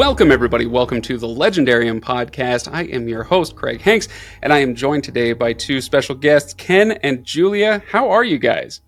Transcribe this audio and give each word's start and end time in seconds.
Welcome, 0.00 0.32
everybody. 0.32 0.64
Welcome 0.64 1.02
to 1.02 1.18
the 1.18 1.26
Legendarium 1.26 2.00
podcast. 2.00 2.72
I 2.72 2.84
am 2.84 3.06
your 3.06 3.22
host, 3.22 3.54
Craig 3.54 3.82
Hanks, 3.82 4.08
and 4.40 4.50
I 4.50 4.60
am 4.60 4.74
joined 4.74 5.04
today 5.04 5.34
by 5.34 5.52
two 5.52 5.82
special 5.82 6.14
guests, 6.14 6.54
Ken 6.54 6.92
and 6.92 7.22
Julia. 7.22 7.82
How 7.86 8.08
are 8.08 8.24
you 8.24 8.38
guys? 8.38 8.80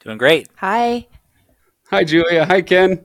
Doing 0.00 0.18
great. 0.18 0.50
Hi. 0.56 1.08
Hi, 1.88 2.04
Julia. 2.04 2.44
Hi, 2.44 2.60
Ken. 2.60 3.02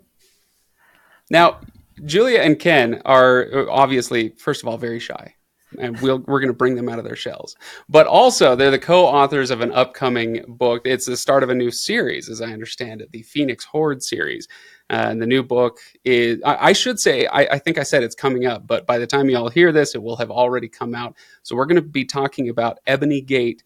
Now, 1.31 1.61
Julia 2.03 2.39
and 2.39 2.59
Ken 2.59 3.01
are 3.05 3.47
uh, 3.53 3.71
obviously, 3.71 4.33
first 4.37 4.61
of 4.61 4.67
all, 4.67 4.77
very 4.77 4.99
shy. 4.99 5.35
And 5.79 5.97
we'll, 6.01 6.19
we're 6.19 6.41
going 6.41 6.51
to 6.51 6.53
bring 6.53 6.75
them 6.75 6.89
out 6.89 6.99
of 6.99 7.05
their 7.05 7.15
shells. 7.15 7.55
But 7.87 8.07
also, 8.07 8.57
they're 8.57 8.71
the 8.71 8.79
co 8.79 9.05
authors 9.05 9.51
of 9.51 9.61
an 9.61 9.71
upcoming 9.71 10.43
book. 10.49 10.81
It's 10.83 11.05
the 11.05 11.15
start 11.15 11.43
of 11.43 11.49
a 11.49 11.55
new 11.55 11.71
series, 11.71 12.27
as 12.27 12.41
I 12.41 12.51
understand 12.51 13.01
it, 13.01 13.11
the 13.13 13.23
Phoenix 13.23 13.63
Hoard 13.63 14.03
series. 14.03 14.49
Uh, 14.89 15.07
and 15.09 15.21
the 15.21 15.27
new 15.27 15.43
book 15.43 15.79
is, 16.05 16.41
I, 16.45 16.69
I 16.69 16.73
should 16.73 16.99
say, 16.99 17.27
I, 17.27 17.41
I, 17.41 17.59
think 17.59 17.77
I 17.77 17.83
said 17.83 18.03
it's 18.03 18.15
coming 18.15 18.45
up, 18.45 18.65
but 18.65 18.85
by 18.85 18.97
the 18.97 19.07
time 19.07 19.29
y'all 19.29 19.49
hear 19.49 19.73
this, 19.73 19.95
it 19.95 20.01
will 20.01 20.15
have 20.15 20.31
already 20.31 20.69
come 20.69 20.95
out. 20.95 21.15
So 21.43 21.55
we're 21.55 21.65
going 21.65 21.75
to 21.75 21.81
be 21.81 22.05
talking 22.05 22.47
about 22.47 22.79
Ebony 22.87 23.19
Gate 23.19 23.63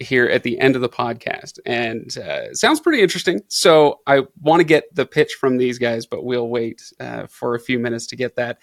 here 0.00 0.26
at 0.26 0.42
the 0.42 0.58
end 0.58 0.74
of 0.74 0.82
the 0.82 0.88
podcast. 0.88 1.58
And 1.64 2.16
uh, 2.18 2.54
sounds 2.54 2.80
pretty 2.80 3.02
interesting. 3.02 3.42
So 3.48 4.00
I 4.06 4.22
want 4.40 4.60
to 4.60 4.64
get 4.64 4.92
the 4.94 5.06
pitch 5.06 5.34
from 5.34 5.58
these 5.58 5.78
guys, 5.78 6.06
but 6.06 6.24
we'll 6.24 6.48
wait 6.48 6.82
uh, 6.98 7.26
for 7.26 7.54
a 7.54 7.60
few 7.60 7.78
minutes 7.78 8.06
to 8.08 8.16
get 8.16 8.36
that. 8.36 8.58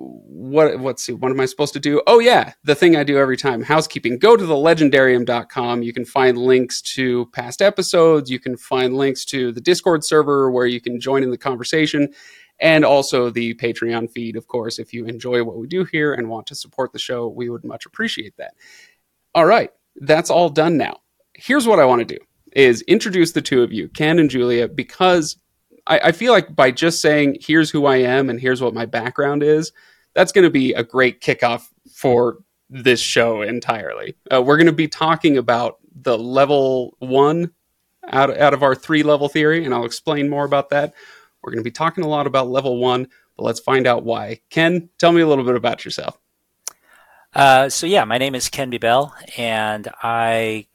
What 0.00 0.78
what's 0.78 1.08
what 1.08 1.32
am 1.32 1.40
I 1.40 1.46
supposed 1.46 1.72
to 1.72 1.80
do? 1.80 2.00
Oh 2.06 2.20
yeah, 2.20 2.52
the 2.62 2.76
thing 2.76 2.94
I 2.94 3.02
do 3.02 3.18
every 3.18 3.36
time, 3.36 3.62
housekeeping. 3.62 4.18
Go 4.18 4.36
to 4.36 4.46
the 4.46 4.54
legendarium.com. 4.54 5.82
You 5.82 5.92
can 5.92 6.04
find 6.04 6.38
links 6.38 6.80
to 6.94 7.26
past 7.32 7.60
episodes, 7.60 8.30
you 8.30 8.38
can 8.38 8.56
find 8.56 8.94
links 8.94 9.24
to 9.26 9.50
the 9.50 9.60
Discord 9.60 10.04
server 10.04 10.50
where 10.50 10.66
you 10.66 10.80
can 10.80 11.00
join 11.00 11.24
in 11.24 11.30
the 11.30 11.38
conversation 11.38 12.10
and 12.60 12.84
also 12.84 13.30
the 13.30 13.54
Patreon 13.54 14.10
feed, 14.10 14.36
of 14.36 14.48
course, 14.48 14.78
if 14.78 14.92
you 14.92 15.06
enjoy 15.06 15.44
what 15.44 15.56
we 15.56 15.66
do 15.66 15.84
here 15.84 16.14
and 16.14 16.28
want 16.28 16.46
to 16.48 16.54
support 16.54 16.92
the 16.92 16.98
show, 16.98 17.28
we 17.28 17.50
would 17.50 17.64
much 17.64 17.86
appreciate 17.86 18.36
that. 18.36 18.54
All 19.34 19.46
right, 19.46 19.70
that's 19.96 20.30
all 20.30 20.48
done 20.48 20.76
now. 20.76 20.98
Here's 21.34 21.66
what 21.66 21.78
I 21.78 21.84
want 21.84 22.06
to 22.06 22.16
do 22.16 22.22
is 22.52 22.82
introduce 22.82 23.32
the 23.32 23.42
two 23.42 23.62
of 23.62 23.72
you, 23.72 23.88
Ken 23.88 24.18
and 24.18 24.30
Julia, 24.30 24.68
because 24.68 25.36
I 25.90 26.12
feel 26.12 26.32
like 26.32 26.54
by 26.54 26.70
just 26.70 27.00
saying 27.00 27.38
here's 27.40 27.70
who 27.70 27.86
I 27.86 27.96
am 27.96 28.28
and 28.28 28.38
here's 28.38 28.60
what 28.60 28.74
my 28.74 28.84
background 28.84 29.42
is, 29.42 29.72
that's 30.18 30.32
going 30.32 30.42
to 30.42 30.50
be 30.50 30.72
a 30.72 30.82
great 30.82 31.20
kickoff 31.20 31.68
for 31.94 32.38
this 32.68 32.98
show 32.98 33.42
entirely. 33.42 34.16
Uh, 34.32 34.42
we're 34.42 34.56
going 34.56 34.66
to 34.66 34.72
be 34.72 34.88
talking 34.88 35.38
about 35.38 35.78
the 35.94 36.18
level 36.18 36.96
one 36.98 37.52
out, 38.10 38.36
out 38.36 38.52
of 38.52 38.64
our 38.64 38.74
three 38.74 39.04
level 39.04 39.28
theory, 39.28 39.64
and 39.64 39.72
I'll 39.72 39.84
explain 39.84 40.28
more 40.28 40.44
about 40.44 40.70
that. 40.70 40.92
We're 41.40 41.52
going 41.52 41.62
to 41.62 41.64
be 41.64 41.70
talking 41.70 42.02
a 42.02 42.08
lot 42.08 42.26
about 42.26 42.48
level 42.48 42.78
one, 42.78 43.06
but 43.36 43.44
let's 43.44 43.60
find 43.60 43.86
out 43.86 44.02
why. 44.02 44.40
Ken, 44.50 44.88
tell 44.98 45.12
me 45.12 45.20
a 45.20 45.26
little 45.28 45.44
bit 45.44 45.54
about 45.54 45.84
yourself. 45.84 46.18
Uh, 47.32 47.68
so 47.68 47.86
yeah, 47.86 48.02
my 48.02 48.18
name 48.18 48.34
is 48.34 48.48
Ken 48.48 48.72
Bebelle, 48.72 49.12
and 49.38 49.86
I 50.02 50.66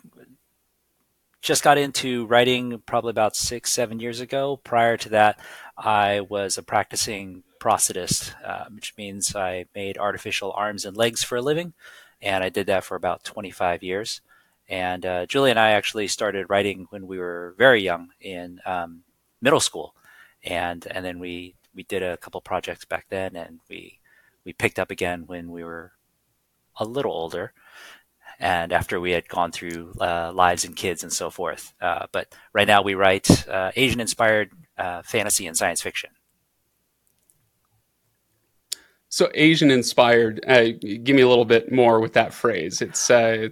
just 1.42 1.64
got 1.64 1.78
into 1.78 2.28
writing 2.28 2.82
probably 2.86 3.10
about 3.10 3.36
six, 3.36 3.74
seven 3.74 4.00
years 4.00 4.22
ago. 4.22 4.56
Prior 4.64 4.96
to 4.96 5.10
that, 5.10 5.38
I 5.78 6.22
was 6.22 6.58
a 6.58 6.64
practicing 6.64 7.44
prosthetist, 7.64 8.34
uh, 8.46 8.66
which 8.76 8.94
means 8.98 9.36
I 9.36 9.66
made 9.74 9.98
artificial 9.98 10.52
arms 10.52 10.84
and 10.84 10.98
legs 10.98 11.24
for 11.24 11.38
a 11.38 11.42
living, 11.42 11.74
and 12.22 12.44
I 12.44 12.50
did 12.50 12.68
that 12.68 12.84
for 12.84 12.96
about 12.96 13.24
25 13.24 13.82
years. 13.82 14.20
And 14.68 15.06
uh, 15.06 15.26
Julie 15.28 15.52
and 15.52 15.60
I 15.60 15.72
actually 15.72 16.08
started 16.10 16.50
writing 16.50 16.88
when 16.90 17.08
we 17.08 17.18
were 17.20 17.56
very 17.58 17.82
young 17.82 18.10
in 18.20 18.60
um, 18.66 19.04
middle 19.42 19.62
school, 19.62 19.96
and 20.44 20.86
and 20.92 21.06
then 21.06 21.20
we 21.20 21.56
we 21.74 21.84
did 21.84 22.04
a 22.04 22.18
couple 22.18 22.42
projects 22.42 22.86
back 22.86 23.06
then, 23.10 23.36
and 23.36 23.60
we 23.70 24.00
we 24.44 24.52
picked 24.54 24.80
up 24.80 24.92
again 24.92 25.24
when 25.28 25.50
we 25.50 25.64
were 25.64 25.94
a 26.78 26.86
little 26.86 27.12
older 27.12 27.54
and 28.40 28.74
after 28.74 29.00
we 29.00 29.12
had 29.12 29.28
gone 29.30 29.52
through 29.52 29.94
uh, 30.02 30.32
lives 30.34 30.66
and 30.66 30.76
kids 30.76 31.04
and 31.04 31.14
so 31.14 31.30
forth. 31.30 31.74
Uh, 31.80 32.08
but 32.12 32.34
right 32.52 32.68
now 32.68 32.82
we 32.82 32.96
write 32.96 33.48
uh, 33.48 33.72
Asian 33.76 34.00
inspired 34.00 34.52
uh, 34.78 35.02
fantasy 35.04 35.46
and 35.48 35.56
science 35.56 35.82
fiction. 35.82 36.10
So 39.14 39.30
Asian 39.36 39.70
inspired, 39.70 40.44
uh, 40.48 40.70
give 40.82 41.16
me 41.16 41.22
a 41.22 41.28
little 41.28 41.46
bit 41.46 41.72
more 41.72 42.00
with 42.00 42.14
that 42.14 42.34
phrase. 42.34 42.82
It's 42.82 43.12
uh, 43.12 43.50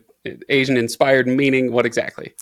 Asian 0.50 0.76
inspired 0.76 1.28
meaning 1.28 1.72
what 1.72 1.86
exactly? 1.86 2.34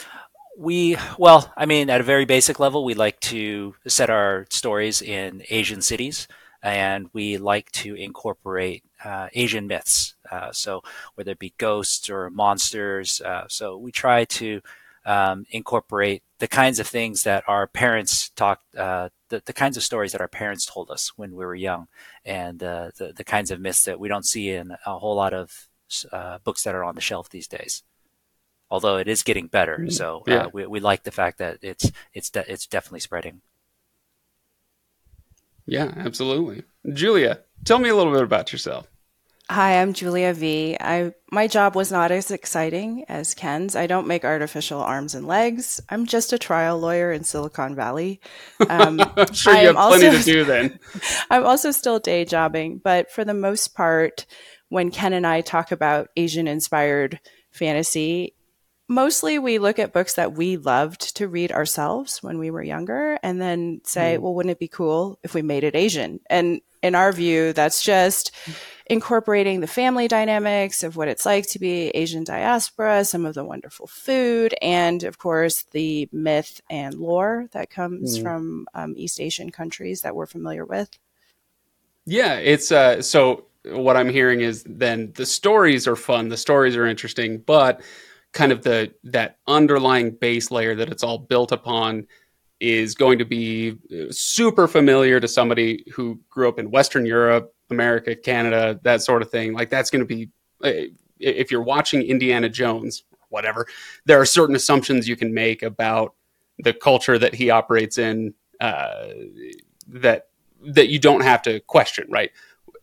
We 0.57 0.95
well, 1.17 1.51
I 1.57 1.65
mean, 1.65 1.89
at 1.89 1.99
a 1.99 2.05
very 2.05 2.23
basic 2.23 2.61
level, 2.61 2.85
we 2.85 2.93
like 2.93 3.19
to 3.35 3.75
set 3.85 4.09
our 4.09 4.45
stories 4.49 5.01
in 5.01 5.43
Asian 5.49 5.81
cities 5.81 6.29
and 6.63 7.09
we 7.11 7.37
like 7.37 7.69
to 7.83 7.93
incorporate 7.93 8.85
uh, 9.03 9.27
Asian 9.33 9.67
myths. 9.67 10.15
Uh, 10.31 10.53
so 10.53 10.81
whether 11.15 11.31
it 11.31 11.39
be 11.39 11.53
ghosts 11.57 12.09
or 12.09 12.29
monsters, 12.29 13.19
uh, 13.19 13.43
so 13.49 13.75
we 13.75 13.91
try 13.91 14.23
to 14.23 14.61
um, 15.05 15.45
incorporate 15.51 16.23
the 16.39 16.47
kinds 16.47 16.79
of 16.79 16.87
things 16.87 17.23
that 17.23 17.43
our 17.47 17.67
parents 17.67 18.29
talked, 18.29 18.75
uh, 18.75 19.09
the, 19.29 19.41
the 19.45 19.53
kinds 19.53 19.77
of 19.77 19.83
stories 19.83 20.11
that 20.13 20.21
our 20.21 20.27
parents 20.27 20.65
told 20.65 20.89
us 20.89 21.11
when 21.15 21.35
we 21.35 21.45
were 21.45 21.55
young, 21.55 21.87
and 22.25 22.63
uh, 22.63 22.91
the 22.97 23.13
the 23.13 23.23
kinds 23.23 23.51
of 23.51 23.59
myths 23.59 23.83
that 23.83 23.99
we 23.99 24.07
don't 24.07 24.25
see 24.25 24.49
in 24.49 24.75
a 24.85 24.97
whole 24.97 25.15
lot 25.15 25.33
of 25.33 25.67
uh, 26.11 26.39
books 26.43 26.63
that 26.63 26.75
are 26.75 26.83
on 26.83 26.95
the 26.95 27.01
shelf 27.01 27.29
these 27.29 27.47
days. 27.47 27.83
Although 28.71 28.97
it 28.97 29.07
is 29.07 29.23
getting 29.23 29.47
better, 29.47 29.79
mm, 29.79 29.91
so 29.91 30.23
yeah. 30.27 30.47
we, 30.53 30.65
we 30.67 30.79
like 30.79 31.03
the 31.03 31.11
fact 31.11 31.39
that 31.39 31.57
it's 31.61 31.91
it's 32.13 32.29
de- 32.29 32.51
it's 32.51 32.67
definitely 32.67 32.99
spreading. 32.99 33.41
Yeah, 35.65 35.91
absolutely. 35.97 36.63
Julia, 36.93 37.41
tell 37.63 37.79
me 37.79 37.89
a 37.89 37.95
little 37.95 38.13
bit 38.13 38.23
about 38.23 38.51
yourself. 38.51 38.87
Hi, 39.51 39.81
I'm 39.81 39.93
Julia 39.93 40.31
Vee 40.31 40.77
I 40.79 41.11
my 41.31 41.47
job 41.47 41.75
was 41.75 41.91
not 41.91 42.11
as 42.11 42.29
exciting 42.29 43.03
as 43.09 43.33
Ken's. 43.33 43.75
I 43.75 43.87
don't 43.87 44.05
make 44.05 44.23
artificial 44.23 44.79
arms 44.79 45.15
and 45.15 45.25
legs. 45.25 45.81
I'm 45.89 46.05
just 46.05 46.33
a 46.33 46.37
trial 46.37 46.77
lawyer 46.77 47.11
in 47.11 47.23
Silicon 47.23 47.75
Valley. 47.75 48.21
Um, 48.69 48.99
I'm 49.17 49.33
sure 49.33 49.55
you 49.55 49.67
have 49.67 49.75
plenty 49.75 50.07
also, 50.07 50.17
to 50.19 50.23
do 50.23 50.43
then. 50.43 50.79
I'm 51.31 51.45
also 51.45 51.71
still 51.71 51.97
day 51.97 52.25
jobbing, 52.25 52.79
but 52.83 53.11
for 53.11 53.25
the 53.25 53.33
most 53.33 53.75
part, 53.75 54.27
when 54.69 54.91
Ken 54.91 55.13
and 55.13 55.25
I 55.25 55.41
talk 55.41 55.71
about 55.71 56.09
Asian 56.15 56.47
inspired 56.47 57.19
fantasy, 57.51 58.35
mostly 58.89 59.39
we 59.39 59.59
look 59.59 59.79
at 59.79 59.93
books 59.93 60.15
that 60.15 60.33
we 60.33 60.57
loved 60.57 61.15
to 61.15 61.27
read 61.27 61.51
ourselves 61.51 62.21
when 62.21 62.39
we 62.39 62.51
were 62.51 62.63
younger 62.63 63.19
and 63.23 63.39
then 63.39 63.79
say, 63.85 64.17
mm. 64.17 64.21
well, 64.21 64.33
wouldn't 64.33 64.51
it 64.51 64.59
be 64.59 64.67
cool 64.67 65.19
if 65.23 65.33
we 65.33 65.43
made 65.43 65.63
it 65.63 65.75
Asian? 65.75 66.19
And 66.29 66.59
in 66.81 66.95
our 66.95 67.11
view, 67.11 67.53
that's 67.53 67.83
just 67.83 68.31
incorporating 68.87 69.59
the 69.59 69.67
family 69.67 70.07
dynamics 70.07 70.81
of 70.81 70.95
what 70.95 71.07
it's 71.07 71.25
like 71.25 71.45
to 71.49 71.59
be 71.59 71.89
Asian 71.89 72.23
diaspora, 72.23 73.05
some 73.05 73.25
of 73.25 73.35
the 73.35 73.45
wonderful 73.45 73.85
food, 73.85 74.55
and 74.61 75.03
of 75.03 75.19
course, 75.19 75.63
the 75.71 76.09
myth 76.11 76.59
and 76.69 76.95
lore 76.95 77.47
that 77.51 77.69
comes 77.69 78.17
mm. 78.17 78.23
from 78.23 78.67
um, 78.73 78.95
East 78.97 79.21
Asian 79.21 79.51
countries 79.51 80.01
that 80.01 80.15
we're 80.15 80.25
familiar 80.25 80.65
with. 80.65 80.89
Yeah, 82.05 82.35
it's 82.37 82.71
uh, 82.71 83.03
so 83.03 83.45
what 83.65 83.97
I'm 83.97 84.09
hearing 84.09 84.41
is 84.41 84.63
then 84.63 85.11
the 85.15 85.25
stories 85.25 85.87
are 85.87 85.95
fun, 85.95 86.29
the 86.29 86.37
stories 86.37 86.75
are 86.75 86.87
interesting, 86.87 87.37
but 87.37 87.81
kind 88.33 88.51
of 88.51 88.63
the 88.63 88.93
that 89.03 89.37
underlying 89.47 90.11
base 90.11 90.51
layer 90.51 90.75
that 90.75 90.89
it's 90.89 91.03
all 91.03 91.17
built 91.17 91.51
upon 91.51 92.07
is 92.59 92.93
going 92.93 93.19
to 93.19 93.25
be 93.25 93.77
uh, 93.91 94.11
super 94.11 94.67
familiar 94.67 95.19
to 95.19 95.27
somebody 95.27 95.85
who 95.93 96.19
grew 96.29 96.49
up 96.49 96.59
in 96.59 96.71
Western 96.71 97.05
Europe, 97.05 97.53
America, 97.69 98.15
Canada, 98.15 98.79
that 98.83 99.01
sort 99.01 99.21
of 99.21 99.31
thing. 99.31 99.53
Like 99.53 99.69
that's 99.69 99.89
going 99.89 100.01
to 100.01 100.05
be 100.05 100.29
uh, 100.63 100.91
if 101.19 101.51
you're 101.51 101.63
watching 101.63 102.01
Indiana 102.01 102.49
Jones, 102.49 103.03
whatever. 103.29 103.67
There 104.05 104.19
are 104.19 104.25
certain 104.25 104.55
assumptions 104.55 105.07
you 105.07 105.15
can 105.15 105.33
make 105.33 105.63
about 105.63 106.15
the 106.57 106.73
culture 106.73 107.17
that 107.17 107.33
he 107.35 107.49
operates 107.49 107.97
in 107.97 108.33
uh, 108.59 109.07
that 109.87 110.27
that 110.61 110.89
you 110.89 110.99
don't 110.99 111.21
have 111.21 111.41
to 111.43 111.61
question, 111.61 112.05
right? 112.09 112.31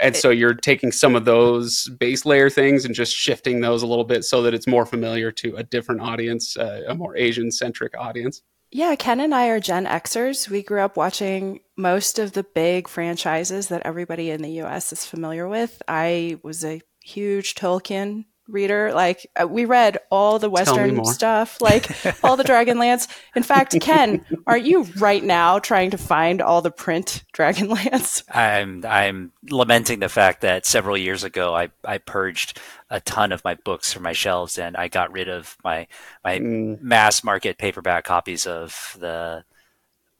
And 0.00 0.16
so 0.16 0.30
you're 0.30 0.54
taking 0.54 0.92
some 0.92 1.14
of 1.16 1.24
those 1.24 1.88
base 1.98 2.24
layer 2.24 2.50
things 2.50 2.84
and 2.84 2.94
just 2.94 3.14
shifting 3.14 3.60
those 3.60 3.82
a 3.82 3.86
little 3.86 4.04
bit 4.04 4.24
so 4.24 4.42
that 4.42 4.54
it's 4.54 4.66
more 4.66 4.86
familiar 4.86 5.30
to 5.32 5.56
a 5.56 5.62
different 5.62 6.00
audience, 6.00 6.56
uh, 6.56 6.82
a 6.88 6.94
more 6.94 7.16
Asian 7.16 7.50
centric 7.50 7.96
audience. 7.98 8.42
Yeah, 8.72 8.94
Ken 8.96 9.20
and 9.20 9.34
I 9.34 9.48
are 9.48 9.60
Gen 9.60 9.86
Xers. 9.86 10.48
We 10.48 10.62
grew 10.62 10.80
up 10.80 10.96
watching 10.96 11.60
most 11.76 12.18
of 12.18 12.32
the 12.32 12.42
big 12.42 12.88
franchises 12.88 13.68
that 13.68 13.82
everybody 13.84 14.30
in 14.30 14.42
the 14.42 14.62
US 14.62 14.92
is 14.92 15.06
familiar 15.06 15.48
with. 15.48 15.80
I 15.86 16.38
was 16.42 16.64
a 16.64 16.80
huge 17.02 17.54
Tolkien 17.54 18.24
reader. 18.48 18.92
Like 18.92 19.26
uh, 19.40 19.46
we 19.46 19.64
read 19.64 19.98
all 20.10 20.38
the 20.38 20.50
Western 20.50 21.04
stuff, 21.04 21.60
like 21.60 21.88
all 22.24 22.36
the 22.36 22.44
Dragonlance. 22.44 23.08
In 23.34 23.42
fact, 23.42 23.78
Ken, 23.80 24.24
aren't 24.46 24.66
you 24.66 24.84
right 24.98 25.22
now 25.22 25.58
trying 25.58 25.90
to 25.90 25.98
find 25.98 26.40
all 26.40 26.62
the 26.62 26.70
print 26.70 27.24
Dragonlance? 27.32 28.22
I'm 28.30 28.84
I'm 28.86 29.32
lamenting 29.50 30.00
the 30.00 30.08
fact 30.08 30.40
that 30.42 30.66
several 30.66 30.96
years 30.96 31.24
ago 31.24 31.54
I, 31.54 31.70
I 31.84 31.98
purged 31.98 32.60
a 32.90 33.00
ton 33.00 33.32
of 33.32 33.44
my 33.44 33.54
books 33.54 33.92
from 33.92 34.02
my 34.02 34.12
shelves 34.12 34.58
and 34.58 34.76
I 34.76 34.88
got 34.88 35.12
rid 35.12 35.28
of 35.28 35.56
my 35.64 35.86
my 36.24 36.38
mm. 36.38 36.80
mass 36.80 37.24
market 37.24 37.58
paperback 37.58 38.04
copies 38.04 38.46
of 38.46 38.96
the 38.98 39.44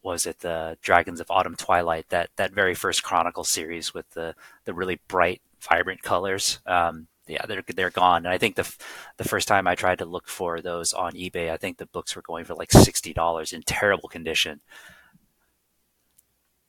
was 0.07 0.25
it 0.25 0.39
the 0.39 0.79
Dragons 0.83 1.21
of 1.21 1.31
Autumn 1.31 1.57
Twilight 1.57 2.09
that 2.11 2.31
that 2.37 2.53
very 2.53 2.75
first 2.75 3.03
Chronicle 3.03 3.45
series 3.45 3.93
with 3.93 4.09
the 4.11 4.35
the 4.65 4.73
really 4.73 5.01
bright, 5.09 5.43
vibrant 5.61 6.03
colors. 6.03 6.61
Um, 6.65 7.09
yeah, 7.27 7.45
they're 7.47 7.65
they're 7.75 7.91
gone. 7.91 8.27
And 8.27 8.29
I 8.29 8.39
think 8.39 8.57
the 8.57 8.73
the 9.17 9.25
first 9.25 9.49
time 9.49 9.67
I 9.67 9.75
tried 9.75 9.99
to 9.99 10.05
look 10.05 10.29
for 10.29 10.61
those 10.61 10.93
on 10.93 11.13
eBay, 11.13 11.51
I 11.51 11.57
think 11.57 11.79
the 11.79 11.87
books 11.87 12.15
were 12.15 12.23
going 12.23 12.45
for 12.45 12.55
like 12.55 12.73
sixty 12.73 13.13
dollars 13.13 13.53
in 13.53 13.63
terrible 13.63 14.09
condition. 14.09 14.61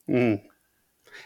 Mm. 0.09 0.41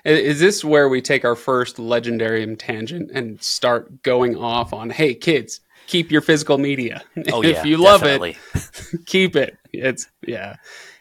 Is 0.05 0.39
this 0.39 0.63
where 0.63 0.89
we 0.89 1.01
take 1.01 1.25
our 1.25 1.35
first 1.35 1.77
legendarium 1.77 2.57
tangent 2.57 3.11
and 3.11 3.41
start 3.41 4.03
going 4.03 4.37
off 4.37 4.73
on, 4.73 4.89
hey 4.89 5.13
kids, 5.13 5.59
keep 5.87 6.11
your 6.11 6.21
physical 6.21 6.57
media. 6.57 7.03
Oh, 7.31 7.43
if 7.43 7.57
yeah, 7.57 7.63
you 7.63 7.77
love 7.77 8.01
definitely. 8.01 8.37
it, 8.53 9.05
keep 9.05 9.35
it. 9.35 9.57
It's 9.73 10.07
yeah. 10.25 10.55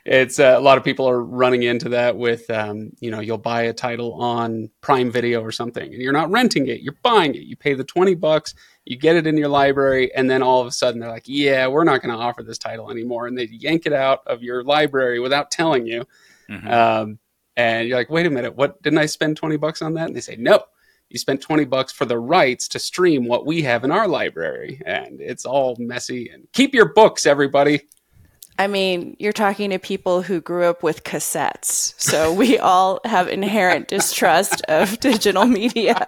It's 0.07 0.39
uh, 0.39 0.55
a 0.57 0.61
lot 0.61 0.79
of 0.79 0.85
people 0.85 1.09
are 1.09 1.23
running 1.23 1.63
into 1.63 1.91
that 1.91 2.17
with, 2.17 2.49
um, 2.51 2.91
you 3.01 3.11
know, 3.11 3.21
you'll 3.21 3.39
buy 3.39 3.63
a 3.63 3.73
title 3.73 4.15
on 4.15 4.71
Prime 4.81 5.11
Video 5.11 5.43
or 5.43 5.53
something, 5.53 5.93
and 5.93 6.03
you're 6.03 6.13
not 6.13 6.31
renting 6.31 6.69
it, 6.69 6.81
you're 6.81 6.97
buying 7.03 7.35
it. 7.35 7.43
You 7.43 7.57
pay 7.57 7.75
the 7.75 7.85
twenty 7.85 8.15
bucks, 8.15 8.55
you 8.87 8.97
get 8.97 9.17
it 9.17 9.27
in 9.27 9.37
your 9.37 9.49
library, 9.49 10.13
and 10.15 10.31
then 10.31 10.43
all 10.43 10.61
of 10.61 10.67
a 10.67 10.73
sudden 10.73 11.01
they're 11.01 11.11
like, 11.11 11.25
"Yeah, 11.27 11.67
we're 11.67 11.85
not 11.85 12.03
going 12.03 12.17
to 12.17 12.23
offer 12.23 12.43
this 12.43 12.59
title 12.59 12.91
anymore," 12.91 13.27
and 13.27 13.37
they 13.37 13.49
yank 13.51 13.85
it 13.85 13.93
out 13.93 14.21
of 14.27 14.43
your 14.43 14.65
library 14.65 15.21
without 15.21 15.51
telling 15.51 15.87
you. 15.87 16.07
Mhm. 16.49 16.71
Um, 16.71 17.19
and 17.57 17.87
you're 17.87 17.99
like, 17.99 18.11
"Wait 18.11 18.27
a 18.27 18.31
minute, 18.31 18.57
what? 18.57 18.81
Didn't 18.83 18.99
I 18.99 19.07
spend 19.07 19.37
twenty 19.37 19.57
bucks 19.59 19.83
on 19.83 19.95
that?" 19.95 20.07
And 20.07 20.17
they 20.17 20.21
say, 20.21 20.37
"No." 20.37 20.65
You 21.13 21.19
spent 21.19 21.41
20 21.41 21.65
bucks 21.65 21.93
for 21.93 22.05
the 22.05 22.21
rights 22.21 22.69
to 22.69 22.79
stream 22.79 23.27
what 23.27 23.45
we 23.45 23.63
have 23.63 23.83
in 23.83 23.91
our 23.91 24.07
library. 24.07 24.81
And 24.87 25.21
it's 25.21 25.45
all 25.45 25.75
messy. 25.81 26.31
And 26.33 26.47
keep 26.53 26.73
your 26.73 26.93
books, 26.93 27.27
everybody. 27.27 27.89
I 28.61 28.67
mean, 28.67 29.17
you're 29.19 29.33
talking 29.33 29.71
to 29.71 29.79
people 29.79 30.21
who 30.21 30.43
grew 30.43 30.65
up 30.65 30.83
with 30.83 31.03
cassettes. 31.03 31.95
So 31.97 32.31
we 32.31 32.59
all 32.59 33.01
have 33.07 33.27
inherent 33.27 33.89
distrust 33.89 34.61
of 34.69 35.01
digital 35.01 35.47
media. 35.47 36.07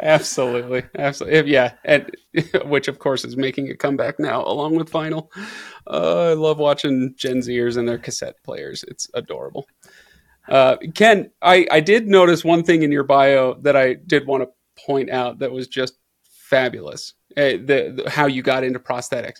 Absolutely. 0.00 0.82
Absolutely. 0.98 1.52
Yeah. 1.52 1.74
And 1.84 2.10
which, 2.64 2.88
of 2.88 2.98
course, 2.98 3.24
is 3.24 3.36
making 3.36 3.70
a 3.70 3.76
comeback 3.76 4.18
now 4.18 4.44
along 4.44 4.74
with 4.74 4.90
vinyl. 4.90 5.28
Uh, 5.86 6.30
I 6.30 6.32
love 6.32 6.58
watching 6.58 7.14
Gen 7.16 7.42
Zers 7.42 7.76
and 7.76 7.88
their 7.88 7.98
cassette 7.98 8.42
players. 8.42 8.84
It's 8.88 9.08
adorable. 9.14 9.68
Uh, 10.48 10.78
Ken, 10.96 11.30
I, 11.40 11.64
I 11.70 11.78
did 11.78 12.08
notice 12.08 12.44
one 12.44 12.64
thing 12.64 12.82
in 12.82 12.90
your 12.90 13.04
bio 13.04 13.54
that 13.60 13.76
I 13.76 13.94
did 13.94 14.26
want 14.26 14.42
to 14.42 14.84
point 14.84 15.10
out 15.10 15.38
that 15.38 15.52
was 15.52 15.68
just 15.68 15.94
fabulous. 16.24 17.14
Uh, 17.36 17.54
the, 17.54 18.02
the 18.02 18.10
how 18.10 18.26
you 18.26 18.42
got 18.42 18.64
into 18.64 18.80
prosthetics. 18.80 19.36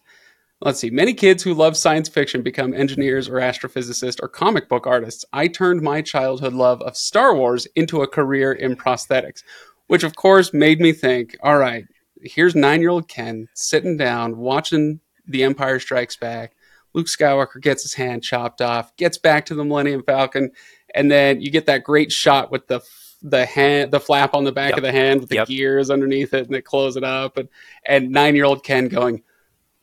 Let's 0.63 0.79
see. 0.79 0.91
Many 0.91 1.15
kids 1.15 1.43
who 1.43 1.55
love 1.55 1.75
science 1.75 2.09
fiction 2.09 2.43
become 2.43 2.75
engineers 2.75 3.29
or 3.31 3.35
astrophysicists 3.37 4.23
or 4.23 4.29
comic 4.29 4.69
book 4.69 4.87
artists. 4.87 5.25
I 5.33 5.49
turned 5.49 5.81
my 5.81 6.03
childhood 6.03 6.53
love 6.53 6.83
of 6.83 6.99
Star 6.99 7.35
Wars 7.35 7.67
into 7.77 8.03
a 8.03 8.07
career 8.07 8.53
in 8.53 8.77
prosthetics, 8.77 9.43
which 9.87 10.03
of 10.05 10.17
course 10.17 10.53
made 10.53 10.79
me 10.79 10.93
think, 10.93 11.35
all 11.43 11.57
right, 11.57 11.87
here's 12.23 12.55
nine 12.55 12.83
year 12.83 12.91
old 12.91 13.09
Ken 13.09 13.49
sitting 13.55 13.97
down 13.97 14.37
watching 14.37 15.01
The 15.27 15.45
Empire 15.45 15.81
Strikes 15.81 16.17
Back. 16.17 16.53
Luke 16.93 17.07
Skywalker 17.07 17.61
gets 17.63 17.83
his 17.83 17.95
hand 17.95 18.23
chopped 18.23 18.61
off, 18.61 18.95
gets 18.97 19.17
back 19.17 19.47
to 19.47 19.55
the 19.55 19.65
Millennium 19.65 20.03
Falcon, 20.03 20.51
and 20.95 21.11
then 21.11 21.41
you 21.41 21.51
get 21.51 21.67
that 21.67 21.85
great 21.85 22.13
shot 22.13 22.51
with 22.51 22.67
the 22.67 22.81
the 23.23 23.45
hand, 23.47 23.93
the 23.93 24.01
flap 24.01 24.35
on 24.35 24.45
the 24.45 24.53
back 24.53 24.71
Yep. 24.71 24.79
of 24.79 24.83
the 24.83 24.93
hand 24.93 25.21
with 25.21 25.29
the 25.29 25.37
Yep. 25.37 25.49
gears 25.49 25.91
underneath 25.91 26.33
it, 26.35 26.47
and 26.47 26.55
they 26.55 26.63
close 26.63 26.97
it 26.97 27.05
up, 27.05 27.37
and 27.39 27.49
and 27.87 28.11
nine 28.11 28.35
year 28.35 28.45
old 28.47 28.65
Ken 28.65 28.89
going, 28.89 29.23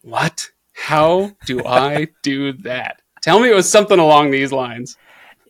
"What? 0.01 0.49
How 0.77 1.31
do 1.45 1.65
I 1.65 2.07
do 2.23 2.53
that?" 2.53 3.01
Tell 3.21 3.39
me 3.39 3.49
it 3.49 3.55
was 3.55 3.69
something 3.69 3.99
along 3.99 4.31
these 4.31 4.51
lines. 4.51 4.97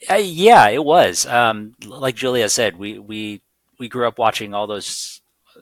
Uh, 0.09 0.15
yeah, 0.15 0.67
it 0.69 0.83
was. 0.83 1.25
Um, 1.25 1.75
like 1.85 2.15
Julia 2.15 2.49
said, 2.49 2.77
we 2.77 2.99
we 2.99 3.41
we 3.79 3.89
grew 3.89 4.07
up 4.07 4.17
watching 4.17 4.53
all 4.53 4.67
those 4.67 5.21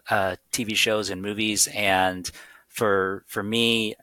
uh, 0.10 0.36
TV 0.52 0.76
shows 0.76 1.10
and 1.10 1.22
movies, 1.22 1.68
and 1.74 2.30
for 2.68 3.24
for 3.28 3.44
me, 3.44 3.96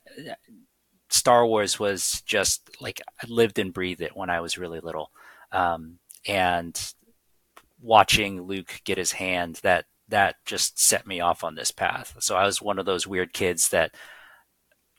Star 1.08 1.46
Wars 1.46 1.78
was 1.78 2.22
just 2.22 2.68
like 2.80 3.00
I 3.22 3.26
lived 3.28 3.58
and 3.58 3.72
breathed 3.72 4.00
it 4.00 4.16
when 4.16 4.30
I 4.30 4.40
was 4.40 4.58
really 4.58 4.80
little, 4.80 5.10
um, 5.52 5.98
and 6.26 6.78
watching 7.80 8.42
Luke 8.42 8.80
get 8.84 8.98
his 8.98 9.12
hand 9.12 9.60
that 9.62 9.86
that 10.08 10.36
just 10.44 10.78
set 10.78 11.06
me 11.06 11.20
off 11.20 11.42
on 11.44 11.54
this 11.54 11.70
path. 11.70 12.16
So 12.20 12.36
I 12.36 12.44
was 12.44 12.60
one 12.62 12.78
of 12.78 12.86
those 12.86 13.06
weird 13.06 13.32
kids 13.32 13.70
that, 13.70 13.94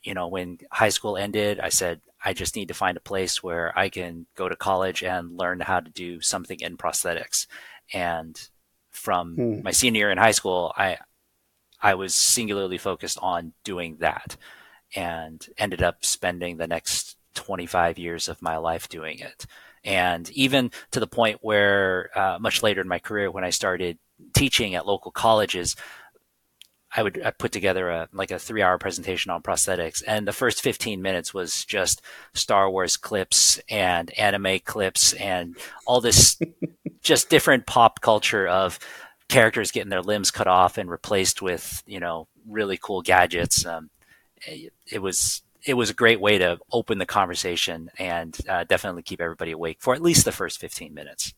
you 0.04 0.14
know, 0.14 0.28
when 0.28 0.58
high 0.70 0.90
school 0.90 1.16
ended, 1.16 1.60
I 1.60 1.70
said, 1.70 2.00
I 2.24 2.32
just 2.34 2.56
need 2.56 2.68
to 2.68 2.74
find 2.74 2.96
a 2.96 3.00
place 3.00 3.42
where 3.42 3.76
I 3.78 3.88
can 3.88 4.26
go 4.36 4.48
to 4.48 4.56
college 4.56 5.02
and 5.02 5.36
learn 5.38 5.60
how 5.60 5.80
to 5.80 5.90
do 5.90 6.20
something 6.20 6.60
in 6.60 6.76
prosthetics. 6.76 7.46
And 7.92 8.40
from 8.90 9.44
Hmm. 9.44 9.60
my 9.62 9.72
senior 9.72 10.00
year 10.00 10.10
in 10.10 10.18
high 10.18 10.32
school, 10.32 10.72
I 10.76 10.98
I 11.80 11.94
was 11.94 12.14
singularly 12.14 12.78
focused 12.78 13.18
on 13.20 13.52
doing 13.64 13.98
that 14.00 14.36
and 14.96 15.46
ended 15.58 15.82
up 15.82 16.04
spending 16.04 16.56
the 16.56 16.66
next 16.66 17.16
25 17.34 17.98
years 17.98 18.28
of 18.28 18.42
my 18.42 18.56
life 18.58 18.88
doing 18.88 19.18
it. 19.20 19.46
And 19.84 20.30
even 20.30 20.70
to 20.92 21.00
the 21.00 21.06
point 21.06 21.38
where, 21.42 22.10
uh, 22.18 22.38
much 22.40 22.62
later 22.62 22.80
in 22.80 22.88
my 22.88 22.98
career, 23.00 23.30
when 23.30 23.44
I 23.44 23.50
started 23.50 23.98
teaching 24.34 24.74
at 24.74 24.86
local 24.86 25.12
colleges, 25.12 25.76
I 26.96 27.02
would 27.02 27.20
I 27.24 27.30
put 27.30 27.52
together 27.52 27.90
a 27.90 28.08
like 28.12 28.30
a 28.30 28.38
three 28.38 28.62
hour 28.62 28.78
presentation 28.78 29.30
on 29.30 29.42
prosthetics, 29.42 30.02
and 30.06 30.28
the 30.28 30.32
first 30.32 30.62
fifteen 30.62 31.02
minutes 31.02 31.34
was 31.34 31.64
just 31.64 32.02
Star 32.34 32.70
Wars 32.70 32.96
clips 32.96 33.60
and 33.68 34.16
anime 34.18 34.60
clips 34.60 35.12
and 35.14 35.56
all 35.86 36.00
this 36.00 36.38
just 37.02 37.28
different 37.28 37.66
pop 37.66 38.00
culture 38.00 38.46
of 38.46 38.78
characters 39.28 39.72
getting 39.72 39.90
their 39.90 40.02
limbs 40.02 40.30
cut 40.30 40.46
off 40.46 40.78
and 40.78 40.90
replaced 40.90 41.42
with 41.42 41.82
you 41.86 41.98
know 41.98 42.28
really 42.48 42.78
cool 42.80 43.02
gadgets. 43.02 43.66
Um, 43.66 43.90
it, 44.46 44.72
it 44.90 45.02
was 45.02 45.42
it 45.66 45.74
was 45.74 45.90
a 45.90 45.94
great 45.94 46.20
way 46.20 46.38
to 46.38 46.58
open 46.70 46.98
the 46.98 47.06
conversation 47.06 47.90
and 47.98 48.36
uh, 48.48 48.64
definitely 48.64 49.02
keep 49.02 49.20
everybody 49.20 49.50
awake 49.50 49.78
for 49.80 49.94
at 49.94 50.02
least 50.02 50.24
the 50.24 50.32
first 50.32 50.60
fifteen 50.60 50.94
minutes. 50.94 51.34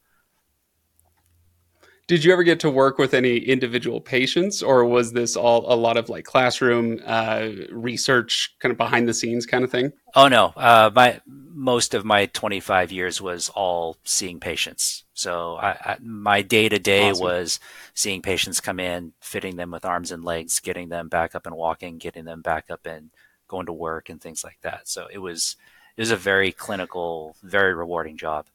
Did 2.08 2.22
you 2.22 2.32
ever 2.32 2.44
get 2.44 2.60
to 2.60 2.70
work 2.70 2.98
with 2.98 3.14
any 3.14 3.36
individual 3.36 4.00
patients, 4.00 4.62
or 4.62 4.84
was 4.84 5.12
this 5.12 5.34
all 5.34 5.72
a 5.72 5.74
lot 5.74 5.96
of 5.96 6.08
like 6.08 6.24
classroom 6.24 7.00
uh, 7.04 7.48
research, 7.70 8.54
kind 8.60 8.70
of 8.70 8.78
behind 8.78 9.08
the 9.08 9.14
scenes 9.14 9.44
kind 9.44 9.64
of 9.64 9.70
thing? 9.72 9.92
Oh 10.14 10.28
no, 10.28 10.52
uh, 10.56 10.90
my 10.94 11.20
most 11.26 11.94
of 11.94 12.04
my 12.04 12.26
25 12.26 12.92
years 12.92 13.20
was 13.20 13.48
all 13.48 13.96
seeing 14.04 14.38
patients. 14.38 15.04
So 15.14 15.56
I, 15.56 15.70
I, 15.70 15.96
my 16.00 16.42
day 16.42 16.68
to 16.68 16.78
day 16.78 17.12
was 17.12 17.58
seeing 17.94 18.22
patients 18.22 18.60
come 18.60 18.78
in, 18.78 19.14
fitting 19.20 19.56
them 19.56 19.72
with 19.72 19.84
arms 19.84 20.12
and 20.12 20.24
legs, 20.24 20.60
getting 20.60 20.90
them 20.90 21.08
back 21.08 21.34
up 21.34 21.46
and 21.46 21.56
walking, 21.56 21.98
getting 21.98 22.24
them 22.24 22.40
back 22.40 22.70
up 22.70 22.86
and 22.86 23.10
going 23.48 23.66
to 23.66 23.72
work 23.72 24.10
and 24.10 24.20
things 24.20 24.44
like 24.44 24.58
that. 24.62 24.86
So 24.86 25.08
it 25.12 25.18
was 25.18 25.56
it 25.96 26.02
was 26.02 26.10
a 26.10 26.16
very 26.16 26.52
clinical, 26.52 27.34
very 27.42 27.74
rewarding 27.74 28.16
job. 28.16 28.46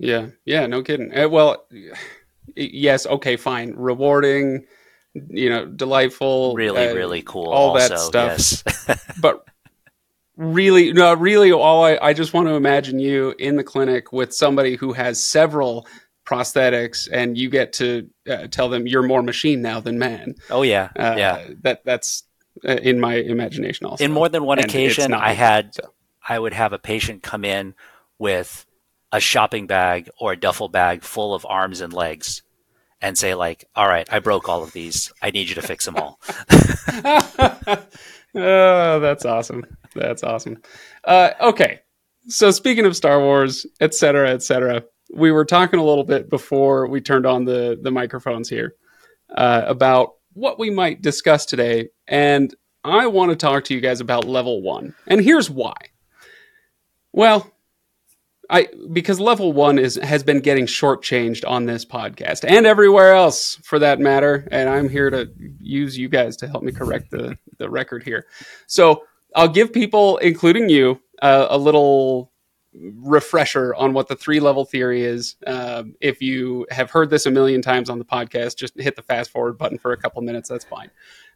Yeah, 0.00 0.28
yeah, 0.46 0.66
no 0.66 0.82
kidding. 0.82 1.16
Uh, 1.16 1.28
well, 1.28 1.66
yes, 2.56 3.06
okay, 3.06 3.36
fine, 3.36 3.74
rewarding, 3.76 4.64
you 5.14 5.50
know, 5.50 5.66
delightful, 5.66 6.54
Really, 6.54 6.88
uh, 6.88 6.94
really 6.94 7.22
cool. 7.22 7.48
all 7.48 7.70
also, 7.70 7.88
that 7.88 7.98
stuff. 7.98 8.64
Yes. 8.88 9.14
but 9.20 9.46
really 10.36 10.90
no 10.90 11.12
really 11.12 11.52
all 11.52 11.84
I, 11.84 11.98
I 12.00 12.14
just 12.14 12.32
want 12.32 12.48
to 12.48 12.54
imagine 12.54 12.98
you 12.98 13.34
in 13.38 13.56
the 13.56 13.64
clinic 13.64 14.10
with 14.10 14.32
somebody 14.32 14.74
who 14.74 14.94
has 14.94 15.22
several 15.22 15.86
prosthetics 16.24 17.10
and 17.12 17.36
you 17.36 17.50
get 17.50 17.74
to 17.74 18.08
uh, 18.26 18.46
tell 18.46 18.70
them 18.70 18.86
you're 18.86 19.02
more 19.02 19.22
machine 19.22 19.60
now 19.60 19.80
than 19.80 19.98
man 19.98 20.34
oh 20.48 20.62
yeah, 20.62 20.88
uh, 20.96 21.14
yeah. 21.18 21.46
that 21.60 21.84
that's 21.84 22.24
uh, 22.66 22.72
in 22.72 22.98
my 22.98 23.16
imagination 23.16 23.84
also 23.84 24.02
In 24.02 24.12
more 24.12 24.30
than 24.30 24.44
one 24.44 24.58
And 24.58 24.64
occasion, 24.64 25.10
not 25.10 25.22
I 25.22 25.32
had 25.32 25.74
so. 25.74 25.92
I 26.26 26.38
would 26.38 26.54
have 26.54 26.72
a 26.72 26.78
patient 26.78 27.22
come 27.22 27.44
in 27.44 27.74
with 28.18 28.64
a 29.12 29.20
shopping 29.20 29.66
bag 29.66 30.08
or 30.18 30.32
a 30.32 30.36
duffel 30.36 30.68
bag 30.68 31.02
full 31.02 31.34
of 31.34 31.46
arms 31.48 31.80
and 31.80 31.92
legs 31.92 32.42
and 33.00 33.16
say 33.16 33.34
like, 33.34 33.64
"All 33.74 33.88
right, 33.88 34.08
I 34.12 34.18
broke 34.18 34.48
all 34.48 34.62
of 34.62 34.72
these. 34.72 35.12
I 35.22 35.30
need 35.30 35.48
you 35.48 35.54
to 35.56 35.62
fix 35.62 35.84
them 35.84 35.96
all." 35.96 36.20
oh 38.34 39.00
that's 39.00 39.24
awesome 39.24 39.64
that's 39.94 40.22
awesome 40.22 40.58
uh, 41.04 41.30
okay 41.40 41.80
so 42.28 42.50
speaking 42.50 42.86
of 42.86 42.96
star 42.96 43.20
wars 43.20 43.66
et 43.80 43.94
cetera 43.94 44.30
et 44.30 44.42
cetera 44.42 44.82
we 45.14 45.32
were 45.32 45.44
talking 45.44 45.80
a 45.80 45.84
little 45.84 46.04
bit 46.04 46.30
before 46.30 46.86
we 46.86 47.00
turned 47.00 47.26
on 47.26 47.44
the 47.44 47.78
the 47.82 47.90
microphones 47.90 48.48
here 48.48 48.74
uh, 49.36 49.62
about 49.66 50.14
what 50.34 50.58
we 50.58 50.70
might 50.70 51.02
discuss 51.02 51.44
today 51.44 51.88
and 52.06 52.54
i 52.84 53.06
want 53.06 53.30
to 53.30 53.36
talk 53.36 53.64
to 53.64 53.74
you 53.74 53.80
guys 53.80 54.00
about 54.00 54.24
level 54.24 54.62
one 54.62 54.94
and 55.08 55.20
here's 55.20 55.50
why 55.50 55.74
well 57.12 57.50
I 58.50 58.68
because 58.92 59.20
level 59.20 59.52
one 59.52 59.78
is 59.78 59.94
has 60.02 60.22
been 60.22 60.40
getting 60.40 60.66
shortchanged 60.66 61.48
on 61.48 61.66
this 61.66 61.84
podcast 61.84 62.44
and 62.46 62.66
everywhere 62.66 63.14
else 63.14 63.56
for 63.62 63.78
that 63.78 64.00
matter, 64.00 64.48
and 64.50 64.68
I'm 64.68 64.88
here 64.88 65.08
to 65.08 65.30
use 65.60 65.96
you 65.96 66.08
guys 66.08 66.36
to 66.38 66.48
help 66.48 66.62
me 66.62 66.72
correct 66.72 67.10
the 67.10 67.38
the 67.58 67.70
record 67.70 68.02
here. 68.02 68.26
So 68.66 69.04
I'll 69.36 69.48
give 69.48 69.72
people, 69.72 70.18
including 70.18 70.68
you, 70.68 71.00
uh, 71.22 71.46
a 71.48 71.58
little 71.58 72.32
refresher 72.72 73.74
on 73.74 73.92
what 73.92 74.08
the 74.08 74.16
three 74.16 74.40
level 74.40 74.64
theory 74.64 75.02
is. 75.02 75.36
Um, 75.46 75.94
if 76.00 76.22
you 76.22 76.66
have 76.70 76.90
heard 76.90 77.10
this 77.10 77.26
a 77.26 77.30
million 77.30 77.62
times 77.62 77.90
on 77.90 77.98
the 77.98 78.04
podcast, 78.04 78.56
just 78.56 78.78
hit 78.78 78.96
the 78.96 79.02
fast 79.02 79.30
forward 79.30 79.58
button 79.58 79.78
for 79.78 79.92
a 79.92 79.96
couple 79.96 80.22
minutes. 80.22 80.48
That's 80.48 80.64
fine. 80.64 80.90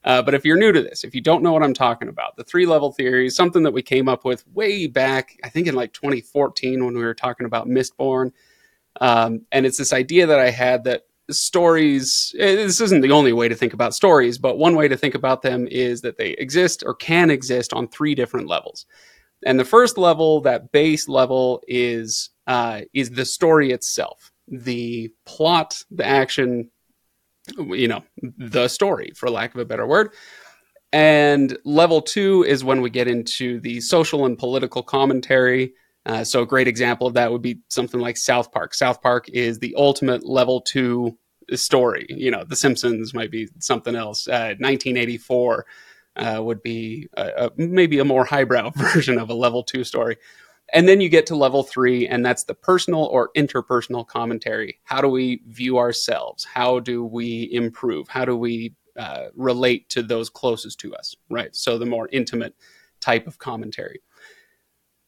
Uh, 0.05 0.21
but 0.21 0.35
if 0.35 0.45
you're 0.45 0.59
new 0.59 0.71
to 0.71 0.83
this, 0.83 1.03
if 1.03 1.15
you 1.15 1.21
don't 1.21 1.43
know 1.43 1.53
what 1.53 1.63
I'm 1.63 1.75
talking 1.75 2.09
about, 2.09 2.37
the 2.37 2.45
three 2.45 2.67
level 2.67 2.93
theory 2.93 3.27
is 3.27 3.37
something 3.37 3.63
that 3.63 3.73
we 3.73 3.83
came 3.83 4.09
up 4.09 4.25
with 4.25 4.47
way 4.49 4.87
back, 4.87 5.39
I 5.43 5.49
think 5.49 5.67
in 5.67 5.75
like 5.75 5.93
2014 5.95 6.85
when 6.85 6.95
we 6.95 7.03
were 7.03 7.15
talking 7.15 7.47
about 7.47 7.69
Mistborn. 7.69 8.33
Um, 9.01 9.43
and 9.51 9.65
it's 9.65 9.79
this 9.79 9.93
idea 9.93 10.27
that 10.27 10.39
I 10.39 10.51
had 10.51 10.85
that 10.85 11.05
stories, 11.31 12.35
eh, 12.39 12.55
this 12.55 12.83
isn't 12.83 13.01
the 13.01 13.13
only 13.13 13.33
way 13.33 13.49
to 13.49 13.55
think 13.55 13.73
about 13.73 13.95
stories, 13.95 14.37
but 14.37 14.59
one 14.59 14.77
way 14.77 14.89
to 14.89 14.97
think 14.97 15.15
about 15.15 15.41
them 15.41 15.67
is 15.71 16.03
that 16.03 16.19
they 16.19 16.31
exist 16.33 16.83
or 16.87 16.95
can 16.95 17.31
exist 17.31 17.73
on 17.73 17.89
three 17.89 18.15
different 18.15 18.47
levels. 18.47 18.85
And 19.47 19.59
the 19.59 19.65
first 19.65 19.99
level, 19.99 20.41
that 20.43 20.71
base 20.73 21.09
level, 21.09 21.63
is 21.67 22.31
uh, 22.47 22.83
is 22.93 23.11
the 23.11 23.25
story 23.25 23.73
itself, 23.73 24.33
the 24.49 25.13
plot, 25.25 25.83
the 25.91 26.05
action, 26.05 26.71
you 27.59 27.89
know, 27.89 28.03
the 28.39 28.69
story, 28.69 29.13
for 29.15 29.31
lack 29.31 29.55
of 29.55 29.61
a 29.61 29.65
better 29.65 29.87
word. 29.87 30.13
And 30.93 31.59
level 31.65 32.01
two 32.01 32.45
is 32.45 32.63
when 32.63 32.81
we 32.81 32.91
get 32.91 33.09
into 33.09 33.61
the 33.61 33.81
social 33.81 34.27
and 34.27 34.39
political 34.39 34.83
commentary. 34.83 35.75
Uh, 36.07 36.23
so, 36.23 36.43
a 36.43 36.47
great 36.47 36.69
example 36.69 37.07
of 37.07 37.15
that 37.15 37.33
would 37.33 37.43
be 37.43 37.61
something 37.69 38.01
like 38.01 38.17
South 38.17 38.53
Park. 38.53 38.75
South 38.75 39.03
Park 39.03 39.29
is 39.31 39.59
the 39.59 39.75
ultimate 39.77 40.25
level 40.25 40.61
two 40.61 41.19
story. 41.53 42.07
You 42.09 42.31
know, 42.31 42.45
The 42.45 42.57
Simpsons 42.57 43.15
might 43.15 43.31
be 43.31 43.49
something 43.59 43.97
else. 43.97 44.29
Uh, 44.29 44.55
1984 44.59 45.67
uh, 46.17 46.41
would 46.43 46.63
be 46.63 47.09
a, 47.17 47.47
a, 47.47 47.51
maybe 47.57 47.99
a 47.99 48.05
more 48.05 48.25
highbrow 48.25 48.71
version 48.77 49.19
of 49.19 49.31
a 49.31 49.35
level 49.35 49.63
two 49.63 49.85
story. 49.85 50.17
And 50.73 50.89
then 50.89 51.01
you 51.01 51.09
get 51.09 51.27
to 51.27 51.37
level 51.37 51.63
three, 51.63 52.09
and 52.09 52.25
that's 52.25 52.45
the 52.45 52.55
personal 52.55 53.05
or 53.05 53.31
interpersonal 53.37 54.07
commentary. 54.07 54.81
How 54.85 55.01
do 55.01 55.09
we 55.09 55.43
view 55.47 55.79
ourselves? 55.79 56.45
How 56.45 56.81
do 56.81 57.05
we 57.05 57.51
improve? 57.53 58.09
How 58.09 58.25
do 58.25 58.37
we 58.37 58.75
uh, 58.99 59.27
relate 59.35 59.89
to 59.91 60.03
those 60.03 60.31
closest 60.31 60.81
to 60.81 60.95
us? 60.95 61.15
Right. 61.31 61.55
So 61.55 61.79
the 61.79 61.87
more 61.87 62.09
intimate 62.13 62.55
type 63.01 63.27
of 63.27 63.39
commentary. 63.39 64.01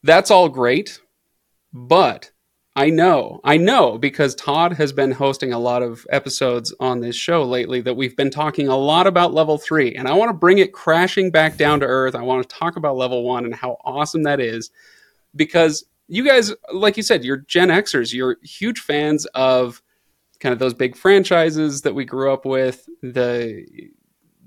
That's 0.03 0.31
all 0.31 0.49
great, 0.49 1.01
but 1.73 2.31
I 2.79 2.91
know, 2.91 3.41
I 3.43 3.57
know 3.57 3.97
because 3.97 4.35
Todd 4.35 4.75
has 4.75 4.93
been 4.93 5.11
hosting 5.11 5.55
a 5.55 5.59
lot 5.59 5.83
of 5.83 6.07
episodes 6.11 6.75
on 6.79 7.01
this 7.01 7.17
show 7.17 7.43
lately 7.43 7.81
that 7.81 7.97
we've 7.97 8.15
been 8.15 8.31
talking 8.31 8.69
a 8.69 8.77
lot 8.77 9.07
about 9.07 9.33
level 9.33 9.57
three. 9.57 9.95
And 9.95 10.07
I 10.07 10.13
want 10.13 10.29
to 10.29 10.35
bring 10.35 10.59
it 10.59 10.75
crashing 10.75 11.31
back 11.31 11.57
down 11.57 11.81
to 11.81 11.87
earth. 11.87 12.15
I 12.15 12.21
want 12.21 12.47
to 12.47 12.55
talk 12.55 12.77
about 12.77 12.99
level 12.99 13.25
one 13.25 13.47
and 13.47 13.55
how 13.55 13.79
awesome 13.83 14.25
that 14.25 14.41
is 14.41 14.71
because 15.37 15.85
you 16.09 16.25
guys, 16.25 16.53
like 16.73 16.97
you 16.97 17.03
said, 17.03 17.25
you're 17.25 17.39
Gen 17.39 17.69
Xers, 17.69 18.13
you're 18.13 18.37
huge 18.43 18.81
fans 18.81 19.27
of 19.27 19.83
kind 20.41 20.53
of 20.53 20.59
those 20.59 20.75
big 20.75 20.97
franchises 20.97 21.83
that 21.83 21.95
we 21.95 22.05
grew 22.05 22.33
up 22.33 22.45
with, 22.45 22.89
the 23.03 23.67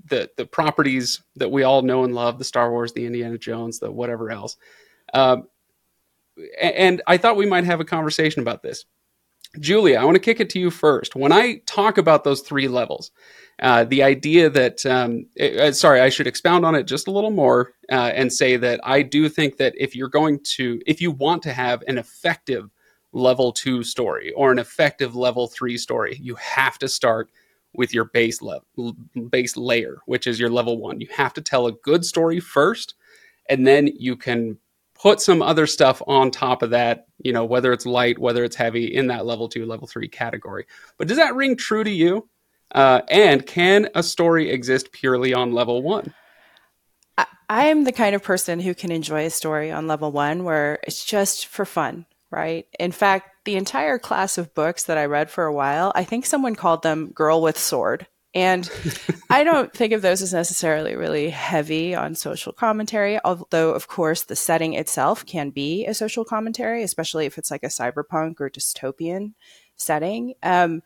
the 0.08 0.30
the 0.36 0.46
properties 0.46 1.22
that 1.36 1.50
we 1.50 1.62
all 1.62 1.82
know 1.82 2.04
and 2.04 2.14
love, 2.14 2.38
the 2.38 2.44
Star 2.44 2.70
Wars, 2.70 2.92
the 2.92 3.06
Indiana 3.06 3.38
Jones, 3.38 3.78
the 3.78 3.90
whatever 3.90 4.30
else. 4.30 4.56
Um, 5.14 5.48
and 6.60 7.02
I 7.06 7.16
thought 7.16 7.36
we 7.36 7.46
might 7.46 7.64
have 7.64 7.80
a 7.80 7.84
conversation 7.84 8.40
about 8.42 8.62
this. 8.62 8.84
Julia, 9.58 9.98
I 9.98 10.04
want 10.04 10.14
to 10.14 10.20
kick 10.20 10.38
it 10.40 10.50
to 10.50 10.60
you 10.60 10.70
first. 10.70 11.16
When 11.16 11.32
I 11.32 11.60
talk 11.66 11.98
about 11.98 12.22
those 12.22 12.40
three 12.40 12.68
levels, 12.68 13.10
uh, 13.60 13.84
the 13.84 14.02
idea 14.02 14.48
that, 14.48 14.86
um, 14.86 15.26
uh, 15.40 15.72
sorry, 15.72 16.00
I 16.00 16.08
should 16.08 16.28
expound 16.28 16.64
on 16.64 16.74
it 16.74 16.84
just 16.84 17.08
a 17.08 17.10
little 17.10 17.32
more 17.32 17.72
uh, 17.90 18.12
and 18.14 18.32
say 18.32 18.56
that 18.56 18.80
I 18.84 19.02
do 19.02 19.28
think 19.28 19.56
that 19.56 19.74
if 19.76 19.96
you're 19.96 20.08
going 20.08 20.40
to, 20.54 20.80
if 20.86 21.00
you 21.00 21.10
want 21.10 21.42
to 21.42 21.52
have 21.52 21.82
an 21.88 21.98
effective 21.98 22.70
level 23.12 23.52
two 23.52 23.82
story 23.82 24.32
or 24.32 24.52
an 24.52 24.58
effective 24.58 25.16
level 25.16 25.48
three 25.48 25.76
story, 25.76 26.16
you 26.22 26.36
have 26.36 26.78
to 26.78 26.88
start 26.88 27.28
with 27.74 27.92
your 27.92 28.04
base 28.04 28.40
level, 28.40 28.64
base 29.30 29.56
layer, 29.56 29.98
which 30.06 30.26
is 30.26 30.38
your 30.38 30.50
level 30.50 30.78
one. 30.78 31.00
You 31.00 31.08
have 31.14 31.34
to 31.34 31.40
tell 31.40 31.66
a 31.66 31.72
good 31.72 32.04
story 32.04 32.40
first, 32.40 32.94
and 33.48 33.66
then 33.66 33.88
you 33.88 34.16
can 34.16 34.58
put 35.00 35.20
some 35.20 35.40
other 35.40 35.66
stuff 35.66 36.02
on 36.06 36.30
top 36.30 36.62
of 36.62 36.70
that, 36.70 37.06
you 37.18 37.32
know, 37.32 37.44
whether 37.44 37.72
it's 37.72 37.86
light, 37.86 38.18
whether 38.18 38.44
it's 38.44 38.56
heavy 38.56 38.84
in 38.84 39.06
that 39.06 39.24
level 39.24 39.48
two, 39.48 39.64
level 39.64 39.86
three 39.86 40.08
category. 40.08 40.66
But 40.98 41.08
does 41.08 41.16
that 41.16 41.34
ring 41.34 41.56
true 41.56 41.84
to 41.84 41.90
you? 41.90 42.28
Uh, 42.72 43.00
and 43.08 43.44
can 43.46 43.88
a 43.94 44.02
story 44.02 44.50
exist 44.50 44.92
purely 44.92 45.34
on 45.34 45.52
level 45.52 45.82
one? 45.82 46.14
I 47.48 47.66
am 47.66 47.82
the 47.82 47.92
kind 47.92 48.14
of 48.14 48.22
person 48.22 48.60
who 48.60 48.76
can 48.76 48.92
enjoy 48.92 49.26
a 49.26 49.30
story 49.30 49.72
on 49.72 49.88
level 49.88 50.12
one 50.12 50.44
where 50.44 50.78
it's 50.84 51.04
just 51.04 51.46
for 51.46 51.64
fun, 51.64 52.06
right? 52.30 52.66
In 52.78 52.92
fact, 52.92 53.44
the 53.44 53.56
entire 53.56 53.98
class 53.98 54.38
of 54.38 54.54
books 54.54 54.84
that 54.84 54.98
I 54.98 55.06
read 55.06 55.30
for 55.30 55.44
a 55.44 55.52
while, 55.52 55.90
I 55.96 56.04
think 56.04 56.26
someone 56.26 56.54
called 56.54 56.82
them 56.82 57.10
Girl 57.12 57.42
with 57.42 57.58
Sword. 57.58 58.06
And 58.34 58.70
I 59.28 59.42
don't 59.42 59.72
think 59.72 59.92
of 59.92 60.02
those 60.02 60.22
as 60.22 60.32
necessarily 60.32 60.94
really 60.94 61.30
heavy 61.30 61.94
on 61.94 62.14
social 62.14 62.52
commentary, 62.52 63.18
although, 63.24 63.70
of 63.70 63.88
course, 63.88 64.22
the 64.22 64.36
setting 64.36 64.74
itself 64.74 65.26
can 65.26 65.50
be 65.50 65.84
a 65.86 65.94
social 65.94 66.24
commentary, 66.24 66.82
especially 66.82 67.26
if 67.26 67.38
it's 67.38 67.50
like 67.50 67.64
a 67.64 67.68
cyberpunk 67.68 68.40
or 68.40 68.48
dystopian 68.48 69.32
setting. 69.76 70.34
Um, 70.42 70.82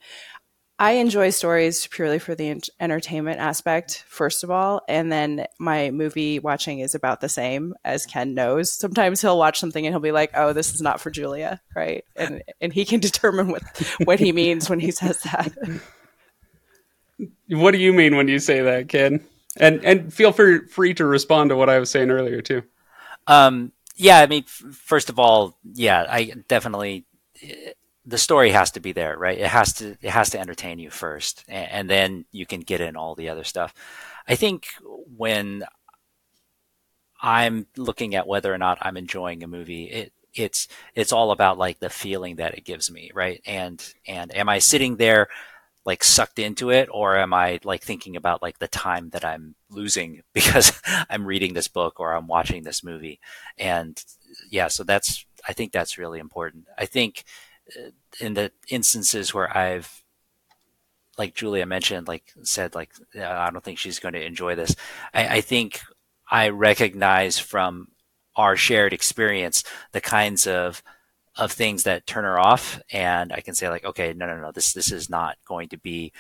I 0.76 0.92
enjoy 0.92 1.30
stories 1.30 1.86
purely 1.86 2.18
for 2.18 2.34
the 2.34 2.60
entertainment 2.80 3.38
aspect, 3.38 4.04
first 4.08 4.42
of 4.42 4.50
all. 4.50 4.82
And 4.88 5.12
then 5.12 5.46
my 5.60 5.92
movie 5.92 6.40
watching 6.40 6.80
is 6.80 6.96
about 6.96 7.20
the 7.20 7.28
same, 7.28 7.74
as 7.84 8.06
Ken 8.06 8.34
knows. 8.34 8.72
Sometimes 8.72 9.20
he'll 9.20 9.38
watch 9.38 9.60
something 9.60 9.86
and 9.86 9.92
he'll 9.92 10.00
be 10.00 10.10
like, 10.10 10.32
oh, 10.34 10.52
this 10.52 10.74
is 10.74 10.82
not 10.82 11.00
for 11.00 11.10
Julia, 11.10 11.60
right? 11.76 12.04
And, 12.16 12.42
and 12.60 12.72
he 12.72 12.84
can 12.84 12.98
determine 13.00 13.48
what, 13.48 13.62
what 14.02 14.18
he 14.18 14.32
means 14.32 14.68
when 14.68 14.80
he 14.80 14.90
says 14.90 15.20
that. 15.20 15.52
What 17.48 17.72
do 17.72 17.78
you 17.78 17.92
mean 17.92 18.16
when 18.16 18.28
you 18.28 18.38
say 18.38 18.62
that, 18.62 18.88
Ken? 18.88 19.24
And 19.56 19.84
and 19.84 20.12
feel 20.12 20.32
free 20.32 20.66
free 20.66 20.94
to 20.94 21.04
respond 21.04 21.50
to 21.50 21.56
what 21.56 21.70
I 21.70 21.78
was 21.78 21.90
saying 21.90 22.10
earlier 22.10 22.40
too. 22.40 22.62
Um, 23.26 23.72
yeah, 23.96 24.18
I 24.18 24.26
mean, 24.26 24.44
first 24.44 25.08
of 25.08 25.18
all, 25.18 25.56
yeah, 25.62 26.06
I 26.08 26.32
definitely 26.48 27.04
the 28.06 28.18
story 28.18 28.50
has 28.50 28.72
to 28.72 28.80
be 28.80 28.92
there, 28.92 29.16
right? 29.16 29.38
It 29.38 29.46
has 29.46 29.74
to 29.74 29.96
it 30.00 30.10
has 30.10 30.30
to 30.30 30.40
entertain 30.40 30.78
you 30.78 30.90
first, 30.90 31.44
and, 31.48 31.70
and 31.70 31.90
then 31.90 32.24
you 32.32 32.46
can 32.46 32.60
get 32.60 32.80
in 32.80 32.96
all 32.96 33.14
the 33.14 33.28
other 33.28 33.44
stuff. 33.44 33.74
I 34.26 34.34
think 34.34 34.66
when 35.16 35.64
I'm 37.22 37.66
looking 37.76 38.14
at 38.14 38.26
whether 38.26 38.52
or 38.52 38.58
not 38.58 38.78
I'm 38.82 38.96
enjoying 38.96 39.42
a 39.42 39.46
movie, 39.46 39.84
it 39.84 40.12
it's 40.34 40.68
it's 40.94 41.12
all 41.12 41.30
about 41.30 41.58
like 41.58 41.78
the 41.78 41.90
feeling 41.90 42.36
that 42.36 42.54
it 42.54 42.64
gives 42.64 42.90
me, 42.90 43.10
right? 43.14 43.40
And 43.46 43.82
and 44.06 44.34
am 44.36 44.48
I 44.48 44.58
sitting 44.58 44.96
there 44.96 45.28
like 45.84 46.02
sucked 46.02 46.38
into 46.38 46.70
it 46.70 46.88
or 46.90 47.16
am 47.16 47.34
I 47.34 47.60
like 47.64 47.82
thinking 47.82 48.16
about 48.16 48.42
like 48.42 48.58
the 48.58 48.68
time 48.68 49.10
that 49.10 49.24
I'm 49.24 49.54
losing 49.70 50.22
because 50.32 50.72
I'm 51.10 51.26
reading 51.26 51.54
this 51.54 51.68
book 51.68 52.00
or 52.00 52.12
I'm 52.14 52.26
watching 52.26 52.62
this 52.64 52.82
movie? 52.82 53.20
And 53.58 54.02
yeah, 54.50 54.68
so 54.68 54.84
that's, 54.84 55.26
I 55.46 55.52
think 55.52 55.72
that's 55.72 55.98
really 55.98 56.18
important. 56.18 56.66
I 56.78 56.86
think 56.86 57.24
uh, 57.76 57.90
in 58.20 58.34
the 58.34 58.52
instances 58.68 59.34
where 59.34 59.54
I've, 59.56 60.02
like 61.16 61.34
Julia 61.34 61.64
mentioned, 61.64 62.08
like 62.08 62.24
said, 62.42 62.74
like, 62.74 62.92
I 63.14 63.50
don't 63.50 63.62
think 63.62 63.78
she's 63.78 64.00
going 64.00 64.14
to 64.14 64.24
enjoy 64.24 64.56
this. 64.56 64.74
I, 65.12 65.36
I 65.36 65.40
think 65.42 65.80
I 66.28 66.48
recognize 66.48 67.38
from 67.38 67.88
our 68.36 68.56
shared 68.56 68.92
experience 68.92 69.62
the 69.92 70.00
kinds 70.00 70.46
of 70.46 70.82
of 71.36 71.52
things 71.52 71.82
that 71.82 72.06
turn 72.06 72.24
her 72.24 72.38
off 72.38 72.80
and 72.90 73.32
I 73.32 73.40
can 73.40 73.54
say 73.54 73.68
like, 73.68 73.84
okay, 73.84 74.14
no, 74.14 74.26
no, 74.26 74.40
no, 74.40 74.52
this, 74.52 74.72
this 74.72 74.92
is 74.92 75.10
not 75.10 75.36
going 75.44 75.68
to 75.70 75.78
be 75.78 76.12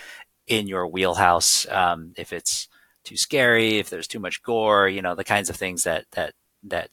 in 0.46 0.66
your 0.66 0.86
wheelhouse. 0.86 1.66
Um, 1.68 2.12
if 2.16 2.32
it's 2.32 2.68
too 3.04 3.16
scary, 3.16 3.78
if 3.78 3.90
there's 3.90 4.08
too 4.08 4.18
much 4.18 4.42
gore, 4.42 4.88
you 4.88 5.02
know, 5.02 5.14
the 5.14 5.24
kinds 5.24 5.50
of 5.50 5.56
things 5.56 5.84
that, 5.84 6.06
that, 6.12 6.34
that 6.64 6.90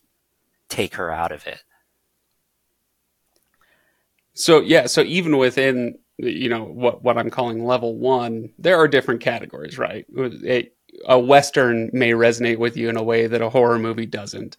take 0.70 0.96
her 0.96 1.12
out 1.12 1.32
of 1.32 1.48
it. 1.48 1.64
So 4.34 4.62
yeah, 4.62 4.86
so 4.86 5.02
even 5.02 5.38
within 5.38 5.98
you 6.18 6.50
know 6.50 6.64
what 6.64 7.04
what 7.04 7.18
I'm 7.18 7.30
calling 7.30 7.66
level 7.66 7.98
one, 7.98 8.50
there 8.58 8.78
are 8.78 8.88
different 8.88 9.22
categories, 9.22 9.78
right? 9.78 10.06
A, 10.18 10.70
a 11.06 11.20
western 11.20 11.90
may 11.94 12.12
resonate 12.12 12.58
with 12.58 12.78
you 12.78 12.90
in 12.90 12.98
a 12.98 13.04
way 13.04 13.28
that 13.28 13.42
a 13.42 13.50
horror 13.50 13.80
movie 13.80 14.06
doesn't. 14.06 14.56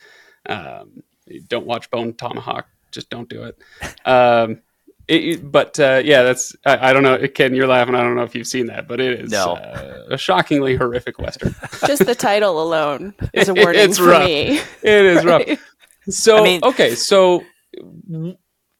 Um, 0.46 1.02
don't 1.46 1.66
watch 1.66 1.90
Bone 1.90 2.14
Tomahawk 2.14 2.66
just 2.92 3.10
don't 3.10 3.28
do 3.28 3.44
it. 3.44 3.58
Um, 4.06 4.60
it, 5.08 5.50
but 5.50 5.78
uh, 5.80 6.00
yeah, 6.04 6.22
that's 6.22 6.54
I, 6.64 6.90
I, 6.90 6.92
don't 6.92 7.02
know. 7.02 7.26
Ken, 7.28 7.54
you're 7.54 7.66
laughing. 7.66 7.94
I 7.94 8.02
don't 8.02 8.14
know 8.14 8.22
if 8.22 8.34
you've 8.34 8.46
seen 8.46 8.66
that, 8.66 8.86
but 8.86 9.00
it 9.00 9.20
is 9.20 9.30
no. 9.32 9.54
uh, 9.54 10.04
a 10.10 10.18
shockingly 10.18 10.76
horrific 10.76 11.18
western. 11.18 11.54
Just 11.86 12.06
the 12.06 12.14
title 12.14 12.62
alone 12.62 13.14
is 13.32 13.48
a 13.48 13.54
warning 13.54 13.80
it's 13.80 13.98
for 13.98 14.06
rough. 14.06 14.24
me. 14.24 14.60
It 14.82 15.04
is 15.04 15.24
rough. 15.24 15.42
So 16.08 16.38
I 16.38 16.42
mean, 16.42 16.64
okay, 16.64 16.96
so 16.96 17.44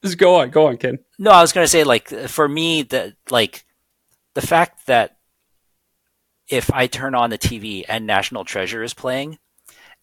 just 0.02 0.18
go 0.18 0.40
on, 0.40 0.50
go 0.50 0.66
on, 0.66 0.76
Ken. 0.76 0.98
No, 1.20 1.30
I 1.30 1.40
was 1.40 1.52
going 1.52 1.64
to 1.64 1.70
say 1.70 1.84
like 1.84 2.08
for 2.08 2.48
me 2.48 2.82
that 2.82 3.14
like 3.30 3.64
the 4.34 4.40
fact 4.40 4.86
that 4.88 5.18
if 6.48 6.72
I 6.74 6.88
turn 6.88 7.14
on 7.14 7.30
the 7.30 7.38
TV 7.38 7.84
and 7.88 8.08
National 8.08 8.44
Treasure 8.44 8.82
is 8.82 8.92
playing, 8.92 9.38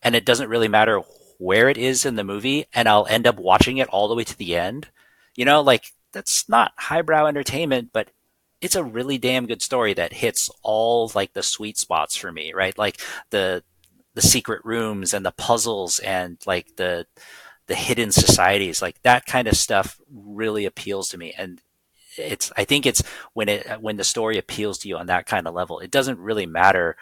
and 0.02 0.16
it 0.16 0.24
doesn't 0.24 0.48
really 0.48 0.70
matter 0.70 1.02
where 1.40 1.70
it 1.70 1.78
is 1.78 2.06
in 2.06 2.16
the 2.16 2.24
movie 2.24 2.66
and 2.74 2.88
I'll 2.88 3.08
end 3.10 3.26
up 3.26 3.40
watching 3.40 3.78
it 3.78 3.88
all 3.88 4.08
the 4.08 4.16
way 4.16 4.26
to 4.26 4.38
the 4.38 4.56
end. 4.56 4.90
You 5.36 5.46
know, 5.46 5.62
like 5.62 5.86
that's 6.12 6.48
not 6.48 6.74
highbrow 6.78 7.26
entertainment, 7.26 7.90
but 7.92 8.12
it's 8.62 8.76
a 8.76 8.84
really 8.84 9.18
damn 9.18 9.48
good 9.48 9.62
story 9.62 9.94
that 9.94 10.14
hits 10.14 10.52
all 10.64 11.12
like 11.16 11.34
the 11.34 11.42
sweet 11.42 11.78
spots 11.78 12.16
for 12.16 12.32
me, 12.32 12.54
right? 12.54 12.78
Like 12.78 13.02
the 13.32 13.64
the 14.16 14.22
secret 14.22 14.62
rooms 14.66 15.14
and 15.14 15.26
the 15.26 15.32
puzzles 15.32 16.00
and 16.00 16.38
like 16.46 16.76
the 16.76 17.08
the 17.68 17.76
hidden 17.76 18.12
societies, 18.12 18.82
like 18.82 19.02
that 19.04 19.26
kind 19.26 19.48
of 19.48 19.56
stuff 19.56 20.00
really 20.12 20.66
appeals 20.66 21.08
to 21.10 21.18
me. 21.18 21.34
And 21.38 21.62
it's 22.18 22.52
I 22.58 22.66
think 22.66 22.86
it's 22.86 23.02
when 23.34 23.48
it 23.48 23.82
when 23.82 23.96
the 23.96 24.04
story 24.04 24.38
appeals 24.38 24.80
to 24.80 24.90
you 24.90 24.98
on 24.98 25.06
that 25.08 25.26
kind 25.26 25.48
of 25.48 25.54
level, 25.54 25.80
it 25.80 25.92
doesn't 25.92 26.20
really 26.20 26.46
matter 26.46 26.98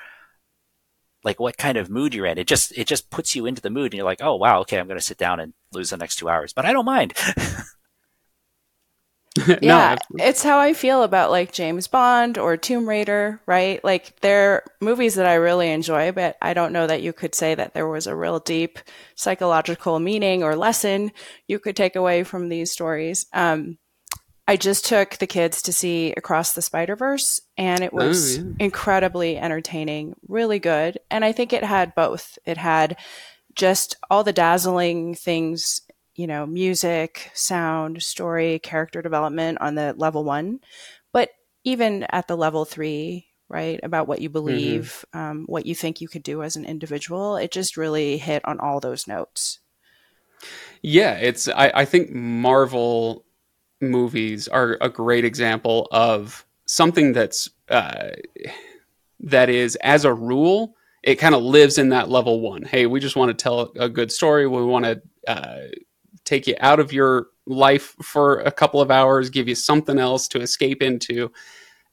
like 1.27 1.41
what 1.41 1.57
kind 1.57 1.77
of 1.77 1.89
mood 1.89 2.15
you're 2.15 2.25
in. 2.25 2.38
It 2.38 2.48
just 2.48 2.72
it 2.77 2.88
just 2.88 3.12
puts 3.12 3.36
you 3.36 3.46
into 3.46 3.62
the 3.62 3.69
mood, 3.69 3.91
and 3.91 3.96
you're 3.96 4.05
like, 4.05 4.24
oh 4.24 4.38
wow, 4.38 4.62
okay, 4.62 4.79
I'm 4.79 4.88
going 4.88 4.98
to 4.98 5.05
sit 5.05 5.17
down 5.17 5.41
and 5.41 5.53
lose 5.74 5.89
the 5.89 5.98
next 5.98 6.15
two 6.15 6.29
hours, 6.29 6.53
but 6.53 6.65
I 6.65 6.72
don't 6.72 6.86
mind. 6.86 7.13
yeah, 9.62 9.98
it's 10.15 10.41
how 10.41 10.57
I 10.57 10.74
feel 10.74 11.03
about 11.03 11.29
like 11.29 11.51
James 11.51 11.88
Bond 11.88 12.38
or 12.38 12.55
Tomb 12.55 12.88
Raider, 12.88 13.41
right? 13.46 13.84
Like 13.84 14.19
they're 14.22 14.63
movies 14.81 15.15
that 15.15 15.27
I 15.27 15.36
really 15.36 15.69
enjoy, 15.69 16.13
but 16.13 16.38
I 16.41 16.53
don't 16.53 16.72
know 16.72 16.88
that 16.88 17.01
you 17.01 17.12
could 17.12 17.36
say 17.36 17.53
that 17.53 17.74
there 17.74 17.88
was 17.88 18.07
a 18.07 18.15
real 18.15 18.39
deep 18.39 18.79
psychological 19.15 20.00
meaning 20.00 20.43
or 20.43 20.55
lesson 20.55 21.12
you 21.46 21.60
could 21.60 21.75
take 21.75 21.98
away 21.98 22.24
from 22.24 22.48
these 22.48 22.72
stories. 22.72 23.27
Um, 23.34 23.77
I 24.48 24.56
just 24.56 24.86
took 24.86 25.18
the 25.18 25.27
kids 25.27 25.62
to 25.63 25.74
see 25.74 26.13
Across 26.16 26.54
the 26.54 26.62
Spider 26.62 26.96
Verse, 26.96 27.42
and 27.58 27.84
it 27.84 27.92
was 27.92 28.39
oh, 28.39 28.42
yeah. 28.44 28.54
incredibly 28.60 29.38
entertaining, 29.38 30.16
really 30.27 30.60
good. 30.60 31.00
And 31.12 31.25
I 31.25 31.34
think 31.34 31.51
it 31.51 31.66
had 31.66 31.94
both. 31.96 32.39
It 32.46 32.58
had 32.58 32.98
just 33.54 33.98
all 34.10 34.24
the 34.24 34.32
dazzling 34.32 35.16
things, 35.16 35.82
you 36.16 36.27
know, 36.27 36.46
music, 36.46 37.30
sound, 37.34 38.01
story, 38.01 38.60
character 38.60 39.01
development 39.01 39.58
on 39.60 39.75
the 39.75 39.94
level 39.98 40.24
one, 40.24 40.60
but 41.12 41.30
even 41.66 42.06
at 42.10 42.30
the 42.30 42.38
level 42.38 42.63
three, 42.63 43.27
right, 43.50 43.82
about 43.84 44.08
what 44.08 44.22
you 44.22 44.30
mm-hmm. 44.30 44.34
believe, 44.34 45.06
mm-hmm. 45.13 45.20
um, 45.20 45.44
what 45.48 45.66
you 45.66 45.75
think 45.75 46.00
you 46.00 46.08
could 46.08 46.24
do 46.24 46.42
as 46.42 46.56
an 46.56 46.63
individual, 46.63 47.36
it 47.36 47.51
just 47.51 47.75
really 47.75 48.18
hit 48.18 48.46
on 48.46 48.62
all 48.62 48.80
those 48.80 49.08
notes. 49.08 49.60
Yeah, 50.82 51.16
it's. 51.16 51.48
I, 51.50 51.72
I 51.74 51.86
think 51.86 52.12
Marvel 52.12 53.25
movies 53.81 54.48
are 54.48 54.77
a 54.81 54.89
great 54.89 55.25
example 55.25 55.88
of 55.91 56.46
something 56.65 57.13
that's 57.13 57.50
uh, 57.69 58.10
that 59.19 59.50
is 59.50 59.75
as 59.77 60.05
a 60.05 60.13
rule 60.13 60.75
it 61.03 61.15
kind 61.15 61.36
of 61.36 61.41
lives 61.41 61.77
in 61.77 61.89
that 61.89 62.10
level 62.10 62.41
one. 62.41 62.63
Hey 62.63 62.86
we 62.86 63.00
just 63.00 63.15
want 63.15 63.29
to 63.29 63.43
tell 63.43 63.72
a 63.77 63.89
good 63.89 64.12
story. 64.12 64.48
We 64.48 64.63
want 64.63 64.86
to 64.86 65.01
uh, 65.27 65.67
take 66.25 66.48
you 66.48 66.55
out 66.60 66.79
of 66.79 66.91
your 66.91 67.27
life 67.46 67.96
for 68.01 68.39
a 68.41 68.51
couple 68.51 68.81
of 68.81 68.91
hours 68.91 69.29
give 69.29 69.48
you 69.48 69.55
something 69.55 69.98
else 69.98 70.27
to 70.29 70.41
escape 70.41 70.81
into. 70.81 71.31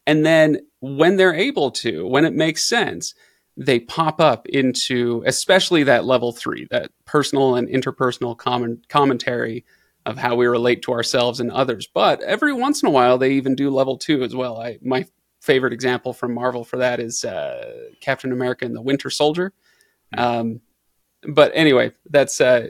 And 0.06 0.26
then 0.26 0.66
when 0.80 1.16
they're 1.16 1.34
able 1.34 1.70
to 1.70 2.06
when 2.06 2.24
it 2.24 2.34
makes 2.34 2.64
sense 2.64 3.14
they 3.56 3.78
pop 3.78 4.20
up 4.20 4.48
into 4.48 5.22
especially 5.26 5.84
that 5.84 6.04
level 6.04 6.32
three 6.32 6.66
that 6.70 6.90
personal 7.04 7.54
and 7.54 7.68
interpersonal 7.68 8.36
common 8.36 8.82
commentary 8.88 9.64
of 10.06 10.18
how 10.18 10.34
we 10.34 10.46
relate 10.46 10.82
to 10.82 10.92
ourselves 10.92 11.40
and 11.40 11.50
others. 11.50 11.86
But 11.86 12.22
every 12.22 12.52
once 12.52 12.82
in 12.82 12.88
a 12.88 12.92
while, 12.92 13.18
they 13.18 13.32
even 13.32 13.54
do 13.54 13.70
level 13.70 13.96
two 13.96 14.22
as 14.22 14.34
well. 14.34 14.60
I 14.60 14.78
my 14.82 15.06
favorite 15.40 15.72
example 15.72 16.12
from 16.12 16.34
Marvel 16.34 16.64
for 16.64 16.78
that 16.78 17.00
is 17.00 17.24
uh, 17.24 17.88
Captain 18.00 18.32
America 18.32 18.64
and 18.64 18.74
the 18.74 18.82
Winter 18.82 19.10
Soldier. 19.10 19.52
Hmm. 20.14 20.20
Um, 20.20 20.60
but 21.26 21.52
anyway, 21.54 21.92
that's 22.10 22.40
uh, 22.40 22.68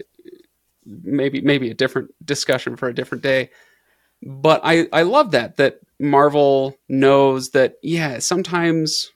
maybe 0.84 1.40
maybe 1.40 1.70
a 1.70 1.74
different 1.74 2.10
discussion 2.24 2.76
for 2.76 2.88
a 2.88 2.94
different 2.94 3.22
day. 3.22 3.50
But 4.22 4.60
I 4.64 4.88
I 4.92 5.02
love 5.02 5.32
that 5.32 5.56
that 5.56 5.80
Marvel 5.98 6.76
knows 6.88 7.50
that 7.50 7.76
yeah 7.82 8.18
sometimes 8.18 9.10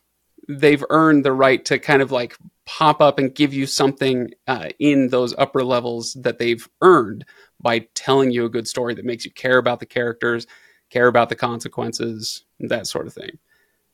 they've 0.49 0.85
earned 0.91 1.25
the 1.25 1.33
right 1.33 1.65
to 1.67 1.79
kind 1.79 2.03
of 2.03 2.11
like 2.11 2.37
pop 2.69 3.01
up 3.01 3.19
and 3.19 3.35
give 3.35 3.55
you 3.55 3.65
something 3.65 4.31
uh, 4.47 4.69
in 4.79 5.09
those 5.09 5.35
upper 5.39 5.65
levels 5.65 6.13
that 6.21 6.39
they've 6.39 6.69
earned 6.83 7.25
by 7.59 7.79
telling 7.95 8.31
you 8.31 8.45
a 8.45 8.51
good 8.51 8.69
story 8.69 8.93
that 8.93 9.07
makes 9.07 9.25
you 9.25 9.31
care 9.31 9.57
about 9.57 9.81
the 9.81 9.87
characters, 9.87 10.47
care 10.91 11.07
about 11.07 11.31
the 11.31 11.35
consequences, 11.35 12.45
that 12.61 12.87
sort 12.87 13.07
of 13.07 13.15
thing. 13.15 13.39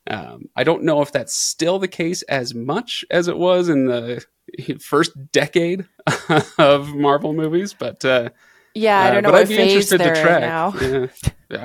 Um, 0.07 0.49
I 0.57 0.65
don't 0.65 0.83
know 0.83 1.01
if 1.01 1.13
that's 1.13 1.33
still 1.33 1.79
the 1.79 1.87
case 1.87 2.21
as 2.23 2.53
much 2.53 3.05
as 3.09 3.29
it 3.29 3.37
was 3.37 3.69
in 3.69 3.85
the 3.85 4.25
first 4.81 5.13
decade 5.31 5.85
of 6.57 6.93
Marvel 6.93 7.31
movies, 7.31 7.73
but 7.73 8.03
uh, 8.03 8.29
yeah, 8.73 8.99
I 8.99 9.11
don't 9.11 9.23
know. 9.23 9.29
Uh, 9.29 9.31
but 9.31 9.41
I'd 9.43 9.47
be 9.47 9.57
interested 9.57 9.99
to 9.99 10.21
track. 10.21 10.41
Now. 10.41 10.73
Yeah, 10.77 11.07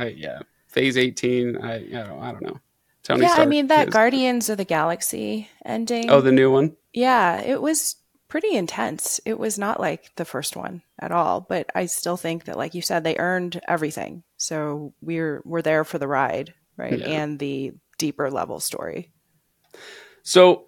I, 0.00 0.06
yeah, 0.16 0.38
Phase 0.68 0.96
eighteen. 0.96 1.56
I, 1.56 1.74
I 1.74 2.06
don't, 2.06 2.22
I 2.22 2.30
don't 2.30 2.42
know. 2.42 2.60
Tony 3.10 3.22
yeah, 3.22 3.32
Stark 3.34 3.46
I 3.46 3.50
mean 3.50 3.66
that 3.68 3.88
is. 3.88 3.92
Guardians 3.92 4.48
of 4.48 4.56
the 4.56 4.64
Galaxy 4.64 5.48
ending. 5.64 6.10
Oh, 6.10 6.20
the 6.20 6.32
new 6.32 6.50
one. 6.50 6.76
Yeah, 6.92 7.40
it 7.40 7.60
was 7.60 7.96
pretty 8.28 8.54
intense. 8.54 9.20
It 9.24 9.38
was 9.38 9.58
not 9.58 9.80
like 9.80 10.14
the 10.16 10.24
first 10.24 10.56
one 10.56 10.82
at 10.98 11.12
all, 11.12 11.40
but 11.40 11.68
I 11.74 11.86
still 11.86 12.16
think 12.16 12.44
that 12.44 12.56
like 12.56 12.74
you 12.74 12.82
said 12.82 13.04
they 13.04 13.18
earned 13.18 13.60
everything. 13.66 14.22
So 14.36 14.94
we're 15.00 15.42
we're 15.44 15.62
there 15.62 15.84
for 15.84 15.98
the 15.98 16.08
ride, 16.08 16.54
right? 16.76 16.98
Yeah. 16.98 17.06
And 17.06 17.38
the 17.38 17.72
deeper 17.98 18.30
level 18.30 18.60
story. 18.60 19.10
So, 20.22 20.66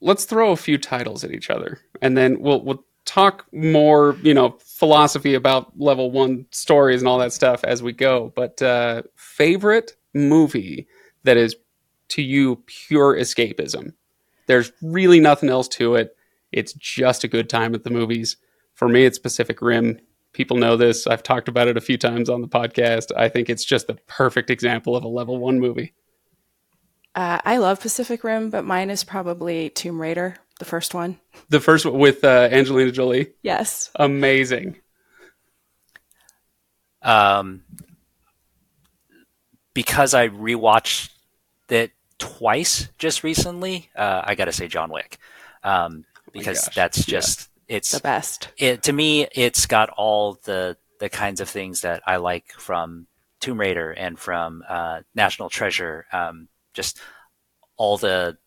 let's 0.00 0.24
throw 0.24 0.52
a 0.52 0.56
few 0.56 0.78
titles 0.78 1.24
at 1.24 1.30
each 1.30 1.50
other 1.50 1.80
and 2.00 2.16
then 2.16 2.40
we'll 2.40 2.62
we'll 2.64 2.84
talk 3.04 3.46
more, 3.52 4.16
you 4.22 4.34
know, 4.34 4.56
philosophy 4.60 5.34
about 5.34 5.78
level 5.78 6.10
1 6.10 6.46
stories 6.50 7.00
and 7.00 7.08
all 7.08 7.18
that 7.18 7.32
stuff 7.32 7.64
as 7.64 7.82
we 7.82 7.92
go. 7.92 8.32
But 8.34 8.62
uh 8.62 9.02
favorite 9.16 9.96
movie 10.14 10.88
that 11.24 11.36
is 11.36 11.56
to 12.12 12.22
you 12.22 12.62
pure 12.66 13.14
escapism. 13.14 13.92
There's 14.46 14.72
really 14.82 15.20
nothing 15.20 15.48
else 15.48 15.68
to 15.68 15.94
it 15.96 16.16
it's 16.52 16.74
just 16.74 17.24
a 17.24 17.28
good 17.28 17.48
time 17.48 17.74
at 17.74 17.82
the 17.82 17.90
movies. 17.90 18.36
For 18.74 18.88
me, 18.88 19.04
it's 19.04 19.18
Pacific 19.18 19.60
Rim. 19.60 19.98
People 20.32 20.58
know 20.58 20.76
this. 20.76 21.06
I've 21.06 21.22
talked 21.22 21.48
about 21.48 21.68
it 21.68 21.76
a 21.76 21.80
few 21.80 21.98
times 21.98 22.30
on 22.30 22.40
the 22.40 22.48
podcast. 22.48 23.10
I 23.16 23.28
think 23.28 23.50
it's 23.50 23.64
just 23.64 23.86
the 23.86 23.94
perfect 24.06 24.50
example 24.50 24.94
of 24.94 25.04
a 25.04 25.08
level 25.08 25.38
one 25.38 25.58
movie. 25.58 25.94
Uh, 27.14 27.40
I 27.44 27.58
love 27.58 27.80
Pacific 27.80 28.24
Rim, 28.24 28.50
but 28.50 28.64
mine 28.64 28.88
is 28.88 29.04
probably 29.04 29.68
Tomb 29.70 30.00
Raider, 30.00 30.36
the 30.58 30.64
first 30.64 30.94
one. 30.94 31.18
The 31.50 31.60
first 31.60 31.84
one 31.84 31.98
with 31.98 32.24
uh, 32.24 32.48
Angelina 32.50 32.92
Jolie. 32.92 33.32
Yes. 33.42 33.90
Amazing. 33.96 34.80
Um, 37.02 37.64
because 39.74 40.14
I 40.14 40.28
rewatched 40.28 41.10
it 41.68 41.92
twice 42.22 42.88
just 42.98 43.24
recently, 43.24 43.90
uh, 43.96 44.22
I 44.24 44.36
got 44.36 44.44
to 44.44 44.52
say 44.52 44.68
John 44.68 44.92
Wick. 44.92 45.18
Um, 45.64 46.04
because 46.32 46.68
that's 46.72 47.04
just 47.04 47.50
yeah. 47.66 47.76
it's 47.76 47.90
the 47.90 48.00
best. 48.00 48.48
It 48.56 48.84
to 48.84 48.92
me, 48.92 49.26
it's 49.32 49.66
got 49.66 49.90
all 49.90 50.38
the 50.44 50.76
the 51.00 51.08
kinds 51.08 51.40
of 51.40 51.48
things 51.48 51.80
that 51.80 52.00
I 52.06 52.16
like 52.16 52.52
from 52.52 53.08
Tomb 53.40 53.58
Raider 53.58 53.90
and 53.90 54.16
from 54.18 54.62
uh, 54.68 55.00
National 55.16 55.50
Treasure. 55.50 56.06
Um, 56.12 56.48
just 56.74 57.00
all 57.76 57.96
the 57.96 58.38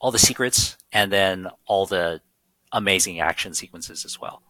all 0.00 0.10
the 0.10 0.18
secrets, 0.18 0.76
and 0.92 1.12
then 1.12 1.48
all 1.66 1.86
the 1.86 2.20
amazing 2.72 3.20
action 3.20 3.54
sequences 3.54 4.04
as 4.04 4.20
well. 4.20 4.42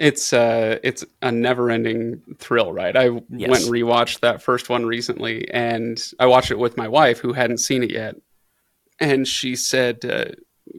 It's 0.00 0.32
uh, 0.32 0.78
it's 0.82 1.04
a 1.22 1.30
never-ending 1.30 2.36
thrill, 2.38 2.72
right? 2.72 2.96
I 2.96 3.10
yes. 3.28 3.50
went 3.50 3.64
and 3.64 3.72
rewatched 3.72 4.20
that 4.20 4.42
first 4.42 4.68
one 4.68 4.86
recently, 4.86 5.48
and 5.50 6.02
I 6.18 6.26
watched 6.26 6.50
it 6.50 6.58
with 6.58 6.76
my 6.76 6.88
wife, 6.88 7.18
who 7.18 7.34
hadn't 7.34 7.58
seen 7.58 7.82
it 7.82 7.92
yet, 7.92 8.16
and 8.98 9.28
she 9.28 9.56
said, 9.56 10.04
uh, 10.04 10.24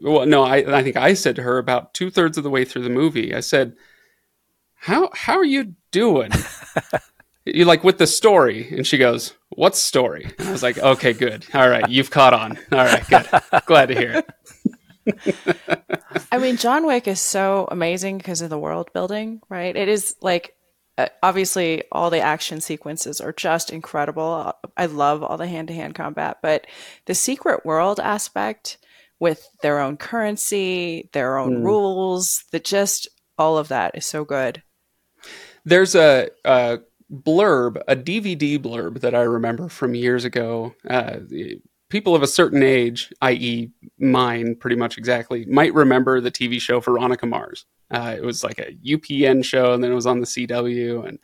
well, 0.02 0.26
no, 0.26 0.42
I, 0.42 0.78
I 0.78 0.82
think 0.82 0.96
I 0.96 1.14
said 1.14 1.36
to 1.36 1.42
her 1.42 1.58
about 1.58 1.94
two 1.94 2.10
thirds 2.10 2.36
of 2.36 2.44
the 2.44 2.50
way 2.50 2.64
through 2.64 2.82
the 2.82 2.90
movie, 2.90 3.34
I 3.34 3.40
said, 3.40 3.74
how, 4.74 5.10
how 5.12 5.34
are 5.34 5.44
you 5.44 5.74
doing? 5.90 6.30
you 7.44 7.64
like 7.64 7.84
with 7.84 7.98
the 7.98 8.06
story? 8.06 8.68
And 8.70 8.86
she 8.86 8.98
goes, 8.98 9.34
what 9.50 9.76
story? 9.76 10.32
And 10.38 10.48
I 10.48 10.52
was 10.52 10.62
like, 10.62 10.78
okay, 10.78 11.12
good. 11.12 11.46
All 11.54 11.68
right. 11.68 11.88
You've 11.88 12.10
caught 12.10 12.34
on. 12.34 12.58
All 12.72 12.78
right. 12.78 13.06
Good. 13.08 13.28
Glad 13.66 13.86
to 13.86 13.94
hear 13.94 14.12
it. 14.12 14.30
I 16.32 16.38
mean, 16.38 16.56
John 16.56 16.86
Wick 16.86 17.08
is 17.08 17.20
so 17.20 17.68
amazing 17.70 18.18
because 18.18 18.40
of 18.40 18.50
the 18.50 18.58
world 18.58 18.92
building, 18.92 19.40
right? 19.48 19.74
It 19.74 19.88
is 19.88 20.14
like, 20.20 20.54
uh, 20.98 21.08
obviously, 21.22 21.84
all 21.90 22.10
the 22.10 22.20
action 22.20 22.60
sequences 22.60 23.20
are 23.20 23.32
just 23.32 23.70
incredible. 23.70 24.52
I 24.76 24.86
love 24.86 25.22
all 25.22 25.36
the 25.36 25.46
hand 25.46 25.68
to 25.68 25.74
hand 25.74 25.94
combat, 25.94 26.38
but 26.42 26.66
the 27.06 27.14
secret 27.14 27.64
world 27.64 28.00
aspect 28.00 28.78
with 29.18 29.48
their 29.62 29.78
own 29.80 29.96
currency, 29.96 31.08
their 31.12 31.38
own 31.38 31.62
mm. 31.62 31.64
rules, 31.64 32.44
that 32.52 32.64
just 32.64 33.08
all 33.38 33.56
of 33.56 33.68
that 33.68 33.96
is 33.96 34.06
so 34.06 34.24
good. 34.24 34.62
There's 35.64 35.94
a, 35.94 36.28
a, 36.44 36.80
blurb, 37.12 37.80
a 37.86 37.94
DVD 37.94 38.58
blurb 38.58 39.00
that 39.00 39.14
I 39.14 39.22
remember 39.22 39.68
from 39.68 39.94
years 39.94 40.24
ago. 40.24 40.74
Uh, 40.88 41.18
people 41.92 42.16
of 42.16 42.22
a 42.22 42.26
certain 42.26 42.62
age, 42.62 43.12
i.e., 43.20 43.70
mine, 43.98 44.56
pretty 44.56 44.76
much 44.76 44.96
exactly, 44.96 45.44
might 45.44 45.74
remember 45.74 46.22
the 46.22 46.30
TV 46.30 46.58
show 46.58 46.80
Veronica 46.80 47.26
Mars. 47.26 47.66
Uh, 47.90 48.14
it 48.16 48.24
was 48.24 48.42
like 48.42 48.58
a 48.58 48.72
UPN 48.82 49.44
show, 49.44 49.74
and 49.74 49.84
then 49.84 49.92
it 49.92 49.94
was 49.94 50.06
on 50.06 50.20
the 50.20 50.26
CW, 50.26 51.06
and 51.06 51.18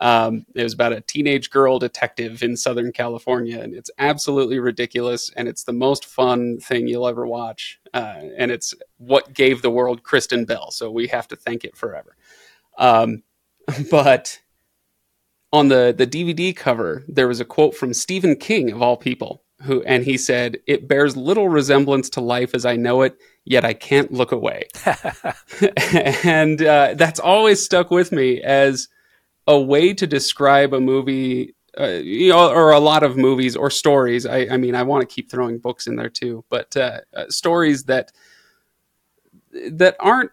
um, 0.00 0.44
it 0.56 0.64
was 0.64 0.74
about 0.74 0.92
a 0.92 1.00
teenage 1.02 1.50
girl 1.50 1.78
detective 1.78 2.42
in 2.42 2.56
Southern 2.56 2.90
California, 2.90 3.60
and 3.60 3.72
it's 3.72 3.90
absolutely 3.98 4.58
ridiculous, 4.58 5.30
and 5.36 5.46
it's 5.46 5.62
the 5.62 5.72
most 5.72 6.04
fun 6.04 6.58
thing 6.58 6.88
you'll 6.88 7.06
ever 7.06 7.24
watch, 7.24 7.78
uh, 7.94 8.22
and 8.36 8.50
it's 8.50 8.74
what 8.98 9.32
gave 9.32 9.62
the 9.62 9.70
world 9.70 10.02
Kristen 10.02 10.44
Bell. 10.44 10.72
So 10.72 10.90
we 10.90 11.06
have 11.06 11.28
to 11.28 11.36
thank 11.36 11.64
it 11.64 11.76
forever. 11.76 12.16
Um, 12.78 13.22
but 13.92 14.40
on 15.52 15.68
the 15.68 15.94
the 15.96 16.06
DVD 16.06 16.56
cover, 16.56 17.04
there 17.06 17.28
was 17.28 17.38
a 17.38 17.44
quote 17.44 17.76
from 17.76 17.94
Stephen 17.94 18.34
King 18.34 18.72
of 18.72 18.82
all 18.82 18.96
people, 18.96 19.44
who 19.62 19.82
and 19.82 20.04
he 20.04 20.16
said, 20.16 20.58
"It 20.66 20.88
bears 20.88 21.16
little 21.16 21.48
resemblance 21.48 22.10
to 22.10 22.20
life 22.20 22.54
as 22.54 22.64
I 22.64 22.76
know 22.76 23.02
it, 23.02 23.16
yet 23.44 23.64
I 23.64 23.72
can't 23.72 24.12
look 24.12 24.32
away." 24.32 24.68
and 26.24 26.62
uh, 26.62 26.94
that's 26.96 27.20
always 27.20 27.62
stuck 27.62 27.90
with 27.90 28.12
me 28.12 28.42
as 28.42 28.88
a 29.46 29.60
way 29.60 29.92
to 29.94 30.06
describe 30.06 30.74
a 30.74 30.80
movie. 30.80 31.54
Uh, 31.78 32.00
you 32.02 32.30
know, 32.30 32.50
or 32.50 32.72
a 32.72 32.80
lot 32.80 33.04
of 33.04 33.16
movies 33.16 33.54
or 33.54 33.70
stories. 33.70 34.26
I, 34.26 34.38
I 34.50 34.56
mean, 34.56 34.74
I 34.74 34.82
want 34.82 35.08
to 35.08 35.14
keep 35.14 35.30
throwing 35.30 35.58
books 35.58 35.86
in 35.86 35.94
there 35.94 36.08
too, 36.08 36.44
but 36.50 36.76
uh, 36.76 36.98
uh 37.14 37.28
stories 37.28 37.84
that 37.84 38.10
that 39.52 39.96
aren't 39.98 40.30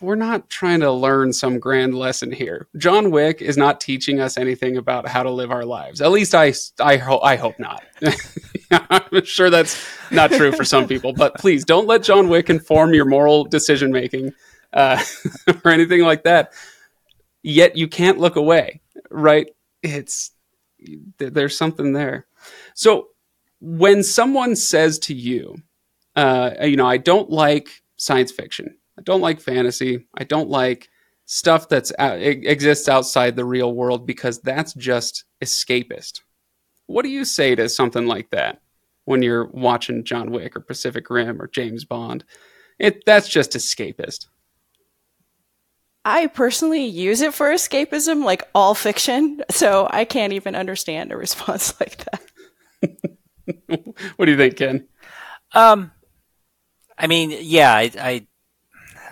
we're 0.00 0.14
not 0.14 0.48
trying 0.48 0.80
to 0.80 0.92
learn 0.92 1.32
some 1.32 1.58
grand 1.58 1.94
lesson 1.94 2.30
here. 2.30 2.68
John 2.76 3.10
Wick 3.10 3.42
is 3.42 3.56
not 3.56 3.80
teaching 3.80 4.20
us 4.20 4.38
anything 4.38 4.76
about 4.76 5.08
how 5.08 5.22
to 5.22 5.30
live 5.30 5.50
our 5.50 5.64
lives. 5.64 6.00
At 6.00 6.10
least 6.10 6.34
I 6.34 6.52
I, 6.80 6.96
ho- 6.96 7.20
I 7.20 7.36
hope 7.36 7.58
not. 7.58 7.82
I'm 8.70 9.24
sure 9.24 9.50
that's 9.50 9.84
not 10.10 10.30
true 10.30 10.52
for 10.52 10.64
some 10.64 10.86
people, 10.86 11.12
but 11.12 11.34
please 11.34 11.64
don't 11.64 11.86
let 11.86 12.02
John 12.02 12.28
Wick 12.28 12.50
inform 12.50 12.94
your 12.94 13.04
moral 13.04 13.44
decision 13.44 13.90
making 13.90 14.32
uh, 14.72 15.02
or 15.64 15.70
anything 15.70 16.02
like 16.02 16.24
that. 16.24 16.52
Yet 17.42 17.76
you 17.76 17.88
can't 17.88 18.18
look 18.18 18.36
away, 18.36 18.80
right? 19.10 19.48
It's 19.82 20.32
there's 21.18 21.56
something 21.56 21.92
there. 21.92 22.26
So 22.74 23.08
when 23.60 24.02
someone 24.02 24.54
says 24.54 24.98
to 25.00 25.14
you, 25.14 25.56
uh, 26.14 26.50
you 26.62 26.76
know, 26.76 26.86
I 26.86 26.96
don't 26.96 27.30
like 27.30 27.82
science 27.98 28.32
fiction. 28.32 28.76
I 28.98 29.02
don't 29.02 29.20
like 29.20 29.40
fantasy. 29.40 30.06
I 30.16 30.24
don't 30.24 30.48
like 30.48 30.88
stuff 31.26 31.68
that's 31.68 31.92
out, 31.98 32.20
exists 32.20 32.88
outside 32.88 33.36
the 33.36 33.44
real 33.44 33.74
world 33.74 34.06
because 34.06 34.40
that's 34.40 34.72
just 34.74 35.24
escapist. 35.44 36.22
What 36.86 37.02
do 37.02 37.10
you 37.10 37.24
say 37.24 37.54
to 37.54 37.68
something 37.68 38.06
like 38.06 38.30
that 38.30 38.62
when 39.04 39.22
you're 39.22 39.46
watching 39.48 40.04
John 40.04 40.30
Wick 40.30 40.56
or 40.56 40.60
Pacific 40.60 41.10
Rim 41.10 41.40
or 41.40 41.46
James 41.46 41.84
Bond? 41.84 42.24
It 42.78 43.04
that's 43.04 43.28
just 43.28 43.52
escapist. 43.52 44.26
I 46.04 46.28
personally 46.28 46.86
use 46.86 47.20
it 47.20 47.34
for 47.34 47.50
escapism, 47.50 48.24
like 48.24 48.48
all 48.54 48.74
fiction, 48.74 49.42
so 49.50 49.86
I 49.90 50.06
can't 50.06 50.32
even 50.32 50.54
understand 50.54 51.12
a 51.12 51.16
response 51.18 51.74
like 51.80 52.04
that. 52.06 52.22
what 54.16 54.24
do 54.24 54.32
you 54.32 54.38
think, 54.38 54.56
Ken? 54.56 54.88
Um, 55.52 55.90
I 56.98 57.06
mean, 57.06 57.36
yeah, 57.40 57.72
I, 57.72 57.90
I, 57.98 58.26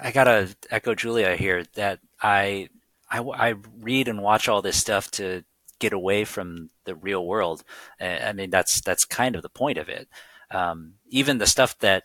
I 0.02 0.10
gotta 0.10 0.54
echo 0.70 0.94
Julia 0.94 1.36
here 1.36 1.64
that 1.74 2.00
I, 2.20 2.68
I, 3.10 3.20
I 3.20 3.54
read 3.80 4.08
and 4.08 4.22
watch 4.22 4.48
all 4.48 4.62
this 4.62 4.76
stuff 4.76 5.10
to 5.12 5.44
get 5.78 5.92
away 5.92 6.24
from 6.24 6.70
the 6.84 6.94
real 6.94 7.24
world. 7.24 7.62
I 8.00 8.32
mean, 8.32 8.50
that's 8.50 8.80
that's 8.80 9.04
kind 9.04 9.36
of 9.36 9.42
the 9.42 9.48
point 9.48 9.78
of 9.78 9.88
it. 9.88 10.08
Um, 10.50 10.94
even 11.08 11.38
the 11.38 11.46
stuff 11.46 11.78
that 11.78 12.04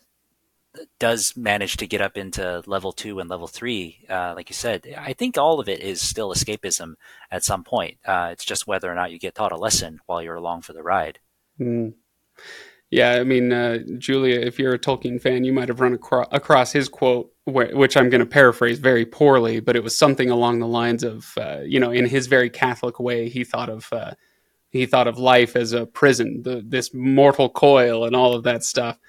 does 0.99 1.35
manage 1.35 1.77
to 1.77 1.87
get 1.87 2.01
up 2.01 2.17
into 2.17 2.63
level 2.65 2.91
two 2.91 3.19
and 3.19 3.29
level 3.29 3.47
three, 3.47 4.05
uh, 4.09 4.33
like 4.35 4.49
you 4.49 4.53
said, 4.53 4.95
I 4.97 5.13
think 5.13 5.37
all 5.37 5.59
of 5.59 5.67
it 5.67 5.81
is 5.81 6.01
still 6.01 6.33
escapism 6.33 6.95
at 7.29 7.43
some 7.43 7.63
point. 7.63 7.97
Uh, 8.05 8.29
it's 8.31 8.45
just 8.45 8.67
whether 8.67 8.91
or 8.91 8.95
not 8.95 9.11
you 9.11 9.19
get 9.19 9.35
taught 9.35 9.51
a 9.51 9.57
lesson 9.57 9.99
while 10.05 10.21
you're 10.21 10.35
along 10.35 10.61
for 10.61 10.73
the 10.73 10.83
ride. 10.83 11.19
Mm. 11.59 11.93
Yeah, 12.91 13.13
I 13.13 13.23
mean, 13.23 13.53
uh, 13.53 13.79
Julia, 13.97 14.41
if 14.41 14.59
you're 14.59 14.73
a 14.73 14.79
Tolkien 14.79 15.19
fan, 15.21 15.45
you 15.45 15.53
might 15.53 15.69
have 15.69 15.79
run 15.79 15.93
acro- 15.93 16.27
across 16.31 16.73
his 16.73 16.89
quote, 16.89 17.31
wh- 17.45 17.73
which 17.73 17.95
I'm 17.95 18.09
going 18.09 18.19
to 18.19 18.25
paraphrase 18.25 18.79
very 18.79 19.05
poorly, 19.05 19.61
but 19.61 19.77
it 19.77 19.83
was 19.83 19.97
something 19.97 20.29
along 20.29 20.59
the 20.59 20.67
lines 20.67 21.03
of, 21.03 21.33
uh, 21.37 21.61
you 21.63 21.79
know, 21.79 21.91
in 21.91 22.05
his 22.05 22.27
very 22.27 22.49
Catholic 22.49 22.99
way, 22.99 23.29
he 23.29 23.45
thought 23.45 23.69
of 23.69 23.87
uh, 23.93 24.11
he 24.71 24.85
thought 24.85 25.07
of 25.07 25.17
life 25.17 25.55
as 25.55 25.73
a 25.73 25.85
prison, 25.85 26.43
the, 26.43 26.63
this 26.65 26.93
mortal 26.93 27.49
coil, 27.49 28.05
and 28.05 28.15
all 28.15 28.33
of 28.33 28.43
that 28.43 28.63
stuff. 28.63 28.99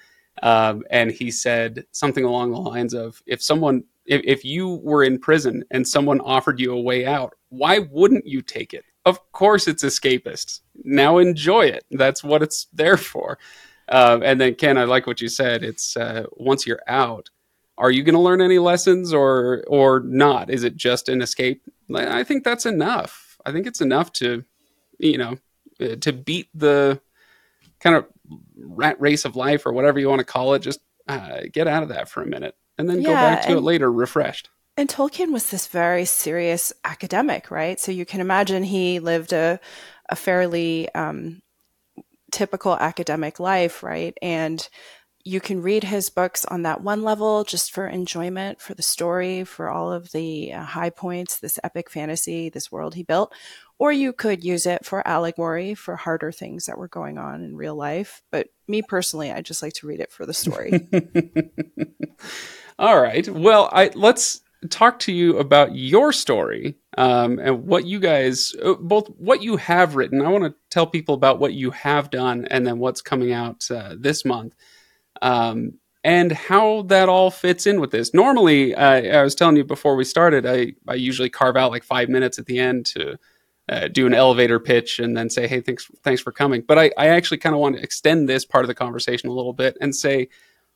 Um, 0.41 0.83
and 0.89 1.11
he 1.11 1.31
said 1.31 1.85
something 1.91 2.25
along 2.25 2.51
the 2.51 2.59
lines 2.59 2.93
of, 2.93 3.21
if 3.25 3.41
someone, 3.41 3.83
if, 4.05 4.21
if 4.25 4.43
you 4.43 4.81
were 4.83 5.03
in 5.03 5.19
prison 5.19 5.63
and 5.71 5.87
someone 5.87 6.19
offered 6.21 6.59
you 6.59 6.73
a 6.73 6.81
way 6.81 7.05
out, 7.05 7.33
why 7.49 7.79
wouldn't 7.79 8.25
you 8.25 8.41
take 8.41 8.73
it? 8.73 8.83
Of 9.05 9.31
course, 9.31 9.67
it's 9.67 9.83
escapist. 9.83 10.61
Now 10.83 11.17
enjoy 11.17 11.67
it. 11.67 11.85
That's 11.91 12.23
what 12.23 12.43
it's 12.43 12.67
there 12.73 12.97
for. 12.97 13.37
Uh, 13.89 14.19
and 14.23 14.39
then 14.39 14.55
Ken, 14.55 14.77
I 14.77 14.85
like 14.85 15.07
what 15.07 15.21
you 15.21 15.27
said. 15.27 15.63
It's 15.63 15.97
uh, 15.97 16.25
once 16.33 16.65
you're 16.65 16.81
out, 16.87 17.29
are 17.77 17.91
you 17.91 18.03
going 18.03 18.15
to 18.15 18.21
learn 18.21 18.41
any 18.41 18.59
lessons 18.59 19.13
or 19.13 19.63
or 19.67 19.99
not? 20.01 20.49
Is 20.49 20.63
it 20.63 20.75
just 20.75 21.09
an 21.09 21.21
escape? 21.21 21.61
I 21.93 22.23
think 22.23 22.43
that's 22.43 22.65
enough. 22.65 23.37
I 23.45 23.51
think 23.51 23.67
it's 23.67 23.81
enough 23.81 24.11
to, 24.13 24.43
you 24.99 25.17
know, 25.17 25.37
uh, 25.81 25.95
to 25.97 26.13
beat 26.13 26.49
the 26.53 27.01
kind 27.79 27.95
of 27.95 28.05
rat 28.57 28.99
race 29.01 29.25
of 29.25 29.35
life 29.35 29.65
or 29.65 29.73
whatever 29.73 29.99
you 29.99 30.07
want 30.09 30.19
to 30.19 30.25
call 30.25 30.53
it. 30.53 30.59
Just 30.59 30.79
uh, 31.07 31.41
get 31.51 31.67
out 31.67 31.83
of 31.83 31.89
that 31.89 32.07
for 32.07 32.21
a 32.21 32.25
minute 32.25 32.55
and 32.77 32.89
then 32.89 33.01
yeah, 33.01 33.07
go 33.07 33.13
back 33.13 33.41
to 33.43 33.49
and, 33.49 33.57
it 33.57 33.61
later 33.61 33.91
refreshed. 33.91 34.49
And 34.75 34.89
Tolkien 34.89 35.31
was 35.31 35.49
this 35.51 35.67
very 35.67 36.05
serious 36.05 36.73
academic, 36.83 37.51
right? 37.51 37.79
So 37.79 37.91
you 37.91 38.05
can 38.05 38.21
imagine 38.21 38.63
he 38.63 38.99
lived 38.99 39.33
a 39.33 39.59
a 40.09 40.15
fairly 40.15 40.93
um, 40.93 41.41
typical 42.33 42.75
academic 42.75 43.39
life, 43.39 43.83
right? 43.83 44.17
And 44.21 44.67
you 45.23 45.39
can 45.39 45.61
read 45.61 45.85
his 45.85 46.09
books 46.09 46.43
on 46.45 46.63
that 46.63 46.81
one 46.81 47.03
level 47.03 47.43
just 47.45 47.71
for 47.71 47.87
enjoyment, 47.87 48.59
for 48.59 48.73
the 48.73 48.81
story, 48.81 49.45
for 49.45 49.69
all 49.69 49.91
of 49.91 50.11
the 50.11 50.51
uh, 50.51 50.63
high 50.63 50.89
points, 50.89 51.39
this 51.39 51.59
epic 51.63 51.89
fantasy, 51.89 52.49
this 52.49 52.71
world 52.71 52.95
he 52.95 53.03
built. 53.03 53.33
Or 53.79 53.91
you 53.91 54.11
could 54.11 54.43
use 54.43 54.65
it 54.65 54.85
for 54.85 55.07
allegory, 55.07 55.75
for 55.75 55.95
harder 55.95 56.31
things 56.31 56.65
that 56.65 56.77
were 56.77 56.87
going 56.87 57.17
on 57.17 57.43
in 57.43 57.55
real 57.55 57.75
life. 57.75 58.21
But 58.31 58.47
me 58.67 58.81
personally, 58.81 59.31
I 59.31 59.41
just 59.41 59.61
like 59.61 59.73
to 59.73 59.87
read 59.87 59.99
it 59.99 60.11
for 60.11 60.25
the 60.25 60.33
story. 60.33 60.87
all 62.79 62.99
right. 62.99 63.27
Well, 63.29 63.69
I 63.71 63.91
let's 63.93 64.41
talk 64.69 64.99
to 64.99 65.11
you 65.11 65.37
about 65.37 65.75
your 65.75 66.11
story 66.11 66.75
um, 66.97 67.39
and 67.39 67.65
what 67.65 67.85
you 67.85 67.99
guys, 67.99 68.53
uh, 68.63 68.73
both 68.73 69.07
what 69.17 69.41
you 69.41 69.57
have 69.57 69.95
written. 69.95 70.21
I 70.21 70.29
want 70.29 70.43
to 70.43 70.55
tell 70.69 70.87
people 70.87 71.15
about 71.15 71.39
what 71.39 71.53
you 71.53 71.71
have 71.71 72.09
done 72.09 72.47
and 72.49 72.65
then 72.65 72.79
what's 72.79 73.01
coming 73.01 73.33
out 73.33 73.69
uh, 73.71 73.95
this 73.97 74.25
month. 74.25 74.53
Um, 75.21 75.73
and 76.03 76.33
how 76.33 76.81
that 76.83 77.07
all 77.07 77.31
fits 77.31 77.65
in 77.65 77.79
with 77.79 77.91
this. 77.91 78.13
Normally, 78.13 78.75
uh, 78.75 79.19
I 79.19 79.23
was 79.23 79.35
telling 79.35 79.55
you 79.55 79.63
before 79.63 79.95
we 79.95 80.03
started, 80.03 80.45
I, 80.45 80.73
I 80.85 80.95
usually 80.95 81.29
carve 81.29 81.55
out 81.55 81.71
like 81.71 81.83
five 81.83 82.09
minutes 82.09 82.37
at 82.37 82.45
the 82.45 82.59
end 82.59 82.85
to 82.87 83.17
uh, 83.69 83.87
do 83.87 84.05
an 84.05 84.13
elevator 84.13 84.59
pitch 84.59 84.99
and 84.99 85.15
then 85.15 85.29
say, 85.29 85.47
hey, 85.47 85.61
thanks, 85.61 85.89
thanks 86.03 86.21
for 86.21 86.33
coming. 86.33 86.61
But 86.61 86.77
I, 86.77 86.91
I 86.97 87.07
actually 87.07 87.37
kind 87.37 87.55
of 87.55 87.61
want 87.61 87.77
to 87.77 87.81
extend 87.81 88.27
this 88.27 88.43
part 88.43 88.65
of 88.65 88.67
the 88.67 88.75
conversation 88.75 89.29
a 89.29 89.33
little 89.33 89.53
bit 89.53 89.77
and 89.79 89.95
say, 89.95 90.27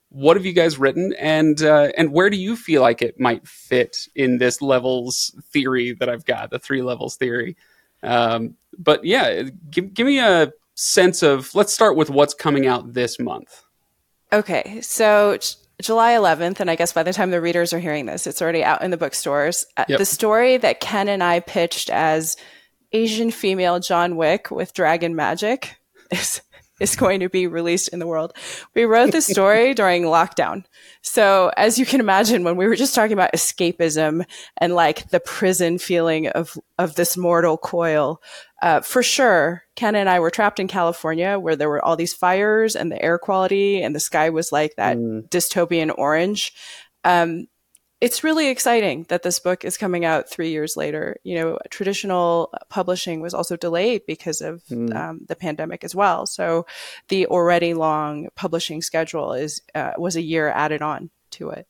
what 0.09 0.37
have 0.37 0.45
you 0.45 0.53
guys 0.53 0.77
written 0.77 1.13
and 1.19 1.61
uh, 1.61 1.91
and 1.97 2.11
where 2.11 2.29
do 2.29 2.37
you 2.37 2.55
feel 2.55 2.81
like 2.81 3.01
it 3.01 3.19
might 3.19 3.47
fit 3.47 4.07
in 4.15 4.37
this 4.37 4.61
levels 4.61 5.35
theory 5.51 5.93
that 5.93 6.09
I've 6.09 6.25
got 6.25 6.49
the 6.49 6.59
three 6.59 6.81
levels 6.81 7.17
theory 7.17 7.57
um, 8.03 8.55
but 8.77 9.03
yeah 9.03 9.43
give, 9.69 9.93
give 9.93 10.07
me 10.07 10.19
a 10.19 10.51
sense 10.75 11.23
of 11.23 11.53
let's 11.55 11.73
start 11.73 11.95
with 11.95 12.09
what's 12.09 12.33
coming 12.33 12.67
out 12.67 12.93
this 12.93 13.19
month 13.19 13.63
okay 14.31 14.79
so 14.81 15.37
July 15.79 16.13
11th, 16.13 16.59
and 16.59 16.71
I 16.71 16.75
guess 16.75 16.91
by 16.91 17.03
the 17.03 17.13
time 17.13 17.29
the 17.29 17.39
readers 17.39 17.71
are 17.71 17.79
hearing 17.79 18.07
this, 18.07 18.25
it's 18.25 18.41
already 18.41 18.63
out 18.63 18.81
in 18.81 18.89
the 18.89 18.97
bookstores. 18.97 19.63
Uh, 19.77 19.85
yep. 19.87 19.99
The 19.99 20.05
story 20.05 20.57
that 20.57 20.79
Ken 20.79 21.07
and 21.07 21.23
I 21.23 21.39
pitched 21.39 21.91
as 21.91 22.35
Asian 22.93 23.29
female 23.29 23.79
John 23.79 24.15
Wick 24.15 24.49
with 24.49 24.73
dragon 24.73 25.15
magic 25.15 25.77
is 26.11 26.41
is 26.79 26.95
going 26.95 27.19
to 27.19 27.29
be 27.29 27.47
released 27.47 27.89
in 27.89 27.99
the 27.99 28.07
world. 28.07 28.33
We 28.75 28.85
wrote 28.85 29.11
this 29.11 29.27
story 29.27 29.73
during 29.75 30.03
lockdown. 30.03 30.65
So 31.01 31.51
as 31.57 31.77
you 31.79 31.85
can 31.85 31.99
imagine, 31.99 32.43
when 32.43 32.57
we 32.57 32.67
were 32.67 32.75
just 32.75 32.93
talking 32.93 33.13
about 33.13 33.33
escapism 33.33 34.25
and 34.57 34.75
like 34.75 35.09
the 35.09 35.19
prison 35.19 35.77
feeling 35.77 36.27
of, 36.27 36.57
of 36.77 36.95
this 36.95 37.17
mortal 37.17 37.57
coil, 37.57 38.21
uh, 38.61 38.81
for 38.81 39.03
sure, 39.03 39.63
Ken 39.75 39.95
and 39.95 40.09
I 40.09 40.19
were 40.19 40.31
trapped 40.31 40.59
in 40.59 40.67
California 40.67 41.37
where 41.37 41.55
there 41.55 41.69
were 41.69 41.83
all 41.83 41.95
these 41.95 42.13
fires 42.13 42.75
and 42.75 42.91
the 42.91 43.01
air 43.01 43.19
quality 43.19 43.81
and 43.81 43.95
the 43.95 43.99
sky 43.99 44.29
was 44.29 44.51
like 44.51 44.75
that 44.77 44.97
mm. 44.97 45.27
dystopian 45.29 45.93
orange. 45.97 46.53
Um, 47.03 47.47
it's 47.99 48.23
really 48.23 48.49
exciting 48.49 49.05
that 49.09 49.23
this 49.23 49.39
book 49.39 49.65
is 49.65 49.77
coming 49.77 50.05
out 50.05 50.29
three 50.29 50.49
years 50.49 50.77
later. 50.77 51.17
You 51.23 51.35
know, 51.35 51.59
traditional 51.69 52.53
publishing 52.69 53.21
was 53.21 53.33
also 53.33 53.57
delayed 53.57 54.03
because 54.05 54.41
of 54.41 54.63
mm. 54.65 54.95
um, 54.95 55.21
the 55.27 55.35
pandemic 55.35 55.83
as 55.83 55.95
well. 55.95 56.25
So 56.25 56.67
the 57.07 57.25
already 57.27 57.73
long 57.73 58.27
publishing 58.35 58.81
schedule 58.81 59.33
is 59.33 59.61
uh, 59.73 59.93
was 59.97 60.15
a 60.15 60.21
year 60.21 60.49
added 60.49 60.81
on 60.81 61.09
to 61.31 61.49
it. 61.49 61.67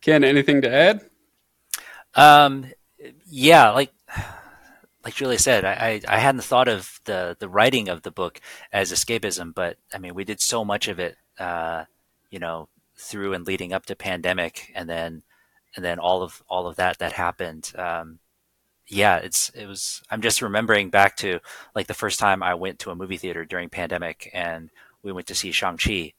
Ken, 0.00 0.24
anything 0.24 0.62
to 0.62 0.72
add? 0.72 1.04
Um, 2.14 2.66
yeah, 3.26 3.70
like 3.70 3.92
like 5.04 5.14
Julia 5.14 5.38
said, 5.38 5.64
I, 5.64 6.00
I, 6.08 6.16
I 6.16 6.18
hadn't 6.18 6.44
thought 6.44 6.68
of 6.68 7.00
the 7.04 7.36
the 7.38 7.48
writing 7.48 7.90
of 7.90 8.02
the 8.02 8.10
book 8.10 8.40
as 8.72 8.90
escapism, 8.90 9.54
but 9.54 9.76
I 9.92 9.98
mean, 9.98 10.14
we 10.14 10.24
did 10.24 10.40
so 10.40 10.64
much 10.64 10.88
of 10.88 10.98
it, 10.98 11.16
uh, 11.38 11.84
you 12.30 12.38
know, 12.38 12.68
through 12.96 13.34
and 13.34 13.46
leading 13.46 13.72
up 13.72 13.86
to 13.86 13.96
pandemic, 13.96 14.72
and 14.74 14.88
then 14.88 15.22
and 15.74 15.84
then 15.84 15.98
all 15.98 16.22
of 16.22 16.42
all 16.48 16.66
of 16.66 16.76
that 16.76 16.98
that 16.98 17.12
happened. 17.12 17.72
Um, 17.76 18.18
yeah, 18.88 19.16
it's 19.16 19.50
it 19.50 19.66
was. 19.66 20.02
I'm 20.10 20.22
just 20.22 20.42
remembering 20.42 20.90
back 20.90 21.16
to 21.18 21.40
like 21.74 21.86
the 21.86 21.94
first 21.94 22.18
time 22.18 22.42
I 22.42 22.54
went 22.54 22.78
to 22.80 22.90
a 22.90 22.96
movie 22.96 23.16
theater 23.16 23.44
during 23.44 23.68
pandemic, 23.68 24.30
and 24.32 24.70
we 25.02 25.12
went 25.12 25.26
to 25.28 25.34
see 25.34 25.52
Shang 25.52 25.76
Chi, 25.76 26.12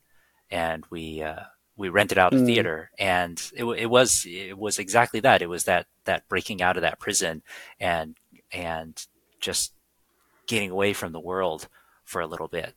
and 0.51 0.83
we 0.89 1.21
uh, 1.21 1.43
we 1.77 1.89
rented 1.89 2.17
out 2.17 2.33
a 2.33 2.37
mm. 2.37 2.45
theater, 2.45 2.91
and 2.99 3.41
it, 3.55 3.63
it 3.63 3.85
was 3.85 4.25
it 4.27 4.57
was 4.57 4.79
exactly 4.79 5.19
that. 5.21 5.41
It 5.41 5.49
was 5.49 5.63
that 5.63 5.87
that 6.05 6.27
breaking 6.27 6.61
out 6.61 6.75
of 6.75 6.81
that 6.81 6.99
prison 6.99 7.43
and 7.79 8.17
and 8.51 9.05
just 9.39 9.73
getting 10.47 10.71
away 10.71 10.93
from 10.93 11.11
the 11.11 11.19
world 11.19 11.67
for 12.03 12.21
a 12.21 12.27
little 12.27 12.47
bit. 12.47 12.73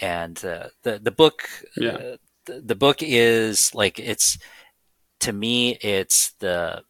And 0.00 0.42
uh, 0.44 0.68
the 0.82 0.98
the 0.98 1.10
book 1.10 1.48
yeah. 1.76 1.90
uh, 1.90 2.16
the, 2.46 2.74
book 2.74 2.98
is 3.00 3.74
like 3.74 3.98
it's 3.98 4.38
to 5.20 5.32
me 5.32 5.76
it's 5.80 6.32
the 6.38 6.82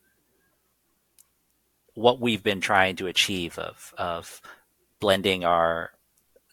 what 1.95 2.21
we've 2.21 2.43
been 2.43 2.61
trying 2.61 2.97
to 2.97 3.07
achieve 3.07 3.59
of 3.59 3.95
of 3.97 4.41
blending 5.01 5.45
our 5.45 5.91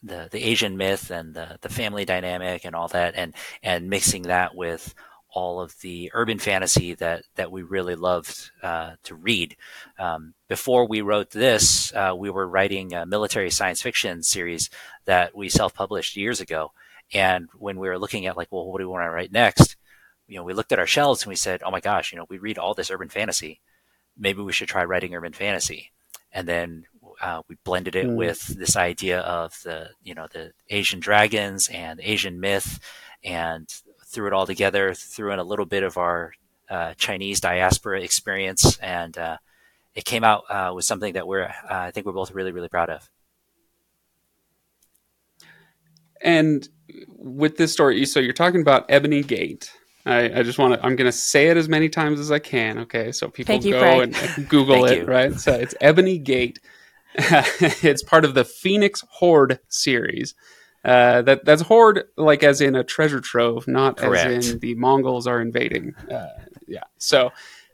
the 0.02 0.28
the 0.30 0.44
Asian 0.44 0.76
myth 0.76 1.10
and 1.10 1.34
the 1.34 1.58
the 1.60 1.68
family 1.68 2.04
dynamic 2.04 2.64
and 2.64 2.74
all 2.74 2.88
that 2.88 3.14
and 3.16 3.34
and 3.62 3.88
mixing 3.88 4.22
that 4.22 4.54
with 4.54 4.94
all 5.34 5.60
of 5.60 5.78
the 5.80 6.10
urban 6.14 6.38
fantasy 6.38 6.94
that 6.94 7.24
that 7.34 7.50
we 7.50 7.62
really 7.62 7.96
loved 7.96 8.50
uh, 8.62 8.92
to 9.02 9.14
read. 9.14 9.56
Um, 9.98 10.34
before 10.48 10.86
we 10.86 11.00
wrote 11.00 11.30
this, 11.30 11.92
uh, 11.94 12.14
we 12.16 12.30
were 12.30 12.46
writing 12.46 12.94
a 12.94 13.04
military 13.04 13.50
science 13.50 13.82
fiction 13.82 14.22
series 14.22 14.70
that 15.06 15.36
we 15.36 15.48
self 15.48 15.74
published 15.74 16.16
years 16.16 16.40
ago, 16.40 16.72
and 17.12 17.48
when 17.58 17.78
we 17.78 17.88
were 17.88 17.98
looking 17.98 18.26
at 18.26 18.36
like, 18.36 18.48
well, 18.50 18.66
what 18.66 18.78
do 18.78 18.86
we 18.86 18.92
want 18.92 19.04
to 19.04 19.10
write 19.10 19.32
next? 19.32 19.76
You 20.26 20.36
know, 20.36 20.44
we 20.44 20.54
looked 20.54 20.72
at 20.72 20.78
our 20.78 20.86
shelves 20.86 21.22
and 21.22 21.28
we 21.28 21.36
said, 21.36 21.62
oh 21.64 21.70
my 21.70 21.80
gosh, 21.80 22.12
you 22.12 22.18
know, 22.18 22.26
we 22.28 22.38
read 22.38 22.58
all 22.58 22.74
this 22.74 22.90
urban 22.90 23.08
fantasy. 23.08 23.60
Maybe 24.16 24.40
we 24.40 24.52
should 24.52 24.68
try 24.68 24.84
writing 24.84 25.14
urban 25.14 25.32
fantasy. 25.32 25.92
And 26.32 26.48
then 26.48 26.84
uh, 27.20 27.42
we 27.48 27.56
blended 27.64 27.94
it 27.94 28.06
mm. 28.06 28.16
with 28.16 28.46
this 28.58 28.76
idea 28.76 29.20
of 29.20 29.56
the, 29.64 29.90
you 30.02 30.14
know, 30.14 30.26
the 30.32 30.52
Asian 30.70 30.98
dragons 30.98 31.68
and 31.68 32.00
Asian 32.02 32.40
myth 32.40 32.80
and 33.22 33.68
threw 34.06 34.26
it 34.26 34.32
all 34.32 34.46
together, 34.46 34.94
threw 34.94 35.32
in 35.32 35.38
a 35.38 35.44
little 35.44 35.66
bit 35.66 35.82
of 35.82 35.96
our 35.96 36.32
uh, 36.68 36.94
Chinese 36.94 37.40
diaspora 37.40 38.00
experience. 38.00 38.78
And 38.78 39.16
uh, 39.16 39.36
it 39.94 40.04
came 40.04 40.24
out 40.24 40.44
uh, 40.48 40.72
with 40.74 40.84
something 40.84 41.12
that 41.12 41.26
we're, 41.26 41.44
uh, 41.44 41.52
I 41.68 41.90
think 41.90 42.06
we're 42.06 42.12
both 42.12 42.32
really, 42.32 42.52
really 42.52 42.68
proud 42.68 42.90
of. 42.90 43.08
And 46.24 46.68
with 47.18 47.56
this 47.56 47.72
story, 47.72 48.04
so 48.06 48.18
you're 48.18 48.32
talking 48.32 48.60
about 48.60 48.86
Ebony 48.88 49.22
Gate. 49.22 49.70
I, 50.06 50.40
I 50.40 50.42
just 50.42 50.58
want 50.58 50.74
to, 50.74 50.84
I'm 50.84 50.96
going 50.96 51.06
to 51.06 51.12
say 51.12 51.48
it 51.48 51.56
as 51.56 51.68
many 51.68 51.88
times 51.88 52.18
as 52.18 52.32
I 52.32 52.38
can. 52.38 52.78
Okay. 52.80 53.12
So 53.12 53.28
people 53.28 53.58
go 53.58 54.00
and, 54.00 54.14
and 54.16 54.48
Google 54.48 54.84
it, 54.86 54.98
you. 54.98 55.04
right? 55.04 55.32
So 55.34 55.52
it's 55.52 55.74
Ebony 55.80 56.18
Gate. 56.18 56.58
it's 57.14 58.02
part 58.02 58.24
of 58.24 58.34
the 58.34 58.44
Phoenix 58.44 59.04
Hoard 59.08 59.60
series. 59.68 60.34
Uh, 60.84 61.22
that 61.22 61.46
that's 61.46 61.62
hoard 61.62 62.04
like 62.18 62.42
as 62.42 62.60
in 62.60 62.74
a 62.74 62.84
treasure 62.84 63.20
trove, 63.20 63.66
not 63.66 63.96
Correct. 63.96 64.26
as 64.26 64.50
in 64.50 64.58
the 64.58 64.74
Mongols 64.74 65.26
are 65.26 65.40
invading. 65.40 65.94
Uh, 66.10 66.26
yeah, 66.68 66.82
so 66.98 67.32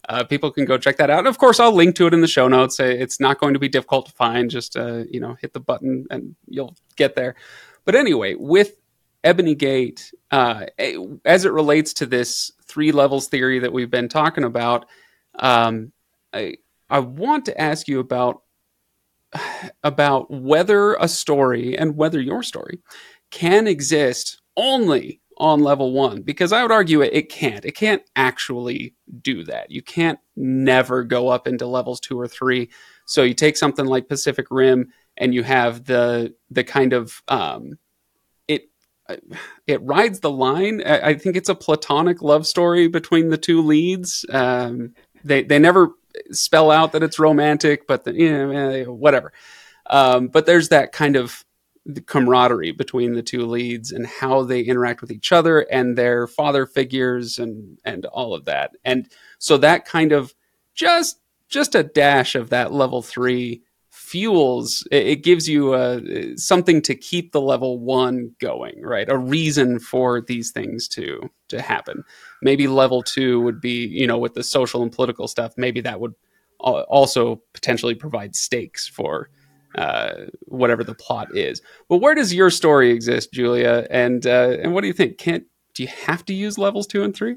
uh, 0.08 0.22
people 0.22 0.52
can 0.52 0.64
go 0.64 0.78
check 0.78 0.96
that 0.98 1.10
out. 1.10 1.20
And 1.20 1.26
of 1.26 1.36
course, 1.38 1.58
I'll 1.58 1.72
link 1.72 1.96
to 1.96 2.06
it 2.06 2.14
in 2.14 2.20
the 2.20 2.28
show 2.28 2.46
notes. 2.46 2.78
It's 2.78 3.18
not 3.18 3.40
going 3.40 3.54
to 3.54 3.58
be 3.58 3.68
difficult 3.68 4.06
to 4.06 4.12
find. 4.12 4.48
Just 4.48 4.76
uh, 4.76 5.04
you 5.10 5.18
know, 5.18 5.36
hit 5.40 5.54
the 5.54 5.60
button 5.60 6.06
and 6.10 6.36
you'll 6.46 6.76
get 6.94 7.16
there. 7.16 7.34
But 7.84 7.94
anyway, 7.94 8.34
with 8.34 8.76
Ebony 9.24 9.54
Gate, 9.54 10.12
uh, 10.30 10.66
as 11.24 11.44
it 11.44 11.52
relates 11.52 11.92
to 11.94 12.06
this 12.06 12.52
three 12.64 12.92
levels 12.92 13.28
theory 13.28 13.58
that 13.58 13.72
we've 13.72 13.90
been 13.90 14.08
talking 14.08 14.44
about, 14.44 14.86
um, 15.38 15.92
I, 16.32 16.56
I 16.88 17.00
want 17.00 17.46
to 17.46 17.60
ask 17.60 17.88
you 17.88 18.00
about 18.00 18.42
about 19.82 20.30
whether 20.30 20.94
a 20.94 21.08
story 21.08 21.76
and 21.76 21.96
whether 21.96 22.20
your 22.20 22.42
story 22.42 22.80
can 23.30 23.66
exist 23.66 24.40
only 24.56 25.20
on 25.36 25.60
level 25.60 25.92
one 25.92 26.20
because 26.20 26.52
I 26.52 26.62
would 26.62 26.70
argue 26.70 27.00
it, 27.00 27.14
it 27.14 27.28
can't. 27.30 27.64
It 27.64 27.74
can't 27.74 28.02
actually 28.14 28.94
do 29.22 29.42
that. 29.44 29.70
You 29.70 29.82
can't 29.82 30.18
never 30.36 31.02
go 31.02 31.28
up 31.28 31.48
into 31.48 31.66
levels 31.66 31.98
two 31.98 32.20
or 32.20 32.28
three. 32.28 32.70
So 33.06 33.22
you 33.22 33.32
take 33.32 33.56
something 33.56 33.86
like 33.86 34.08
Pacific 34.08 34.46
Rim 34.50 34.92
and 35.20 35.34
you 35.34 35.44
have 35.44 35.84
the 35.84 36.34
the 36.50 36.64
kind 36.64 36.92
of 36.94 37.22
um, 37.28 37.78
it 38.48 38.70
it 39.66 39.80
rides 39.82 40.20
the 40.20 40.30
line. 40.30 40.82
I, 40.82 41.14
think 41.14 41.36
it's 41.36 41.48
a 41.48 41.54
platonic 41.54 42.22
love 42.22 42.46
story 42.46 42.88
between 42.88 43.28
the 43.28 43.38
two 43.38 43.62
leads. 43.62 44.24
Um, 44.30 44.94
they 45.22 45.44
they 45.44 45.60
never 45.60 45.90
spell 46.32 46.70
out 46.70 46.92
that 46.92 47.02
it's 47.02 47.18
romantic, 47.18 47.86
but 47.86 48.04
the, 48.04 48.14
you 48.14 48.32
know, 48.32 48.92
whatever. 48.92 49.32
Um, 49.88 50.28
but 50.28 50.46
there's 50.46 50.70
that 50.70 50.92
kind 50.92 51.16
of 51.16 51.44
camaraderie 52.06 52.72
between 52.72 53.14
the 53.14 53.22
two 53.22 53.46
leads 53.46 53.92
and 53.92 54.06
how 54.06 54.42
they 54.42 54.60
interact 54.60 55.00
with 55.00 55.10
each 55.10 55.32
other 55.32 55.60
and 55.70 55.96
their 55.96 56.26
father 56.26 56.66
figures 56.66 57.38
and 57.38 57.78
and 57.84 58.06
all 58.06 58.32
of 58.34 58.46
that. 58.46 58.72
And 58.84 59.08
so 59.38 59.58
that 59.58 59.84
kind 59.84 60.12
of 60.12 60.34
just 60.74 61.20
just 61.48 61.74
a 61.74 61.82
dash 61.82 62.34
of 62.34 62.48
that 62.50 62.72
level 62.72 63.02
three 63.02 63.62
fuels 64.10 64.84
it, 64.90 65.06
it 65.06 65.22
gives 65.22 65.48
you 65.48 65.72
a, 65.74 66.36
something 66.36 66.82
to 66.82 66.96
keep 66.96 67.30
the 67.30 67.40
level 67.40 67.78
one 67.78 68.34
going 68.40 68.82
right? 68.82 69.08
A 69.08 69.16
reason 69.16 69.78
for 69.78 70.20
these 70.20 70.50
things 70.50 70.88
to 70.88 71.30
to 71.48 71.62
happen. 71.62 72.02
Maybe 72.42 72.66
level 72.66 73.02
two 73.02 73.40
would 73.40 73.60
be 73.60 73.86
you 73.86 74.08
know 74.08 74.18
with 74.18 74.34
the 74.34 74.42
social 74.42 74.82
and 74.82 74.90
political 74.90 75.28
stuff 75.28 75.54
maybe 75.56 75.80
that 75.82 76.00
would 76.00 76.14
also 76.58 77.40
potentially 77.52 77.94
provide 77.94 78.34
stakes 78.34 78.88
for 78.88 79.30
uh, 79.76 80.26
whatever 80.46 80.82
the 80.82 80.94
plot 80.94 81.34
is. 81.36 81.62
But 81.88 81.98
where 81.98 82.16
does 82.16 82.34
your 82.34 82.50
story 82.50 82.90
exist 82.90 83.32
julia? 83.32 83.86
And 83.90 84.26
uh, 84.26 84.56
and 84.60 84.74
what 84.74 84.80
do 84.80 84.88
you 84.88 84.92
think? 84.92 85.18
Can't 85.18 85.44
do 85.74 85.84
you 85.84 85.88
have 86.06 86.24
to 86.24 86.34
use 86.34 86.58
levels 86.58 86.88
two 86.88 87.04
and 87.04 87.14
three? 87.14 87.36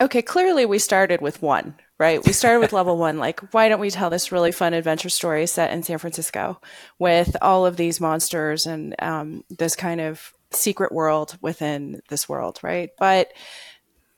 Okay 0.00 0.22
clearly 0.22 0.64
we 0.64 0.78
started 0.78 1.20
with 1.20 1.42
one 1.42 1.74
right? 1.98 2.24
We 2.24 2.32
started 2.32 2.60
with 2.60 2.72
level 2.72 2.96
one. 2.96 3.18
Like, 3.18 3.40
why 3.52 3.68
don't 3.68 3.80
we 3.80 3.90
tell 3.90 4.10
this 4.10 4.30
really 4.30 4.52
fun 4.52 4.72
adventure 4.72 5.08
story 5.08 5.46
set 5.46 5.72
in 5.72 5.82
San 5.82 5.98
Francisco 5.98 6.60
with 6.98 7.36
all 7.42 7.66
of 7.66 7.76
these 7.76 8.00
monsters 8.00 8.66
and 8.66 8.94
um, 9.00 9.44
this 9.50 9.74
kind 9.74 10.00
of 10.00 10.32
secret 10.52 10.92
world 10.92 11.36
within 11.42 12.00
this 12.08 12.28
world, 12.28 12.60
right? 12.62 12.90
But 12.98 13.32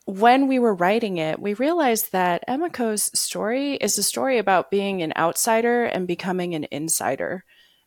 when 0.04 0.46
we 0.46 0.58
were 0.58 0.74
writing 0.74 1.16
it, 1.18 1.40
we 1.40 1.54
realized 1.54 2.12
that 2.12 2.44
Emiko's 2.48 3.18
story 3.18 3.74
is 3.74 3.96
a 3.96 4.02
story 4.02 4.38
about 4.38 4.70
being 4.70 5.02
an 5.02 5.12
outsider 5.16 5.84
and 5.84 6.06
becoming 6.06 6.54
an 6.54 6.66
insider. 6.70 7.44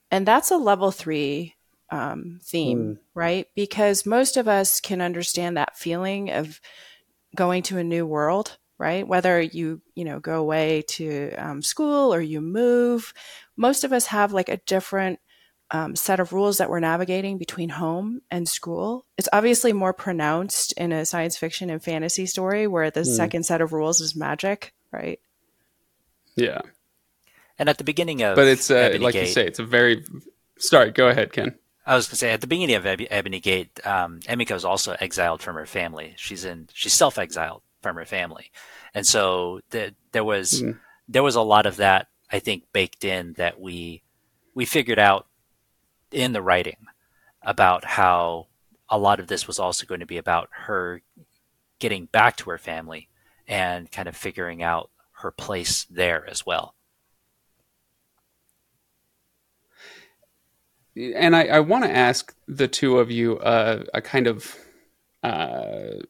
And 0.09 0.25
that's 0.25 0.51
a 0.51 0.57
level 0.57 0.91
three 0.91 1.55
um, 1.89 2.39
theme, 2.41 2.79
mm. 2.79 2.99
right? 3.13 3.47
Because 3.55 4.05
most 4.05 4.37
of 4.37 4.47
us 4.47 4.79
can 4.79 5.01
understand 5.01 5.57
that 5.57 5.77
feeling 5.77 6.31
of 6.31 6.59
going 7.35 7.63
to 7.63 7.77
a 7.77 7.83
new 7.83 8.05
world 8.05 8.57
right? 8.77 9.07
Whether 9.07 9.41
you, 9.41 9.81
you 9.95 10.05
know, 10.05 10.19
go 10.19 10.39
away 10.39 10.83
to 10.89 11.31
um, 11.35 11.61
school 11.61 12.13
or 12.13 12.21
you 12.21 12.41
move, 12.41 13.13
most 13.55 13.83
of 13.83 13.93
us 13.93 14.07
have 14.07 14.33
like 14.33 14.49
a 14.49 14.57
different 14.57 15.19
um, 15.71 15.95
set 15.95 16.19
of 16.19 16.33
rules 16.33 16.57
that 16.57 16.69
we're 16.69 16.79
navigating 16.79 17.37
between 17.37 17.69
home 17.69 18.21
and 18.29 18.47
school. 18.47 19.05
It's 19.17 19.29
obviously 19.33 19.73
more 19.73 19.93
pronounced 19.93 20.73
in 20.73 20.91
a 20.91 21.05
science 21.05 21.37
fiction 21.37 21.69
and 21.69 21.83
fantasy 21.83 22.25
story 22.25 22.67
where 22.67 22.91
the 22.91 23.01
mm. 23.01 23.15
second 23.15 23.43
set 23.43 23.61
of 23.61 23.73
rules 23.73 23.99
is 23.99 24.15
magic, 24.15 24.73
right? 24.91 25.19
Yeah. 26.35 26.61
And 27.57 27.69
at 27.69 27.77
the 27.77 27.83
beginning 27.83 28.21
of, 28.23 28.35
but 28.35 28.47
it's 28.47 28.69
uh, 28.69 28.97
like 28.99 29.13
Gate, 29.13 29.27
you 29.27 29.33
say, 29.33 29.47
it's 29.47 29.59
a 29.59 29.63
very. 29.63 30.03
Sorry, 30.57 30.91
go 30.91 31.07
ahead, 31.07 31.31
Ken. 31.31 31.55
I 31.85 31.95
was 31.95 32.07
going 32.07 32.11
to 32.11 32.15
say 32.17 32.31
at 32.31 32.41
the 32.41 32.47
beginning 32.47 32.75
of 32.75 32.85
Ebony 32.85 33.39
Gate, 33.39 33.85
um, 33.85 34.19
Emiko 34.21 34.55
is 34.55 34.63
also 34.63 34.95
exiled 34.99 35.41
from 35.41 35.55
her 35.55 35.65
family. 35.65 36.13
She's 36.17 36.45
in, 36.45 36.69
she's 36.73 36.93
self-exiled 36.93 37.61
from 37.83 37.97
her 37.97 38.05
family, 38.05 38.51
and 38.93 39.05
so 39.05 39.59
the, 39.69 39.93
there 40.13 40.23
was 40.23 40.63
mm. 40.63 40.79
there 41.07 41.23
was 41.23 41.35
a 41.35 41.41
lot 41.41 41.65
of 41.67 41.75
that 41.75 42.07
I 42.31 42.39
think 42.39 42.63
baked 42.73 43.05
in 43.05 43.33
that 43.33 43.59
we 43.59 44.01
we 44.55 44.65
figured 44.65 44.99
out 44.99 45.27
in 46.11 46.33
the 46.33 46.41
writing 46.41 46.87
about 47.41 47.85
how 47.85 48.47
a 48.89 48.97
lot 48.97 49.19
of 49.19 49.27
this 49.27 49.47
was 49.47 49.59
also 49.59 49.85
going 49.85 49.99
to 49.99 50.05
be 50.05 50.17
about 50.17 50.49
her 50.51 51.01
getting 51.79 52.05
back 52.05 52.37
to 52.37 52.49
her 52.49 52.57
family 52.57 53.09
and 53.47 53.91
kind 53.91 54.07
of 54.07 54.15
figuring 54.15 54.63
out 54.63 54.89
her 55.11 55.31
place 55.31 55.85
there 55.89 56.27
as 56.29 56.45
well. 56.45 56.75
And 60.95 61.35
I, 61.35 61.45
I 61.45 61.59
want 61.59 61.83
to 61.85 61.89
ask 61.89 62.35
the 62.47 62.67
two 62.67 62.99
of 62.99 63.09
you 63.09 63.39
uh, 63.39 63.83
a 63.93 64.01
kind 64.01 64.27
of 64.27 64.55
uh, 65.23 66.03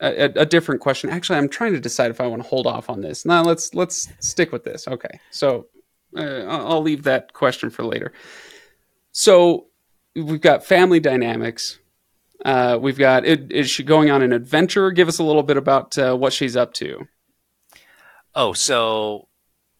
a, 0.00 0.24
a, 0.36 0.46
different 0.46 0.80
question. 0.80 1.10
Actually, 1.10 1.38
I'm 1.38 1.48
trying 1.48 1.72
to 1.72 1.80
decide 1.80 2.10
if 2.10 2.20
I 2.20 2.26
want 2.26 2.42
to 2.42 2.48
hold 2.48 2.66
off 2.66 2.88
on 2.88 3.00
this. 3.00 3.24
Now 3.24 3.42
let's 3.42 3.74
let's 3.74 4.08
stick 4.20 4.52
with 4.52 4.64
this. 4.64 4.86
Okay, 4.86 5.20
so 5.30 5.66
uh, 6.16 6.44
I'll 6.46 6.82
leave 6.82 7.02
that 7.04 7.32
question 7.32 7.70
for 7.70 7.84
later. 7.84 8.12
So 9.12 9.66
we've 10.14 10.40
got 10.40 10.64
family 10.64 11.00
dynamics. 11.00 11.78
Uh, 12.44 12.78
we've 12.80 12.98
got 12.98 13.24
is 13.24 13.68
she 13.68 13.82
going 13.82 14.10
on 14.10 14.22
an 14.22 14.32
adventure? 14.32 14.90
Give 14.92 15.08
us 15.08 15.18
a 15.18 15.24
little 15.24 15.42
bit 15.42 15.56
about 15.56 15.98
uh, 15.98 16.14
what 16.14 16.32
she's 16.32 16.56
up 16.56 16.72
to. 16.74 17.08
Oh, 18.34 18.52
so 18.52 19.28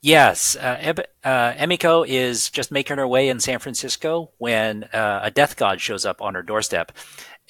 yes, 0.02 0.57
uh, 0.57 0.94
uh, 1.22 1.52
Emiko 1.52 2.04
is 2.07 2.50
just 2.50 2.72
making 2.72 2.98
her 2.98 3.07
way 3.07 3.28
in 3.28 3.38
San 3.38 3.61
Francisco 3.61 4.33
when 4.38 4.85
uh, 4.85 5.20
a 5.22 5.31
death 5.31 5.57
god 5.57 5.81
shows 5.81 6.04
up 6.04 6.20
on 6.20 6.35
her 6.35 6.42
doorstep, 6.42 6.90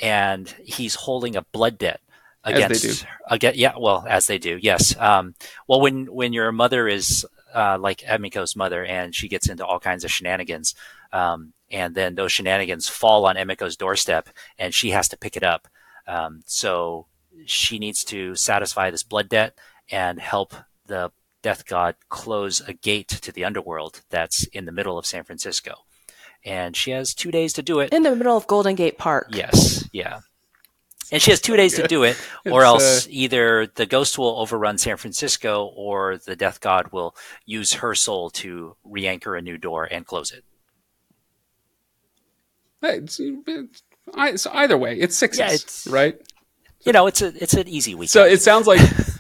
and 0.03 0.55
he's 0.63 0.95
holding 0.95 1.35
a 1.35 1.43
blood 1.43 1.79
debt 1.79 2.03
against 2.49 3.07
again 3.31 3.55
yeah 3.57 3.73
well 3.79 4.05
as 4.09 4.27
they 4.27 4.39
do 4.39 4.59
yes. 4.61 4.97
Um, 4.99 5.35
well 5.67 5.81
when 5.81 6.07
when 6.07 6.33
your 6.33 6.53
mother 6.53 6.89
is 6.89 7.27
uh, 7.55 7.79
like 7.81 8.01
Emiko's 8.01 8.57
mother 8.57 8.85
and 8.85 9.15
she 9.15 9.29
gets 9.29 9.49
into 9.49 9.65
all 9.65 9.81
kinds 9.81 10.05
of 10.05 10.11
shenanigans 10.11 10.75
um, 11.13 11.53
and 11.71 11.95
then 11.95 12.15
those 12.15 12.33
shenanigans 12.33 12.89
fall 12.89 13.27
on 13.27 13.37
Emiko's 13.37 13.77
doorstep 13.77 14.29
and 14.59 14.75
she 14.75 14.91
has 14.91 15.09
to 15.09 15.17
pick 15.17 15.37
it 15.37 15.43
up 15.43 15.69
um, 16.07 16.41
so 16.47 17.07
she 17.47 17.79
needs 17.79 18.05
to 18.05 18.35
satisfy 18.35 18.91
this 18.91 19.03
blood 19.03 19.29
debt 19.29 19.57
and 19.91 20.21
help 20.21 20.55
the 20.87 21.11
death 21.43 21.67
god 21.67 21.95
close 22.09 22.61
a 22.67 22.73
gate 22.73 23.09
to 23.09 23.33
the 23.33 23.45
underworld 23.45 24.03
that's 24.11 24.45
in 24.49 24.65
the 24.65 24.73
middle 24.73 24.99
of 24.99 25.07
San 25.07 25.25
Francisco. 25.25 25.85
And 26.45 26.77
she 26.77 26.93
has 26.93 27.15
two 27.15 27.31
days 27.31 27.53
to 27.55 27.63
do 27.63 27.81
it. 27.81 27.93
In 27.93 28.05
the 28.05 28.15
middle 28.15 28.37
of 28.37 28.47
Golden 28.47 28.75
Gate 28.75 28.99
Park. 28.99 29.29
Yes 29.33 29.89
yeah 29.93 30.21
and 31.13 31.23
she 31.23 31.31
has 31.31 31.41
two 31.41 31.57
days 31.57 31.75
to 31.77 31.87
do 31.87 32.03
it, 32.05 32.17
or 32.51 32.65
else 32.65 33.07
uh, 33.07 33.11
either 33.11 33.67
the 33.67 33.87
ghost 33.87 34.19
will 34.19 34.39
overrun 34.39 34.79
San 34.79 34.97
Francisco, 34.97 35.67
or 35.77 36.19
the 36.19 36.37
death 36.37 36.61
god 36.61 36.93
will 36.93 37.15
use 37.47 37.75
her 37.75 37.95
soul 37.95 38.31
to 38.31 38.77
re-anchor 38.85 39.37
a 39.37 39.43
new 39.43 39.59
door 39.59 39.89
and 39.91 40.07
close 40.07 40.33
it. 40.33 40.45
It's, 42.83 43.21
it's, 43.21 44.43
so 44.43 44.51
either 44.55 44.79
way, 44.79 44.99
it's 44.99 45.17
sixes, 45.17 45.41
yeah, 45.41 45.53
it's, 45.53 45.87
right? 45.89 46.17
You 46.85 46.93
know, 46.93 47.07
it's 47.07 47.23
a 47.23 47.33
it's 47.43 47.55
an 47.55 47.69
easy 47.69 47.95
week. 47.95 48.09
So 48.09 48.25
it 48.25 48.41
sounds 48.41 48.67
like. 48.67 48.81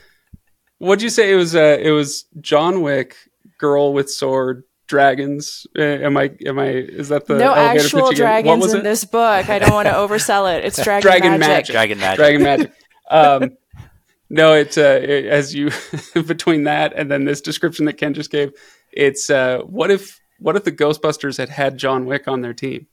what'd 0.78 1.02
you 1.02 1.08
say? 1.08 1.32
It 1.32 1.36
was 1.36 1.54
uh, 1.54 1.78
it 1.80 1.90
was 1.90 2.24
John 2.40 2.82
Wick, 2.82 3.16
girl 3.58 3.92
with 3.92 4.10
sword, 4.10 4.64
dragons? 4.88 5.66
Uh, 5.78 5.82
am 5.82 6.16
I? 6.16 6.30
Am 6.44 6.58
I? 6.58 6.70
Is 6.70 7.10
that 7.10 7.26
the 7.26 7.38
no 7.38 7.54
actual 7.54 8.10
dragons 8.10 8.74
in 8.74 8.82
this 8.82 9.04
book? 9.04 9.48
I 9.48 9.58
don't 9.60 9.72
want 9.72 9.86
to 9.86 9.94
oversell 9.94 10.52
it. 10.56 10.64
It's 10.64 10.82
dragon, 10.82 11.02
dragon 11.02 11.30
magic. 11.32 11.48
magic. 11.48 11.72
Dragon 11.72 11.98
magic. 11.98 12.16
Dragon 12.16 12.42
magic. 12.42 12.72
Um, 13.10 13.56
no, 14.30 14.54
it's 14.54 14.76
uh, 14.76 15.00
it, 15.02 15.26
as 15.26 15.54
you 15.54 15.70
between 16.14 16.64
that 16.64 16.92
and 16.94 17.10
then 17.10 17.24
this 17.24 17.40
description 17.40 17.86
that 17.86 17.94
Ken 17.94 18.14
just 18.14 18.30
gave. 18.30 18.52
It's 18.92 19.30
uh, 19.30 19.60
what 19.60 19.90
if 19.90 20.20
what 20.38 20.56
if 20.56 20.64
the 20.64 20.72
Ghostbusters 20.72 21.38
had 21.38 21.48
had 21.48 21.78
John 21.78 22.06
Wick 22.06 22.28
on 22.28 22.40
their 22.40 22.54
team? 22.54 22.86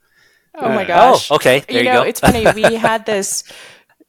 Oh 0.54 0.70
my 0.70 0.84
uh, 0.84 0.88
gosh! 0.88 1.32
Oh, 1.32 1.36
okay. 1.36 1.60
There 1.68 1.78
you, 1.78 1.80
you 1.80 1.94
know, 1.94 2.04
go. 2.04 2.10
it's 2.10 2.20
funny. 2.20 2.46
We 2.54 2.76
had 2.76 3.06
this 3.06 3.44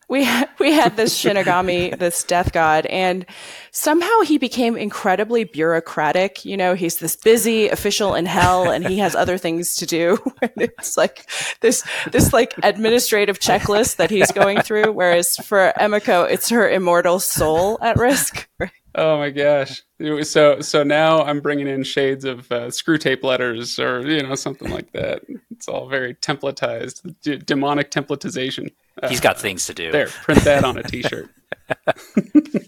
we 0.09 0.25
had, 0.25 0.49
we 0.59 0.73
had 0.73 0.97
this 0.97 1.21
Shinigami, 1.21 1.99
this 1.99 2.23
death 2.25 2.53
god, 2.53 2.87
and 2.87 3.27
somehow 3.71 4.21
he 4.21 4.39
became 4.39 4.77
incredibly 4.77 5.45
bureaucratic. 5.45 6.45
You 6.45 6.57
know, 6.57 6.75
he's 6.75 6.97
this 6.97 7.17
busy 7.17 7.69
official 7.69 8.15
in 8.15 8.27
hell, 8.27 8.71
and 8.71 8.87
he 8.87 8.99
has 8.99 9.15
other 9.15 9.39
things 9.39 9.75
to 9.77 9.87
do. 9.87 10.19
it's 10.43 10.97
like 10.97 11.29
this 11.61 11.87
this 12.13 12.33
like 12.33 12.55
administrative 12.63 13.39
checklist 13.39 13.97
that 13.97 14.11
he's 14.11 14.31
going 14.33 14.61
through. 14.61 14.93
Whereas 14.93 15.37
for 15.37 15.73
Emiko, 15.79 16.29
it's 16.31 16.49
her 16.51 16.69
immortal 16.69 17.21
soul 17.21 17.79
at 17.83 17.97
risk. 17.97 18.49
Oh 18.99 19.19
my 19.19 19.29
gosh! 19.29 19.83
So 20.23 20.61
so 20.61 20.83
now 20.83 21.23
I'm 21.23 21.41
bringing 21.41 21.69
in 21.69 21.83
shades 21.83 22.25
of 22.25 22.51
uh, 22.51 22.69
Screwtape 22.69 23.23
Letters 23.23 23.79
or 23.79 24.01
you 24.01 24.23
know 24.23 24.35
something 24.35 24.71
like 24.71 24.93
that. 24.93 25.21
It's 25.51 25.69
all 25.69 25.87
very 25.87 26.15
templatized, 26.15 27.15
d- 27.23 27.37
demonic 27.37 27.91
templatization. 27.91 28.71
He's 29.09 29.21
got 29.21 29.39
things 29.39 29.67
to 29.67 29.75
do. 29.75 29.93
There, 29.93 30.07
print 30.07 30.45
that 30.45 30.65
on 30.65 30.79
a 30.79 30.83
T-shirt. 30.83 31.31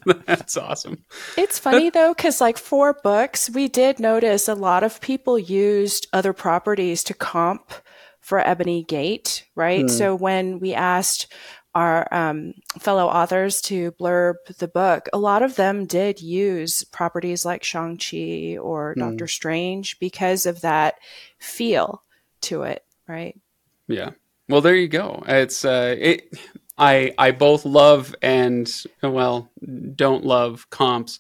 That's 0.27 0.57
awesome. 0.57 1.05
It's 1.37 1.59
funny 1.59 1.91
though, 1.91 2.15
because 2.15 2.41
like 2.41 2.59
for 2.59 2.93
books, 3.03 3.49
we 3.51 3.69
did 3.69 3.99
notice 3.99 4.49
a 4.49 4.55
lot 4.55 4.83
of 4.83 5.01
people 5.01 5.39
used 5.39 6.07
other 6.13 6.33
properties 6.33 7.03
to 7.05 7.15
comp 7.15 7.73
for 8.21 8.41
Ebony 8.41 8.85
Gate, 8.85 9.47
right? 9.55 9.87
Mm. 9.87 9.91
So 9.91 10.15
when 10.15 10.59
we 10.59 10.75
asked 10.75 11.33
our 11.75 12.13
um, 12.13 12.55
fellow 12.79 13.07
authors 13.07 13.61
to 13.63 13.93
blurb 13.93 14.35
the 14.59 14.69
book, 14.69 15.09
a 15.13 15.19
lot 15.19 15.43
of 15.43 15.57
them 15.57 15.87
did 15.87 16.21
use 16.21 16.85
properties 16.85 17.45
like 17.45 17.65
Shang-Chi 17.65 18.59
or 18.59 18.95
mm. 18.95 18.99
Doctor 18.99 19.27
Strange 19.27 19.99
because 19.99 20.45
of 20.45 20.61
that 20.61 20.97
feel 21.39 22.03
to 22.43 22.63
it, 22.63 22.85
right? 23.07 23.39
Yeah. 23.87 24.11
Well, 24.49 24.61
there 24.61 24.75
you 24.75 24.89
go. 24.89 25.23
It's 25.27 25.65
uh, 25.65 25.95
it. 25.99 26.33
I 26.79 27.13
I 27.19 27.33
both 27.33 27.65
love 27.65 28.15
and 28.23 28.71
well 29.03 29.51
don't 29.95 30.25
love 30.25 30.71
comps 30.71 31.19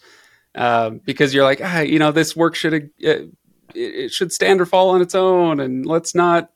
uh, 0.55 0.91
because 0.91 1.35
you're 1.35 1.45
like 1.45 1.61
ah 1.63 1.81
you 1.81 1.99
know 1.99 2.13
this 2.13 2.37
work 2.37 2.55
should 2.55 2.75
uh, 2.75 2.79
it, 3.05 3.31
it 3.75 4.13
should 4.13 4.33
stand 4.33 4.61
or 4.61 4.67
fall 4.67 4.91
on 4.91 5.03
its 5.03 5.15
own 5.15 5.61
and 5.61 5.85
let's 5.85 6.15
not 6.15 6.51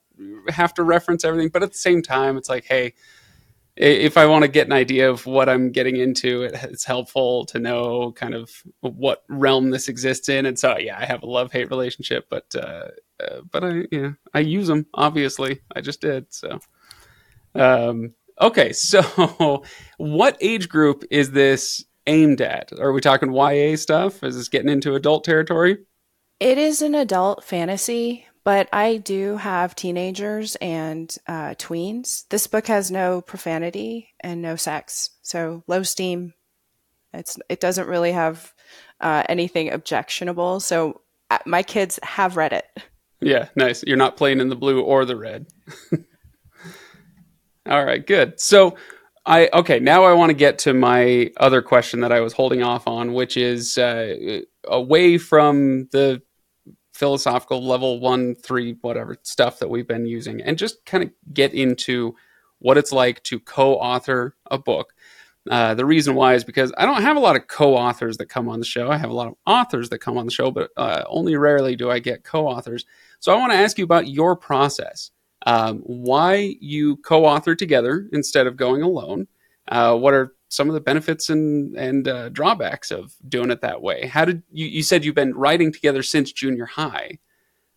have 0.49 0.73
to 0.75 0.83
reference 0.83 1.25
everything. 1.25 1.49
But 1.49 1.63
at 1.63 1.73
the 1.73 1.77
same 1.77 2.01
time, 2.01 2.37
it's 2.37 2.49
like 2.49 2.65
hey 2.65 2.93
if 3.75 4.17
I 4.17 4.25
want 4.27 4.43
to 4.43 4.47
get 4.47 4.67
an 4.67 4.73
idea 4.73 5.09
of 5.09 5.25
what 5.25 5.49
I'm 5.49 5.71
getting 5.71 5.97
into, 5.97 6.43
it's 6.43 6.85
helpful 6.85 7.45
to 7.45 7.59
know 7.59 8.11
kind 8.11 8.35
of 8.35 8.51
what 8.81 9.23
realm 9.29 9.71
this 9.71 9.87
exists 9.87 10.29
in. 10.29 10.45
And 10.45 10.57
so, 10.57 10.77
yeah, 10.77 10.97
I 10.99 11.05
have 11.05 11.23
a 11.23 11.27
love 11.27 11.51
hate 11.51 11.69
relationship, 11.69 12.27
but 12.29 12.53
uh, 12.55 12.89
uh, 13.23 13.41
but 13.51 13.63
I 13.63 13.83
yeah 13.91 14.11
I 14.33 14.39
use 14.39 14.67
them 14.67 14.85
obviously. 14.93 15.61
I 15.75 15.81
just 15.81 16.01
did 16.01 16.33
so. 16.33 16.59
Um, 17.55 18.13
okay, 18.39 18.73
so 18.73 19.63
what 19.97 20.37
age 20.41 20.69
group 20.69 21.03
is 21.09 21.31
this 21.31 21.83
aimed 22.05 22.41
at? 22.41 22.71
Are 22.79 22.91
we 22.91 23.01
talking 23.01 23.33
YA 23.33 23.75
stuff? 23.75 24.23
Is 24.23 24.35
this 24.35 24.49
getting 24.49 24.69
into 24.69 24.95
adult 24.95 25.23
territory? 25.23 25.77
It 26.39 26.57
is 26.57 26.81
an 26.81 26.93
adult 26.93 27.43
fantasy, 27.43 28.27
but 28.43 28.67
I 28.73 28.97
do 28.97 29.37
have 29.37 29.75
teenagers 29.75 30.55
and 30.55 31.15
uh, 31.27 31.55
tweens. 31.55 32.27
This 32.29 32.47
book 32.47 32.67
has 32.67 32.91
no 32.91 33.21
profanity 33.21 34.09
and 34.19 34.41
no 34.41 34.55
sex, 34.55 35.11
so 35.21 35.63
low 35.67 35.83
steam. 35.83 36.33
It's 37.13 37.37
it 37.49 37.59
doesn't 37.59 37.87
really 37.87 38.11
have 38.11 38.53
uh, 38.99 39.23
anything 39.29 39.71
objectionable. 39.71 40.59
So 40.59 41.01
uh, 41.29 41.39
my 41.45 41.63
kids 41.63 41.99
have 42.03 42.37
read 42.37 42.53
it. 42.53 42.65
Yeah, 43.21 43.47
nice. 43.55 43.83
You're 43.83 43.97
not 43.97 44.17
playing 44.17 44.39
in 44.39 44.49
the 44.49 44.55
blue 44.55 44.81
or 44.81 45.05
the 45.05 45.15
red. 45.15 45.47
All 47.69 47.85
right, 47.85 48.05
good. 48.05 48.39
So 48.41 48.75
I 49.25 49.49
okay, 49.53 49.79
now 49.79 50.03
I 50.03 50.13
want 50.13 50.31
to 50.31 50.35
get 50.35 50.59
to 50.59 50.73
my 50.73 51.31
other 51.37 51.61
question 51.61 52.01
that 52.01 52.11
I 52.11 52.19
was 52.19 52.33
holding 52.33 52.61
off 52.61 52.87
on, 52.87 53.13
which 53.13 53.37
is 53.37 53.77
uh, 53.77 54.41
away 54.65 55.17
from 55.17 55.87
the 55.91 56.21
philosophical 56.93 57.65
level 57.65 57.99
one, 57.99 58.35
three, 58.35 58.77
whatever 58.81 59.17
stuff 59.23 59.59
that 59.59 59.69
we've 59.69 59.87
been 59.87 60.05
using, 60.05 60.41
and 60.41 60.57
just 60.57 60.85
kind 60.85 61.03
of 61.03 61.09
get 61.33 61.53
into 61.53 62.15
what 62.59 62.77
it's 62.77 62.91
like 62.91 63.21
to 63.23 63.39
co-author 63.39 64.35
a 64.49 64.57
book. 64.57 64.93
Uh, 65.49 65.73
the 65.73 65.85
reason 65.85 66.15
why 66.15 66.35
is 66.35 66.45
because 66.45 66.71
I 66.77 66.85
don't 66.85 67.01
have 67.01 67.17
a 67.17 67.19
lot 67.19 67.35
of 67.35 67.47
co-authors 67.47 68.17
that 68.17 68.27
come 68.27 68.47
on 68.47 68.59
the 68.59 68.65
show. 68.65 68.89
I 68.89 68.97
have 68.97 69.09
a 69.09 69.13
lot 69.13 69.27
of 69.27 69.33
authors 69.45 69.89
that 69.89 69.99
come 69.99 70.17
on 70.17 70.25
the 70.25 70.31
show, 70.31 70.51
but 70.51 70.69
uh, 70.77 71.03
only 71.07 71.35
rarely 71.35 71.75
do 71.75 71.91
I 71.91 71.99
get 71.99 72.23
co-authors. 72.23 72.85
So 73.19 73.33
I 73.33 73.37
want 73.37 73.51
to 73.51 73.57
ask 73.57 73.77
you 73.77 73.83
about 73.83 74.07
your 74.07 74.37
process. 74.37 75.11
Um, 75.45 75.79
why 75.79 76.55
you 76.61 76.97
co-author 76.97 77.55
together 77.55 78.07
instead 78.13 78.47
of 78.47 78.55
going 78.55 78.81
alone? 78.81 79.27
Uh, 79.67 79.97
what 79.97 80.13
are 80.13 80.33
some 80.53 80.69
of 80.69 80.75
the 80.75 80.81
benefits 80.81 81.29
and 81.29 81.75
and 81.75 82.07
uh, 82.07 82.29
drawbacks 82.29 82.91
of 82.91 83.13
doing 83.27 83.49
it 83.49 83.61
that 83.61 83.81
way. 83.81 84.05
How 84.05 84.25
did 84.25 84.43
you? 84.51 84.67
You 84.67 84.83
said 84.83 85.03
you've 85.03 85.15
been 85.15 85.33
writing 85.33 85.73
together 85.73 86.03
since 86.03 86.31
junior 86.31 86.65
high, 86.65 87.17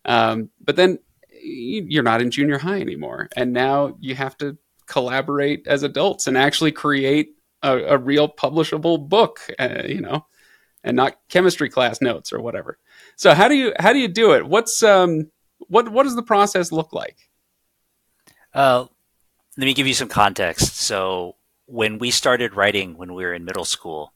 um, 0.04 0.50
but 0.62 0.76
then 0.76 0.98
you're 1.42 2.02
not 2.02 2.20
in 2.20 2.30
junior 2.30 2.58
high 2.58 2.80
anymore, 2.80 3.28
and 3.34 3.52
now 3.52 3.96
you 4.00 4.14
have 4.14 4.36
to 4.38 4.58
collaborate 4.86 5.66
as 5.66 5.82
adults 5.82 6.26
and 6.26 6.36
actually 6.36 6.72
create 6.72 7.30
a, 7.62 7.78
a 7.78 7.98
real 7.98 8.28
publishable 8.28 9.08
book. 9.08 9.40
Uh, 9.58 9.82
you 9.86 10.00
know, 10.02 10.26
and 10.84 10.96
not 10.96 11.16
chemistry 11.28 11.70
class 11.70 12.02
notes 12.02 12.32
or 12.32 12.40
whatever. 12.40 12.78
So 13.16 13.34
how 13.34 13.48
do 13.48 13.54
you 13.54 13.72
how 13.78 13.92
do 13.94 13.98
you 13.98 14.08
do 14.08 14.32
it? 14.32 14.46
What's 14.46 14.82
um 14.82 15.30
what 15.68 15.88
what 15.88 16.02
does 16.02 16.14
the 16.14 16.22
process 16.22 16.72
look 16.72 16.92
like? 16.92 17.16
Uh, 18.52 18.86
let 19.56 19.64
me 19.64 19.74
give 19.74 19.86
you 19.86 19.94
some 19.94 20.08
context. 20.08 20.76
So 20.76 21.36
when 21.66 21.98
we 21.98 22.10
started 22.10 22.54
writing 22.54 22.96
when 22.96 23.12
we 23.12 23.24
were 23.24 23.34
in 23.34 23.44
middle 23.44 23.64
school, 23.64 24.12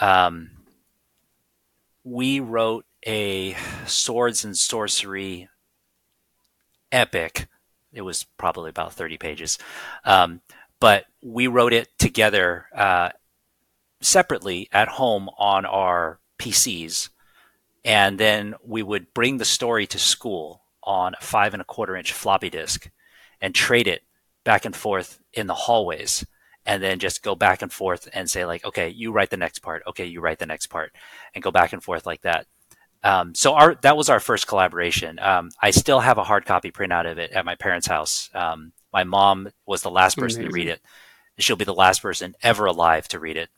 um, 0.00 0.50
we 2.02 2.40
wrote 2.40 2.84
a 3.06 3.56
swords 3.86 4.44
and 4.44 4.56
sorcery 4.56 5.48
epic. 6.92 7.46
It 7.92 8.02
was 8.02 8.24
probably 8.36 8.70
about 8.70 8.92
30 8.92 9.18
pages. 9.18 9.58
Um, 10.04 10.40
but 10.80 11.06
we 11.22 11.46
wrote 11.46 11.72
it 11.72 11.88
together 11.98 12.66
uh, 12.74 13.10
separately 14.00 14.68
at 14.72 14.88
home 14.88 15.28
on 15.38 15.64
our 15.64 16.18
PCs. 16.38 17.08
And 17.84 18.18
then 18.18 18.54
we 18.64 18.82
would 18.82 19.14
bring 19.14 19.38
the 19.38 19.44
story 19.44 19.86
to 19.88 19.98
school 19.98 20.62
on 20.82 21.14
a 21.18 21.24
five 21.24 21.54
and 21.54 21.62
a 21.62 21.66
quarter 21.66 21.96
inch 21.96 22.12
floppy 22.12 22.50
disk 22.50 22.90
and 23.40 23.54
trade 23.54 23.86
it 23.86 24.02
back 24.44 24.64
and 24.64 24.76
forth 24.76 25.20
in 25.32 25.46
the 25.46 25.54
hallways 25.54 26.24
and 26.66 26.82
then 26.82 26.98
just 26.98 27.22
go 27.22 27.34
back 27.34 27.62
and 27.62 27.72
forth 27.72 28.08
and 28.12 28.30
say 28.30 28.44
like 28.44 28.64
okay 28.64 28.88
you 28.88 29.12
write 29.12 29.30
the 29.30 29.36
next 29.36 29.60
part. 29.60 29.82
Okay 29.86 30.06
you 30.06 30.20
write 30.20 30.38
the 30.38 30.46
next 30.46 30.66
part 30.66 30.92
and 31.34 31.42
go 31.42 31.50
back 31.50 31.72
and 31.72 31.82
forth 31.82 32.06
like 32.06 32.22
that. 32.22 32.46
Um, 33.02 33.34
so 33.34 33.54
our 33.54 33.74
that 33.82 33.96
was 33.96 34.08
our 34.08 34.20
first 34.20 34.46
collaboration. 34.46 35.18
Um, 35.18 35.50
i 35.60 35.70
still 35.70 36.00
have 36.00 36.18
a 36.18 36.24
hard 36.24 36.46
copy 36.46 36.70
printout 36.70 37.10
of 37.10 37.18
it 37.18 37.32
at 37.32 37.44
my 37.44 37.54
parents 37.54 37.86
house. 37.86 38.30
Um, 38.34 38.72
my 38.92 39.04
mom 39.04 39.50
was 39.66 39.82
the 39.82 39.90
last 39.90 40.16
person 40.16 40.40
Amazing. 40.40 40.50
to 40.50 40.54
read 40.54 40.68
it. 40.68 40.80
She'll 41.38 41.56
be 41.56 41.64
the 41.64 41.74
last 41.74 42.00
person 42.00 42.34
ever 42.42 42.64
alive 42.64 43.08
to 43.08 43.18
read 43.18 43.36
it. 43.36 43.50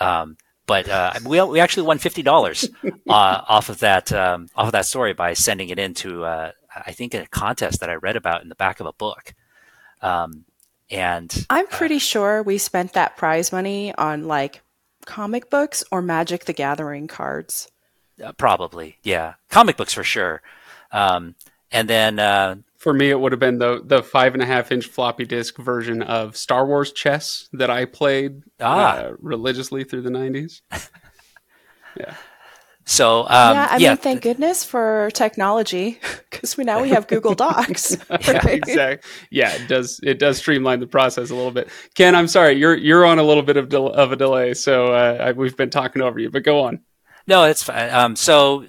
Um, 0.00 0.38
but 0.66 0.88
uh, 0.88 1.12
we, 1.26 1.40
we 1.42 1.60
actually 1.60 1.84
won 1.84 1.98
fifty 1.98 2.22
dollars 2.22 2.68
uh, 2.84 2.90
off 3.08 3.68
of 3.68 3.78
that 3.80 4.12
um, 4.12 4.48
off 4.56 4.66
of 4.66 4.72
that 4.72 4.86
story 4.86 5.12
by 5.12 5.34
sending 5.34 5.68
it 5.68 5.78
into 5.78 6.24
uh, 6.24 6.52
I 6.74 6.92
think 6.92 7.14
a 7.14 7.26
contest 7.26 7.80
that 7.80 7.90
I 7.90 7.94
read 7.94 8.16
about 8.16 8.42
in 8.42 8.48
the 8.48 8.54
back 8.54 8.80
of 8.80 8.86
a 8.86 8.92
book. 8.92 9.34
Um, 10.02 10.44
and 10.90 11.46
I'm 11.48 11.66
uh, 11.66 11.70
pretty 11.70 11.98
sure 11.98 12.42
we 12.42 12.58
spent 12.58 12.92
that 12.92 13.16
prize 13.16 13.52
money 13.52 13.94
on 13.94 14.24
like 14.24 14.62
comic 15.06 15.48
books 15.48 15.84
or 15.90 16.02
Magic 16.02 16.44
the 16.44 16.52
Gathering 16.52 17.08
cards. 17.08 17.70
Uh, 18.22 18.32
probably, 18.32 18.98
yeah, 19.02 19.34
comic 19.48 19.76
books 19.76 19.94
for 19.94 20.04
sure. 20.04 20.42
Um, 20.92 21.34
and 21.70 21.88
then 21.88 22.18
uh, 22.18 22.56
for 22.76 22.92
me, 22.92 23.10
it 23.10 23.18
would 23.18 23.32
have 23.32 23.40
been 23.40 23.58
the 23.58 23.80
the 23.82 24.02
five 24.02 24.34
and 24.34 24.42
a 24.42 24.46
half 24.46 24.70
inch 24.70 24.86
floppy 24.86 25.24
disk 25.24 25.56
version 25.56 26.02
of 26.02 26.36
Star 26.36 26.66
Wars 26.66 26.92
chess 26.92 27.48
that 27.52 27.70
I 27.70 27.86
played 27.86 28.42
ah. 28.60 28.96
uh, 28.96 29.12
religiously 29.18 29.84
through 29.84 30.02
the 30.02 30.10
'90s. 30.10 30.60
yeah. 31.98 32.14
So 32.84 33.20
um, 33.22 33.54
yeah, 33.54 33.68
I 33.70 33.76
yeah. 33.76 33.88
mean, 33.90 33.96
thank 33.98 34.22
goodness 34.22 34.64
for 34.64 35.10
technology 35.14 36.00
because 36.30 36.56
we 36.56 36.64
now 36.64 36.82
we 36.82 36.88
have 36.90 37.06
Google 37.06 37.34
Docs. 37.34 37.96
yeah, 38.10 38.46
exactly. 38.48 39.10
Yeah, 39.30 39.52
it 39.52 39.68
does. 39.68 40.00
It 40.02 40.18
does 40.18 40.38
streamline 40.38 40.80
the 40.80 40.86
process 40.86 41.30
a 41.30 41.34
little 41.34 41.52
bit. 41.52 41.68
Ken, 41.94 42.14
I'm 42.14 42.28
sorry, 42.28 42.54
you're 42.54 42.76
you're 42.76 43.04
on 43.04 43.18
a 43.18 43.22
little 43.22 43.42
bit 43.42 43.56
of 43.56 43.68
del- 43.68 43.92
of 43.92 44.12
a 44.12 44.16
delay, 44.16 44.54
so 44.54 44.92
uh, 44.92 45.32
we've 45.36 45.56
been 45.56 45.70
talking 45.70 46.02
over 46.02 46.18
you. 46.18 46.30
But 46.30 46.42
go 46.42 46.60
on. 46.60 46.80
No, 47.26 47.44
it's 47.44 47.62
fine. 47.62 47.90
Um, 47.90 48.16
so 48.16 48.66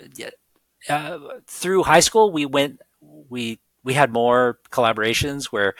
uh, 0.89 1.17
through 1.47 1.83
high 1.83 2.01
school, 2.01 2.31
we 2.31 2.45
went. 2.45 2.79
We 3.01 3.59
we 3.83 3.93
had 3.93 4.11
more 4.11 4.59
collaborations 4.71 5.45
where 5.45 5.73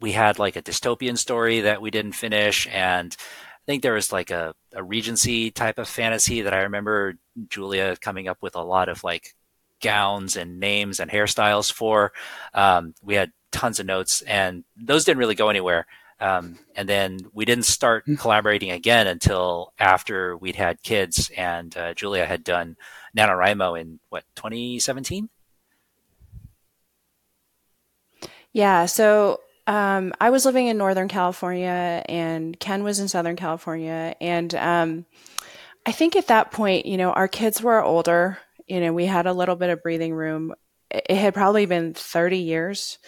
we 0.00 0.12
had 0.12 0.38
like 0.38 0.54
a 0.54 0.62
dystopian 0.62 1.18
story 1.18 1.60
that 1.62 1.82
we 1.82 1.90
didn't 1.90 2.12
finish, 2.12 2.68
and 2.70 3.16
think 3.68 3.82
there 3.82 3.92
was 3.92 4.12
like 4.14 4.30
a, 4.30 4.54
a 4.72 4.82
Regency 4.82 5.50
type 5.50 5.78
of 5.78 5.86
fantasy 5.86 6.40
that 6.40 6.54
I 6.54 6.60
remember 6.62 7.16
Julia 7.50 7.96
coming 8.00 8.26
up 8.26 8.38
with 8.40 8.56
a 8.56 8.62
lot 8.62 8.88
of 8.88 9.04
like 9.04 9.34
gowns 9.82 10.38
and 10.38 10.58
names 10.58 11.00
and 11.00 11.10
hairstyles 11.10 11.70
for. 11.70 12.12
Um, 12.54 12.94
we 13.02 13.14
had 13.14 13.30
tons 13.52 13.78
of 13.78 13.84
notes, 13.84 14.22
and 14.22 14.64
those 14.74 15.04
didn't 15.04 15.18
really 15.18 15.34
go 15.34 15.50
anywhere. 15.50 15.86
Um, 16.18 16.58
and 16.74 16.88
then 16.88 17.18
we 17.34 17.44
didn't 17.44 17.66
start 17.66 18.04
hmm. 18.06 18.14
collaborating 18.14 18.70
again 18.70 19.06
until 19.06 19.74
after 19.78 20.34
we'd 20.34 20.56
had 20.56 20.82
kids, 20.82 21.30
and 21.36 21.76
uh, 21.76 21.92
Julia 21.92 22.24
had 22.24 22.44
done 22.44 22.78
NaNoWriMo 23.14 23.78
in 23.78 24.00
what 24.08 24.24
2017. 24.34 25.28
Yeah, 28.54 28.86
so 28.86 29.40
um, 29.68 30.14
I 30.18 30.30
was 30.30 30.46
living 30.46 30.66
in 30.66 30.78
Northern 30.78 31.08
California 31.08 32.02
and 32.08 32.58
Ken 32.58 32.82
was 32.82 33.00
in 33.00 33.06
Southern 33.06 33.36
California. 33.36 34.16
And 34.18 34.52
um, 34.54 35.04
I 35.84 35.92
think 35.92 36.16
at 36.16 36.28
that 36.28 36.50
point, 36.50 36.86
you 36.86 36.96
know, 36.96 37.12
our 37.12 37.28
kids 37.28 37.62
were 37.62 37.84
older. 37.84 38.38
You 38.66 38.80
know, 38.80 38.94
we 38.94 39.04
had 39.04 39.26
a 39.26 39.32
little 39.34 39.56
bit 39.56 39.68
of 39.68 39.82
breathing 39.82 40.14
room. 40.14 40.54
It 40.90 41.14
had 41.16 41.34
probably 41.34 41.66
been 41.66 41.92
30 41.92 42.38
years 42.38 42.98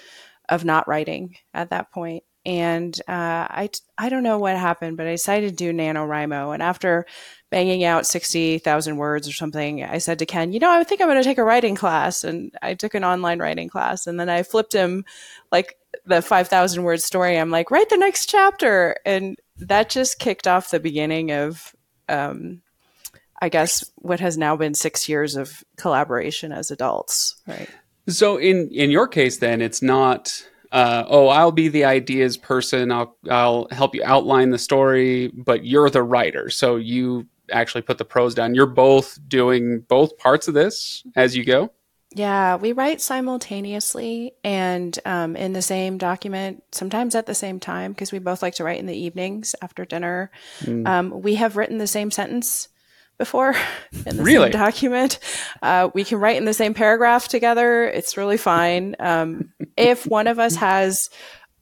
of 0.50 0.66
not 0.66 0.86
writing 0.86 1.36
at 1.54 1.70
that 1.70 1.92
point. 1.92 2.24
And 2.46 2.98
uh, 3.06 3.46
I, 3.50 3.68
I 3.98 4.08
don't 4.08 4.22
know 4.22 4.38
what 4.38 4.56
happened, 4.56 4.96
but 4.96 5.06
I 5.06 5.12
decided 5.12 5.50
to 5.50 5.56
do 5.56 5.72
NaNoWriMo. 5.72 6.54
And 6.54 6.62
after 6.62 7.04
banging 7.50 7.84
out 7.84 8.06
60,000 8.06 8.96
words 8.96 9.28
or 9.28 9.32
something, 9.32 9.84
I 9.84 9.98
said 9.98 10.18
to 10.20 10.26
Ken, 10.26 10.52
you 10.52 10.58
know, 10.58 10.70
I 10.70 10.82
think 10.84 11.00
I'm 11.00 11.08
going 11.08 11.18
to 11.18 11.24
take 11.24 11.38
a 11.38 11.44
writing 11.44 11.74
class. 11.74 12.24
And 12.24 12.52
I 12.62 12.74
took 12.74 12.94
an 12.94 13.04
online 13.04 13.40
writing 13.40 13.68
class. 13.68 14.06
And 14.06 14.18
then 14.18 14.30
I 14.30 14.42
flipped 14.42 14.72
him 14.72 15.04
like 15.52 15.76
the 16.06 16.22
5,000 16.22 16.82
word 16.82 17.02
story, 17.02 17.38
I'm 17.38 17.50
like, 17.50 17.70
write 17.70 17.90
the 17.90 17.96
next 17.96 18.26
chapter. 18.26 18.96
And 19.04 19.38
that 19.58 19.90
just 19.90 20.18
kicked 20.18 20.46
off 20.46 20.70
the 20.70 20.80
beginning 20.80 21.32
of, 21.32 21.74
um, 22.08 22.62
I 23.42 23.48
guess, 23.48 23.90
what 23.96 24.20
has 24.20 24.38
now 24.38 24.56
been 24.56 24.74
six 24.74 25.08
years 25.08 25.36
of 25.36 25.62
collaboration 25.76 26.52
as 26.52 26.70
adults. 26.70 27.36
Right. 27.46 27.68
So 28.08 28.38
in, 28.38 28.70
in 28.70 28.90
your 28.90 29.08
case, 29.08 29.38
then 29.38 29.60
it's 29.60 29.82
not, 29.82 30.46
uh, 30.72 31.04
oh, 31.08 31.28
I'll 31.28 31.52
be 31.52 31.68
the 31.68 31.84
ideas 31.84 32.36
person. 32.36 32.92
I'll, 32.92 33.16
I'll 33.28 33.68
help 33.70 33.94
you 33.94 34.02
outline 34.04 34.50
the 34.50 34.58
story, 34.58 35.28
but 35.28 35.64
you're 35.64 35.90
the 35.90 36.02
writer. 36.02 36.50
So 36.50 36.76
you 36.76 37.26
actually 37.50 37.82
put 37.82 37.98
the 37.98 38.04
prose 38.04 38.34
down. 38.34 38.54
You're 38.54 38.66
both 38.66 39.18
doing 39.28 39.80
both 39.80 40.16
parts 40.18 40.48
of 40.48 40.54
this 40.54 41.02
as 41.16 41.36
you 41.36 41.44
go. 41.44 41.72
Yeah, 42.12 42.56
we 42.56 42.72
write 42.72 43.00
simultaneously 43.00 44.32
and 44.42 44.98
um, 45.04 45.36
in 45.36 45.52
the 45.52 45.62
same 45.62 45.96
document, 45.96 46.64
sometimes 46.72 47.14
at 47.14 47.26
the 47.26 47.36
same 47.36 47.60
time, 47.60 47.92
because 47.92 48.10
we 48.10 48.18
both 48.18 48.42
like 48.42 48.54
to 48.56 48.64
write 48.64 48.80
in 48.80 48.86
the 48.86 48.96
evenings 48.96 49.54
after 49.62 49.84
dinner. 49.84 50.32
Mm. 50.62 50.88
Um, 50.88 51.22
we 51.22 51.36
have 51.36 51.56
written 51.56 51.78
the 51.78 51.86
same 51.86 52.10
sentence 52.10 52.68
before 53.20 53.54
in 54.06 54.16
the 54.16 54.22
really? 54.24 54.50
same 54.50 54.60
document. 54.60 55.20
Uh, 55.62 55.90
we 55.94 56.02
can 56.02 56.18
write 56.18 56.38
in 56.38 56.46
the 56.46 56.54
same 56.54 56.74
paragraph 56.74 57.28
together. 57.28 57.84
It's 57.84 58.16
really 58.16 58.38
fine. 58.38 58.96
Um, 58.98 59.52
if 59.76 60.06
one 60.06 60.26
of 60.26 60.40
us 60.40 60.56
has 60.56 61.10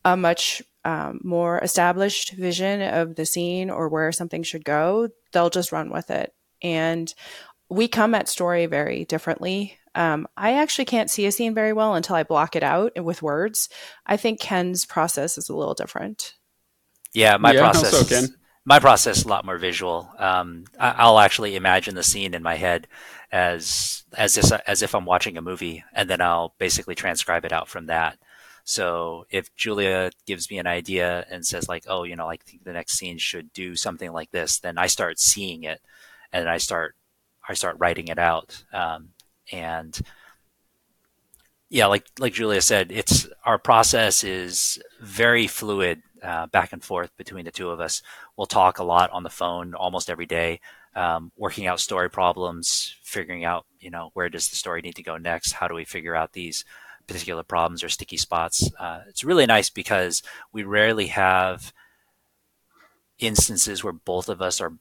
a 0.05 0.17
much 0.17 0.63
um, 0.85 1.21
more 1.23 1.59
established 1.59 2.33
vision 2.33 2.81
of 2.81 3.17
the 3.17 3.27
scene 3.27 3.69
or 3.69 3.89
where 3.89 4.13
something 4.13 4.45
should 4.45 4.65
go, 4.65 5.09
they'll 5.33 5.51
just 5.51 5.73
run 5.73 5.91
with 5.91 6.11
it. 6.11 6.33
And 6.63 7.13
we 7.69 7.89
come 7.89 8.15
at 8.15 8.29
story 8.29 8.67
very 8.67 9.05
differently. 9.05 9.77
Um, 9.95 10.29
I 10.37 10.55
actually 10.55 10.85
can't 10.85 11.11
see 11.11 11.27
a 11.27 11.33
scene 11.33 11.55
very 11.55 11.73
well 11.73 11.95
until 11.97 12.15
I 12.15 12.23
block 12.23 12.55
it 12.55 12.63
out 12.63 12.93
with 13.03 13.21
words. 13.21 13.69
I 14.07 14.17
think 14.17 14.41
Ken's 14.41 14.87
process 14.87 15.37
is 15.37 15.49
a 15.49 15.57
little 15.57 15.75
different. 15.75 16.35
Yeah, 17.13 17.37
my 17.37 17.53
yeah, 17.53 17.71
process. 17.71 18.09
So, 18.09 18.27
my 18.69 18.79
process 18.79 19.19
is 19.19 19.25
a 19.25 19.29
lot 19.29 19.47
more 19.47 19.57
visual. 19.57 20.11
Um, 20.19 20.65
I, 20.79 21.09
will 21.09 21.19
actually 21.19 21.57
imagine 21.57 21.95
the 21.95 22.03
scene 22.03 22.35
in 22.35 22.43
my 22.43 22.57
head 22.57 22.87
as 23.33 24.05
as 24.15 24.37
if, 24.37 24.53
as 24.67 24.83
if 24.83 24.95
I'm 24.95 25.07
watching 25.07 25.39
a 25.39 25.43
movie, 25.43 25.83
and 25.95 26.09
then 26.09 26.21
I'll 26.21 26.55
basically 26.59 26.95
transcribe 26.95 27.47
it 27.47 27.53
out 27.53 27.69
from 27.69 27.87
that. 27.87 28.19
So 28.65 29.25
if 29.31 29.55
Julia 29.57 30.11
gives 30.27 30.51
me 30.51 30.59
an 30.59 30.67
idea 30.67 31.25
and 31.31 31.47
says 31.47 31.67
like, 31.67 31.85
"Oh, 31.89 32.03
you 32.03 32.15
know, 32.15 32.29
I 32.29 32.37
think 32.37 32.65
the 32.65 32.75
next 32.75 32.99
scene 32.99 33.17
should 33.17 33.55
do 33.55 33.75
something 33.75 34.13
like 34.13 34.31
this," 34.33 34.59
then 34.59 34.77
I 34.77 34.87
start 34.87 35.19
seeing 35.19 35.63
it, 35.65 35.81
and 36.31 36.47
I 36.47 36.59
start 36.59 36.95
I 37.49 37.55
start 37.55 37.77
writing 37.79 38.09
it 38.09 38.19
out. 38.19 38.65
Um, 38.71 39.11
and 39.51 39.99
yeah, 41.71 41.87
like 41.87 42.05
like 42.19 42.35
Julia 42.35 42.61
said, 42.61 42.93
it's 42.93 43.27
our 43.47 43.59
process 43.59 44.25
is 44.25 44.79
very 45.01 45.47
fluid, 45.47 46.03
uh, 46.23 46.47
back 46.49 46.73
and 46.73 46.83
forth 46.83 47.17
between 47.17 47.45
the 47.45 47.51
two 47.51 47.71
of 47.71 47.81
us. 47.81 48.03
We'll 48.37 48.47
talk 48.47 48.79
a 48.79 48.85
lot 48.85 49.11
on 49.11 49.23
the 49.23 49.31
phone 49.31 49.75
almost 49.75 50.11
every 50.11 50.27
day, 50.27 50.61
um, 50.95 51.33
working 51.37 51.67
out 51.67 51.81
story 51.81 52.11
problems, 52.11 52.97
figuring 53.03 53.45
out 53.45 53.67
you 53.81 53.91
know 53.91 54.11
where 54.15 54.29
does 54.29 54.49
the 54.49 54.57
story 54.57 54.81
need 54.83 54.97
to 54.97 55.03
go 55.03 55.17
next, 55.17 55.53
how 55.53 55.69
do 55.69 55.75
we 55.75 55.85
figure 55.85 56.17
out 56.17 56.33
these 56.33 56.65
particular 57.09 57.43
problems 57.43 57.83
or 57.83 57.89
sticky 57.89 58.19
spots. 58.19 58.71
Uh, 58.79 59.01
it's 59.09 59.25
really 59.25 59.47
nice 59.47 59.71
because 59.71 60.23
we 60.53 60.63
rarely 60.63 61.09
have 61.09 61.73
instances 63.19 63.83
where 63.83 63.93
both 63.93 64.29
of 64.29 64.41
us 64.41 64.61
are 64.61 64.75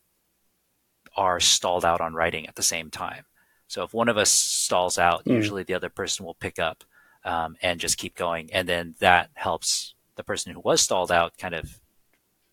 are 1.15 1.39
stalled 1.39 1.83
out 1.83 1.99
on 1.99 2.13
writing 2.13 2.45
at 2.45 2.55
the 2.55 2.61
same 2.61 2.91
time. 2.91 3.25
So 3.65 3.83
if 3.83 3.91
one 3.91 4.07
of 4.07 4.17
us 4.17 4.29
stalls 4.29 4.99
out, 4.99 5.25
mm. 5.25 5.33
usually 5.33 5.63
the 5.63 5.73
other 5.73 5.89
person 5.89 6.23
will 6.23 6.35
pick 6.35 6.59
up 6.59 6.83
um, 7.25 7.55
and 7.59 7.79
just 7.79 7.97
keep 7.97 8.15
going, 8.15 8.53
and 8.53 8.69
then 8.69 8.93
that 8.99 9.31
helps 9.33 9.95
the 10.17 10.23
person 10.23 10.53
who 10.53 10.59
was 10.59 10.81
stalled 10.81 11.11
out 11.11 11.37
kind 11.37 11.55
of 11.55 11.79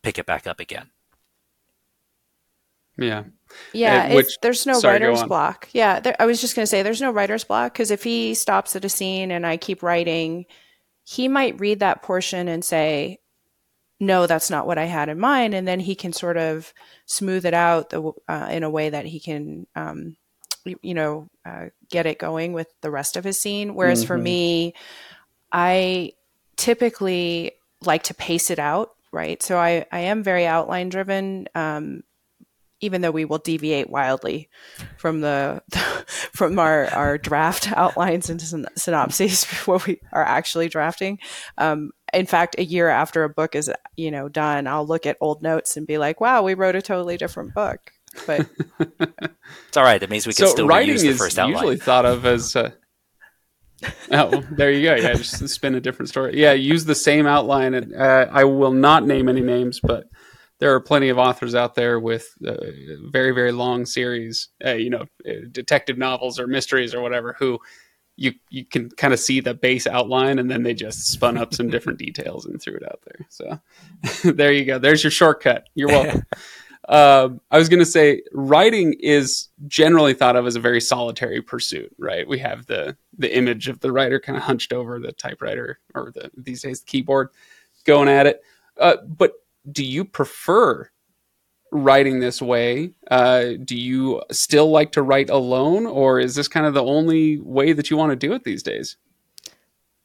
pick 0.03 0.19
it 0.19 0.27
back 0.27 0.47
up 0.47 0.61
again. 0.61 0.91
Yeah. 2.97 3.25
Yeah. 3.73 4.09
Uh, 4.11 4.15
which, 4.15 4.39
there's 4.41 4.67
no 4.67 4.75
sorry, 4.75 5.01
writer's 5.01 5.25
block. 5.25 5.69
Yeah. 5.73 6.01
There, 6.01 6.17
I 6.21 6.27
was 6.27 6.41
just 6.41 6.55
going 6.55 6.63
to 6.63 6.67
say 6.69 6.83
there's 6.83 7.01
no 7.01 7.11
writer's 7.11 7.45
block 7.45 7.73
because 7.73 7.91
if 7.91 8.05
he 8.05 8.35
stops 8.35 8.77
at 8.77 8.85
a 8.85 8.89
scene 8.89 9.31
and 9.31 9.47
I 9.47 9.57
keep 9.57 9.83
writing, 9.83 10.47
he 11.03 11.27
might 11.27 11.61
read 11.61 11.81
that 11.81 12.03
portion 12.03 12.47
and 12.47 12.65
say, 12.65 13.19
no, 14.01 14.27
that's 14.27 14.51
not 14.51 14.67
what 14.67 14.79
I 14.79 14.85
had 14.85 15.09
in 15.09 15.19
mind. 15.19 15.55
And 15.55 15.67
then 15.67 15.81
he 15.81 15.95
can 15.95 16.13
sort 16.13 16.37
of 16.37 16.73
smooth 17.07 17.47
it 17.47 17.55
out 17.55 17.91
the, 17.91 18.13
uh, 18.29 18.49
in 18.51 18.63
a 18.63 18.71
way 18.71 18.91
that 18.91 19.07
he 19.07 19.19
can, 19.19 19.67
um, 19.75 20.17
you 20.65 20.95
know, 20.95 21.29
uh, 21.45 21.67
get 21.91 22.07
it 22.07 22.19
going 22.19 22.53
with 22.53 22.69
the 22.81 22.91
rest 22.91 23.17
of 23.17 23.25
his 23.25 23.41
scene. 23.41 23.75
Whereas 23.75 24.01
mm-hmm. 24.01 24.07
for 24.07 24.19
me, 24.19 24.75
I 25.53 26.13
typically 26.57 27.53
like 27.83 28.05
to 28.05 28.15
pace 28.15 28.51
it 28.51 28.59
out, 28.59 28.93
right? 29.13 29.43
So 29.43 29.59
I, 29.59 29.87
I 29.93 30.01
am 30.01 30.23
very 30.23 30.47
outline 30.47 30.89
driven. 30.89 31.49
Um, 31.55 32.03
even 32.81 33.01
though 33.01 33.11
we 33.11 33.25
will 33.25 33.39
deviate 33.39 33.89
wildly 33.89 34.51
from 34.99 35.23
the, 35.23 35.63
the 35.69 35.79
from 36.33 36.59
our, 36.59 36.87
our 36.89 37.17
draft 37.17 37.73
outlines 37.73 38.29
and 38.29 38.41
synopses 38.77 39.45
before 39.47 39.81
we 39.87 39.99
are 40.13 40.25
actually 40.25 40.69
drafting. 40.69 41.19
Um, 41.57 41.93
in 42.13 42.27
fact, 42.27 42.57
a 42.59 42.65
year 42.65 42.91
after 42.91 43.25
a 43.25 43.29
book 43.31 43.55
is 43.55 43.73
you 43.97 44.11
know 44.11 44.29
done, 44.29 44.67
I'll 44.67 44.87
look 44.87 45.07
at 45.07 45.17
old 45.21 45.43
notes 45.43 45.77
and 45.77 45.87
be 45.87 45.99
like, 45.99 46.21
"Wow, 46.21 46.43
we 46.43 46.55
wrote 46.55 46.77
a 46.77 46.83
totally 46.83 47.17
different 47.17 47.55
book." 47.55 47.81
But 48.27 48.47
it's 49.69 49.77
all 49.77 49.83
right. 49.83 49.99
That 49.99 50.11
means 50.11 50.27
we 50.27 50.35
can 50.35 50.47
so 50.47 50.53
still 50.53 50.69
writing 50.69 50.95
reuse 50.95 51.03
the 51.03 51.15
first 51.15 51.39
outline. 51.39 51.55
Usually 51.55 51.77
thought 51.77 52.05
of 52.05 52.25
as. 52.25 52.55
Uh, 52.55 52.71
oh, 54.11 54.43
there 54.51 54.71
you 54.71 54.83
go. 54.83 54.95
Yeah, 54.95 55.15
just 55.15 55.49
spin 55.49 55.75
a 55.75 55.81
different 55.81 56.09
story. 56.09 56.39
Yeah, 56.41 56.53
use 56.53 56.85
the 56.85 56.95
same 56.95 57.27
outline. 57.27 57.75
And 57.75 57.95
uh, 57.95 58.29
I 58.31 58.45
will 58.45 58.73
not 58.73 59.07
name 59.07 59.29
any 59.29 59.41
names, 59.41 59.81
but 59.83 60.05
there 60.61 60.75
are 60.75 60.81
plenty 60.81 61.09
of 61.09 61.19
authors 61.19 61.55
out 61.55 61.75
there 61.75 61.99
with 61.99 62.29
uh, 62.47 62.55
very 63.11 63.33
very 63.33 63.53
long 63.53 63.87
series, 63.87 64.49
uh, 64.65 64.73
you 64.73 64.91
know, 64.91 65.05
uh, 65.29 65.47
detective 65.51 65.99
novels 65.99 66.39
or 66.39 66.47
mysteries 66.47 66.95
or 66.95 67.03
whatever, 67.03 67.35
who 67.39 67.59
you 68.17 68.33
you 68.49 68.65
can 68.65 68.91
kind 68.91 69.13
of 69.13 69.21
see 69.21 69.41
the 69.41 69.55
base 69.55 69.87
outline, 69.87 70.39
and 70.39 70.51
then 70.51 70.63
they 70.63 70.75
just 70.75 71.07
spun 71.09 71.37
up 71.37 71.53
some 71.53 71.69
different 71.69 71.99
details 72.07 72.47
and 72.47 72.61
threw 72.61 72.75
it 72.75 72.85
out 72.85 73.01
there. 73.05 73.27
So 73.29 74.33
there 74.33 74.53
you 74.53 74.65
go. 74.65 74.79
There's 74.79 75.03
your 75.03 75.11
shortcut. 75.11 75.69
You're 75.75 75.89
welcome. 75.89 76.23
Um, 76.89 77.41
I 77.51 77.59
was 77.59 77.69
going 77.69 77.81
to 77.81 77.87
say 77.87 78.23
writing 78.33 78.95
is 79.01 79.49
generally 79.67 80.13
thought 80.13 80.37
of 80.37 80.47
as 80.47 80.57
a 80.57 80.61
very 80.61 80.81
solitary 80.81 81.41
pursuit, 81.41 81.95
right? 81.99 82.29
We 82.29 82.39
have 82.41 82.67
the 82.67 82.97
the 83.17 83.35
image 83.35 83.69
of 83.69 83.81
the 83.81 83.93
writer 83.93 84.21
kind 84.21 84.37
of 84.37 84.43
hunched 84.45 84.73
over 84.73 84.99
the 84.99 85.13
typewriter 85.13 85.79
or 85.95 86.13
the 86.15 86.31
these 86.37 86.63
days 86.63 86.81
the 86.81 86.87
keyboard, 86.87 87.29
going 87.85 88.09
at 88.09 88.27
it. 88.27 88.43
Uh, 88.79 88.97
but 89.07 89.33
do 89.71 89.85
you 89.85 90.05
prefer 90.05 90.91
writing 91.71 92.21
this 92.21 92.41
way? 92.41 92.93
Uh, 93.11 93.53
do 93.65 93.77
you 93.77 94.23
still 94.31 94.71
like 94.71 94.93
to 94.93 95.03
write 95.03 95.31
alone, 95.31 95.87
or 95.87 96.21
is 96.21 96.35
this 96.35 96.49
kind 96.49 96.67
of 96.67 96.75
the 96.75 96.85
only 96.85 97.39
way 97.39 97.73
that 97.73 97.91
you 97.91 97.97
want 97.97 98.11
to 98.11 98.17
do 98.17 98.33
it 98.33 98.45
these 98.45 98.63
days? 98.63 98.97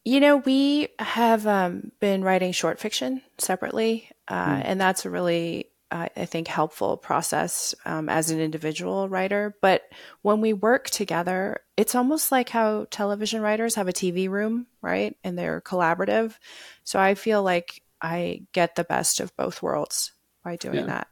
You 0.06 0.20
know, 0.20 0.38
we 0.38 0.90
have 0.98 1.46
um, 1.46 1.92
been 2.00 2.24
writing 2.24 2.52
short 2.52 2.80
fiction 2.80 3.22
separately, 3.38 4.10
uh, 4.28 4.56
mm. 4.56 4.62
and 4.66 4.82
that's 4.82 5.06
a 5.06 5.10
really, 5.10 5.69
uh, 5.92 6.08
I 6.16 6.26
think, 6.26 6.48
helpful 6.48 6.98
process 6.98 7.74
um, 7.86 8.10
as 8.10 8.30
an 8.30 8.40
individual 8.40 9.10
writer. 9.10 9.56
But 9.62 9.84
when 10.22 10.40
we 10.40 10.54
work 10.54 10.90
together, 10.90 11.62
it's 11.78 11.96
almost 11.96 12.32
like 12.32 12.50
how 12.50 12.86
television 12.92 13.42
writers 13.42 13.76
have 13.76 13.88
a 13.88 13.94
TV 13.94 14.30
room, 14.30 14.68
right? 14.82 15.18
And 15.24 15.38
they're 15.38 15.62
collaborative. 15.62 16.38
So 16.84 17.00
I 17.00 17.16
feel 17.16 17.42
like 17.42 17.82
I 18.02 18.44
get 18.54 18.76
the 18.76 18.84
best 18.84 19.20
of 19.20 19.36
both 19.36 19.64
worlds 19.64 20.12
by 20.44 20.56
doing 20.58 20.76
yeah. 20.76 20.86
that. 20.86 21.08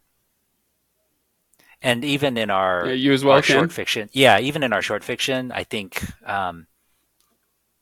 And 1.81 2.03
even 2.03 2.37
in 2.37 2.49
our, 2.49 2.87
yeah, 2.87 2.93
you 2.93 3.13
as 3.13 3.23
well, 3.23 3.41
short 3.41 3.71
fiction, 3.71 4.09
yeah, 4.11 4.39
even 4.39 4.63
in 4.63 4.73
our 4.73 4.81
short 4.81 5.03
fiction, 5.03 5.51
I 5.51 5.63
think 5.63 6.03
um, 6.27 6.65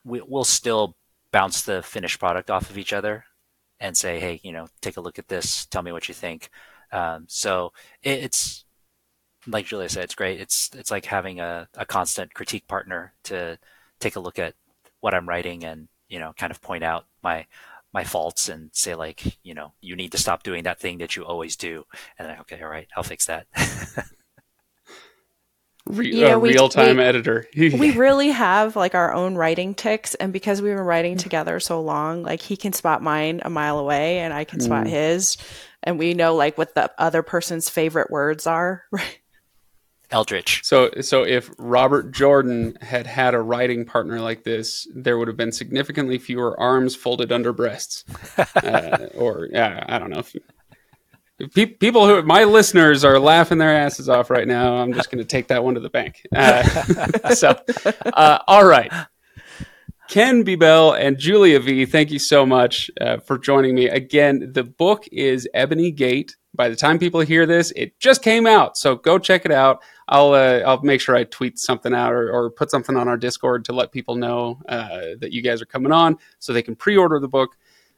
we, 0.04 0.20
we'll 0.20 0.44
still 0.44 0.96
bounce 1.32 1.62
the 1.62 1.82
finished 1.82 2.18
product 2.18 2.50
off 2.50 2.70
of 2.70 2.78
each 2.78 2.92
other 2.92 3.24
and 3.80 3.96
say, 3.96 4.18
hey, 4.20 4.40
you 4.42 4.52
know, 4.52 4.68
take 4.80 4.96
a 4.96 5.00
look 5.00 5.18
at 5.18 5.28
this, 5.28 5.66
tell 5.66 5.82
me 5.82 5.92
what 5.92 6.08
you 6.08 6.14
think. 6.14 6.50
Um, 6.92 7.24
so 7.28 7.72
it, 8.02 8.24
it's 8.24 8.64
like 9.46 9.66
Julia 9.66 9.88
said, 9.88 10.04
it's 10.04 10.14
great. 10.14 10.40
It's 10.40 10.70
it's 10.74 10.90
like 10.90 11.04
having 11.04 11.40
a, 11.40 11.68
a 11.74 11.86
constant 11.86 12.34
critique 12.34 12.66
partner 12.66 13.14
to 13.24 13.58
take 14.00 14.16
a 14.16 14.20
look 14.20 14.38
at 14.38 14.54
what 15.00 15.14
I'm 15.14 15.28
writing 15.28 15.64
and 15.64 15.88
you 16.08 16.18
know 16.18 16.32
kind 16.36 16.50
of 16.50 16.60
point 16.60 16.84
out 16.84 17.06
my 17.22 17.46
my 17.96 18.04
faults 18.04 18.50
and 18.50 18.68
say 18.74 18.94
like, 18.94 19.38
you 19.42 19.54
know, 19.54 19.72
you 19.80 19.96
need 19.96 20.12
to 20.12 20.18
stop 20.18 20.42
doing 20.42 20.64
that 20.64 20.78
thing 20.78 20.98
that 20.98 21.16
you 21.16 21.24
always 21.24 21.56
do. 21.56 21.86
And 22.18 22.28
then, 22.28 22.38
okay, 22.40 22.60
all 22.62 22.68
right, 22.68 22.86
I'll 22.94 23.02
fix 23.02 23.24
that. 23.24 23.46
Re- 25.86 26.12
yeah, 26.12 26.34
uh, 26.34 26.38
real 26.38 26.68
time 26.68 27.00
editor. 27.00 27.46
we 27.56 27.92
really 27.92 28.28
have 28.28 28.76
like 28.76 28.94
our 28.94 29.14
own 29.14 29.34
writing 29.34 29.74
tics, 29.74 30.14
and 30.14 30.30
because 30.30 30.60
we've 30.60 30.76
been 30.76 30.84
writing 30.84 31.16
together 31.16 31.58
so 31.58 31.80
long, 31.80 32.22
like 32.22 32.42
he 32.42 32.54
can 32.54 32.74
spot 32.74 33.02
mine 33.02 33.40
a 33.46 33.48
mile 33.48 33.78
away, 33.78 34.18
and 34.18 34.34
I 34.34 34.44
can 34.44 34.58
mm. 34.58 34.64
spot 34.64 34.86
his, 34.86 35.38
and 35.86 35.98
we 35.98 36.12
know 36.12 36.34
like 36.34 36.58
what 36.58 36.74
the 36.74 36.90
other 36.98 37.22
person's 37.22 37.70
favorite 37.70 38.10
words 38.10 38.46
are. 38.46 38.84
Right? 38.92 39.20
Eldritch. 40.12 40.60
So, 40.64 40.90
so 41.00 41.24
if 41.24 41.50
Robert 41.58 42.12
Jordan 42.12 42.78
had 42.80 43.08
had 43.08 43.34
a 43.34 43.40
writing 43.40 43.84
partner 43.84 44.20
like 44.20 44.44
this, 44.44 44.86
there 44.94 45.18
would 45.18 45.26
have 45.26 45.36
been 45.36 45.50
significantly 45.50 46.16
fewer 46.18 46.58
arms 46.60 46.94
folded 46.94 47.32
under 47.32 47.52
breasts, 47.52 48.04
uh, 48.38 49.08
or 49.16 49.48
yeah, 49.50 49.84
I 49.88 49.98
don't 49.98 50.10
know. 50.10 50.20
If, 50.20 50.36
if 51.40 51.52
pe- 51.52 51.66
people 51.66 52.06
who 52.06 52.22
my 52.22 52.44
listeners 52.44 53.04
are 53.04 53.18
laughing 53.18 53.58
their 53.58 53.74
asses 53.74 54.08
off 54.08 54.30
right 54.30 54.46
now, 54.46 54.76
I'm 54.76 54.92
just 54.92 55.10
going 55.10 55.18
to 55.18 55.28
take 55.28 55.48
that 55.48 55.64
one 55.64 55.74
to 55.74 55.80
the 55.80 55.90
bank. 55.90 56.22
Uh, 56.32 56.62
so, 57.34 57.58
uh, 58.04 58.38
all 58.46 58.64
right. 58.64 58.92
Ken 60.08 60.44
Bebelle 60.44 60.98
and 60.98 61.18
Julia 61.18 61.58
Vee, 61.58 61.84
thank 61.84 62.10
you 62.10 62.18
so 62.18 62.46
much 62.46 62.90
uh, 63.00 63.18
for 63.18 63.38
joining 63.38 63.74
me. 63.74 63.88
Again, 63.88 64.50
the 64.52 64.62
book 64.64 65.04
is 65.10 65.48
Ebony 65.52 65.90
Gate. 65.90 66.36
By 66.54 66.68
the 66.68 66.76
time 66.76 66.98
people 66.98 67.20
hear 67.20 67.44
this, 67.44 67.72
it 67.76 67.98
just 67.98 68.22
came 68.22 68.46
out. 68.46 68.76
So 68.76 68.96
go 68.96 69.18
check 69.18 69.44
it 69.44 69.50
out. 69.50 69.82
I'll 70.08 70.32
uh, 70.32 70.60
I'll 70.60 70.80
make 70.82 71.00
sure 71.00 71.16
I 71.16 71.24
tweet 71.24 71.58
something 71.58 71.92
out 71.92 72.12
or, 72.12 72.30
or, 72.30 72.50
put 72.50 72.70
something 72.70 72.96
on 72.96 73.08
our 73.08 73.16
Discord 73.16 73.64
to 73.66 73.72
let 73.72 73.92
people 73.92 74.14
know 74.14 74.60
uh, 74.68 75.16
that 75.20 75.32
you 75.32 75.42
guys 75.42 75.60
are 75.60 75.66
coming 75.66 75.92
on, 75.92 76.16
so 76.38 76.52
they 76.52 76.62
can 76.62 76.76
pre-order 76.76 77.18
the 77.18 77.28
book. 77.28 77.56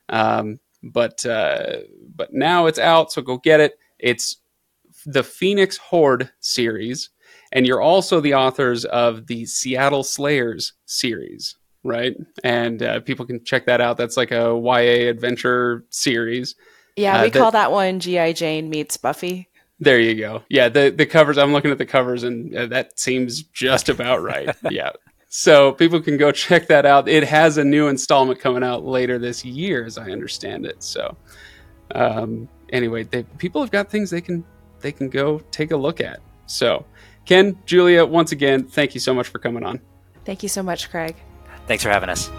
Um, 0.09 0.59
but 0.83 1.25
uh, 1.27 1.81
but 2.17 2.33
now 2.33 2.67
it's 2.67 2.79
out, 2.79 3.13
so 3.13 3.21
go 3.21 3.37
get 3.37 3.61
it. 3.61 3.79
It's 3.99 4.37
the 5.05 5.23
Phoenix 5.23 5.77
Hoard 5.77 6.31
series, 6.41 7.11
and 7.53 7.67
you're 7.67 7.83
also 7.83 8.21
the 8.21 8.35
authors 8.35 8.85
of 8.87 9.27
the 9.27 9.45
Seattle 9.45 10.03
Slayers 10.03 10.73
series, 10.87 11.57
right? 11.85 12.17
And 12.45 12.83
uh, 12.83 13.01
people 13.01 13.27
can 13.27 13.45
check 13.45 13.67
that 13.67 13.81
out. 13.81 13.97
That's 13.97 14.17
like 14.17 14.31
a 14.31 14.59
YA 14.59 15.09
adventure 15.09 15.85
series. 15.91 16.55
Yeah, 16.97 17.23
we 17.23 17.29
uh, 17.29 17.33
call 17.33 17.51
that 17.53 17.71
one 17.71 18.01
GI 18.01 18.35
Jane 18.35 18.69
meets 18.69 18.97
Buffy. 18.97 19.49
There 19.81 20.01
you 20.01 20.17
go. 20.17 20.43
Yeah, 20.49 20.69
the 20.69 20.91
the 20.91 21.07
covers. 21.07 21.39
I'm 21.39 21.53
looking 21.53 21.71
at 21.71 21.79
the 21.79 21.87
covers, 21.87 22.25
and 22.25 22.55
uh, 22.55 22.67
that 22.67 22.99
seems 22.99 23.43
just 23.43 23.89
about 23.89 24.23
right. 24.23 24.55
yeah. 24.71 24.91
So 25.29 25.73
people 25.73 26.01
can 26.01 26.17
go 26.17 26.33
check 26.33 26.67
that 26.69 26.85
out. 26.85 27.09
It 27.09 27.23
has 27.25 27.59
a 27.59 27.65
new 27.65 27.89
installment 27.89 28.41
coming 28.41 28.65
out 28.65 28.85
later 28.85 29.19
this 29.19 29.45
year, 29.45 29.85
as 29.85 29.97
I 29.97 30.11
understand 30.11 30.67
it. 30.67 30.83
So, 30.83 31.17
um, 31.95 32.49
anyway, 32.71 33.05
they, 33.05 33.23
people 33.23 33.61
have 33.61 33.71
got 33.71 33.89
things 33.89 34.11
they 34.11 34.21
can 34.21 34.45
they 34.81 34.91
can 34.91 35.09
go 35.09 35.39
take 35.51 35.71
a 35.71 35.77
look 35.77 36.01
at. 36.01 36.21
So, 36.47 36.85
Ken, 37.25 37.57
Julia, 37.67 38.05
once 38.05 38.33
again, 38.33 38.65
thank 38.65 38.95
you 38.95 39.01
so 39.01 39.15
much 39.15 39.29
for 39.29 39.39
coming 39.39 39.63
on. 39.63 39.81
Thank 40.25 40.43
you 40.43 40.49
so 40.49 40.63
much, 40.63 40.91
Craig. 40.91 41.15
Thanks 41.69 41.83
for 41.85 41.91
having 41.91 42.09
us. 42.09 42.31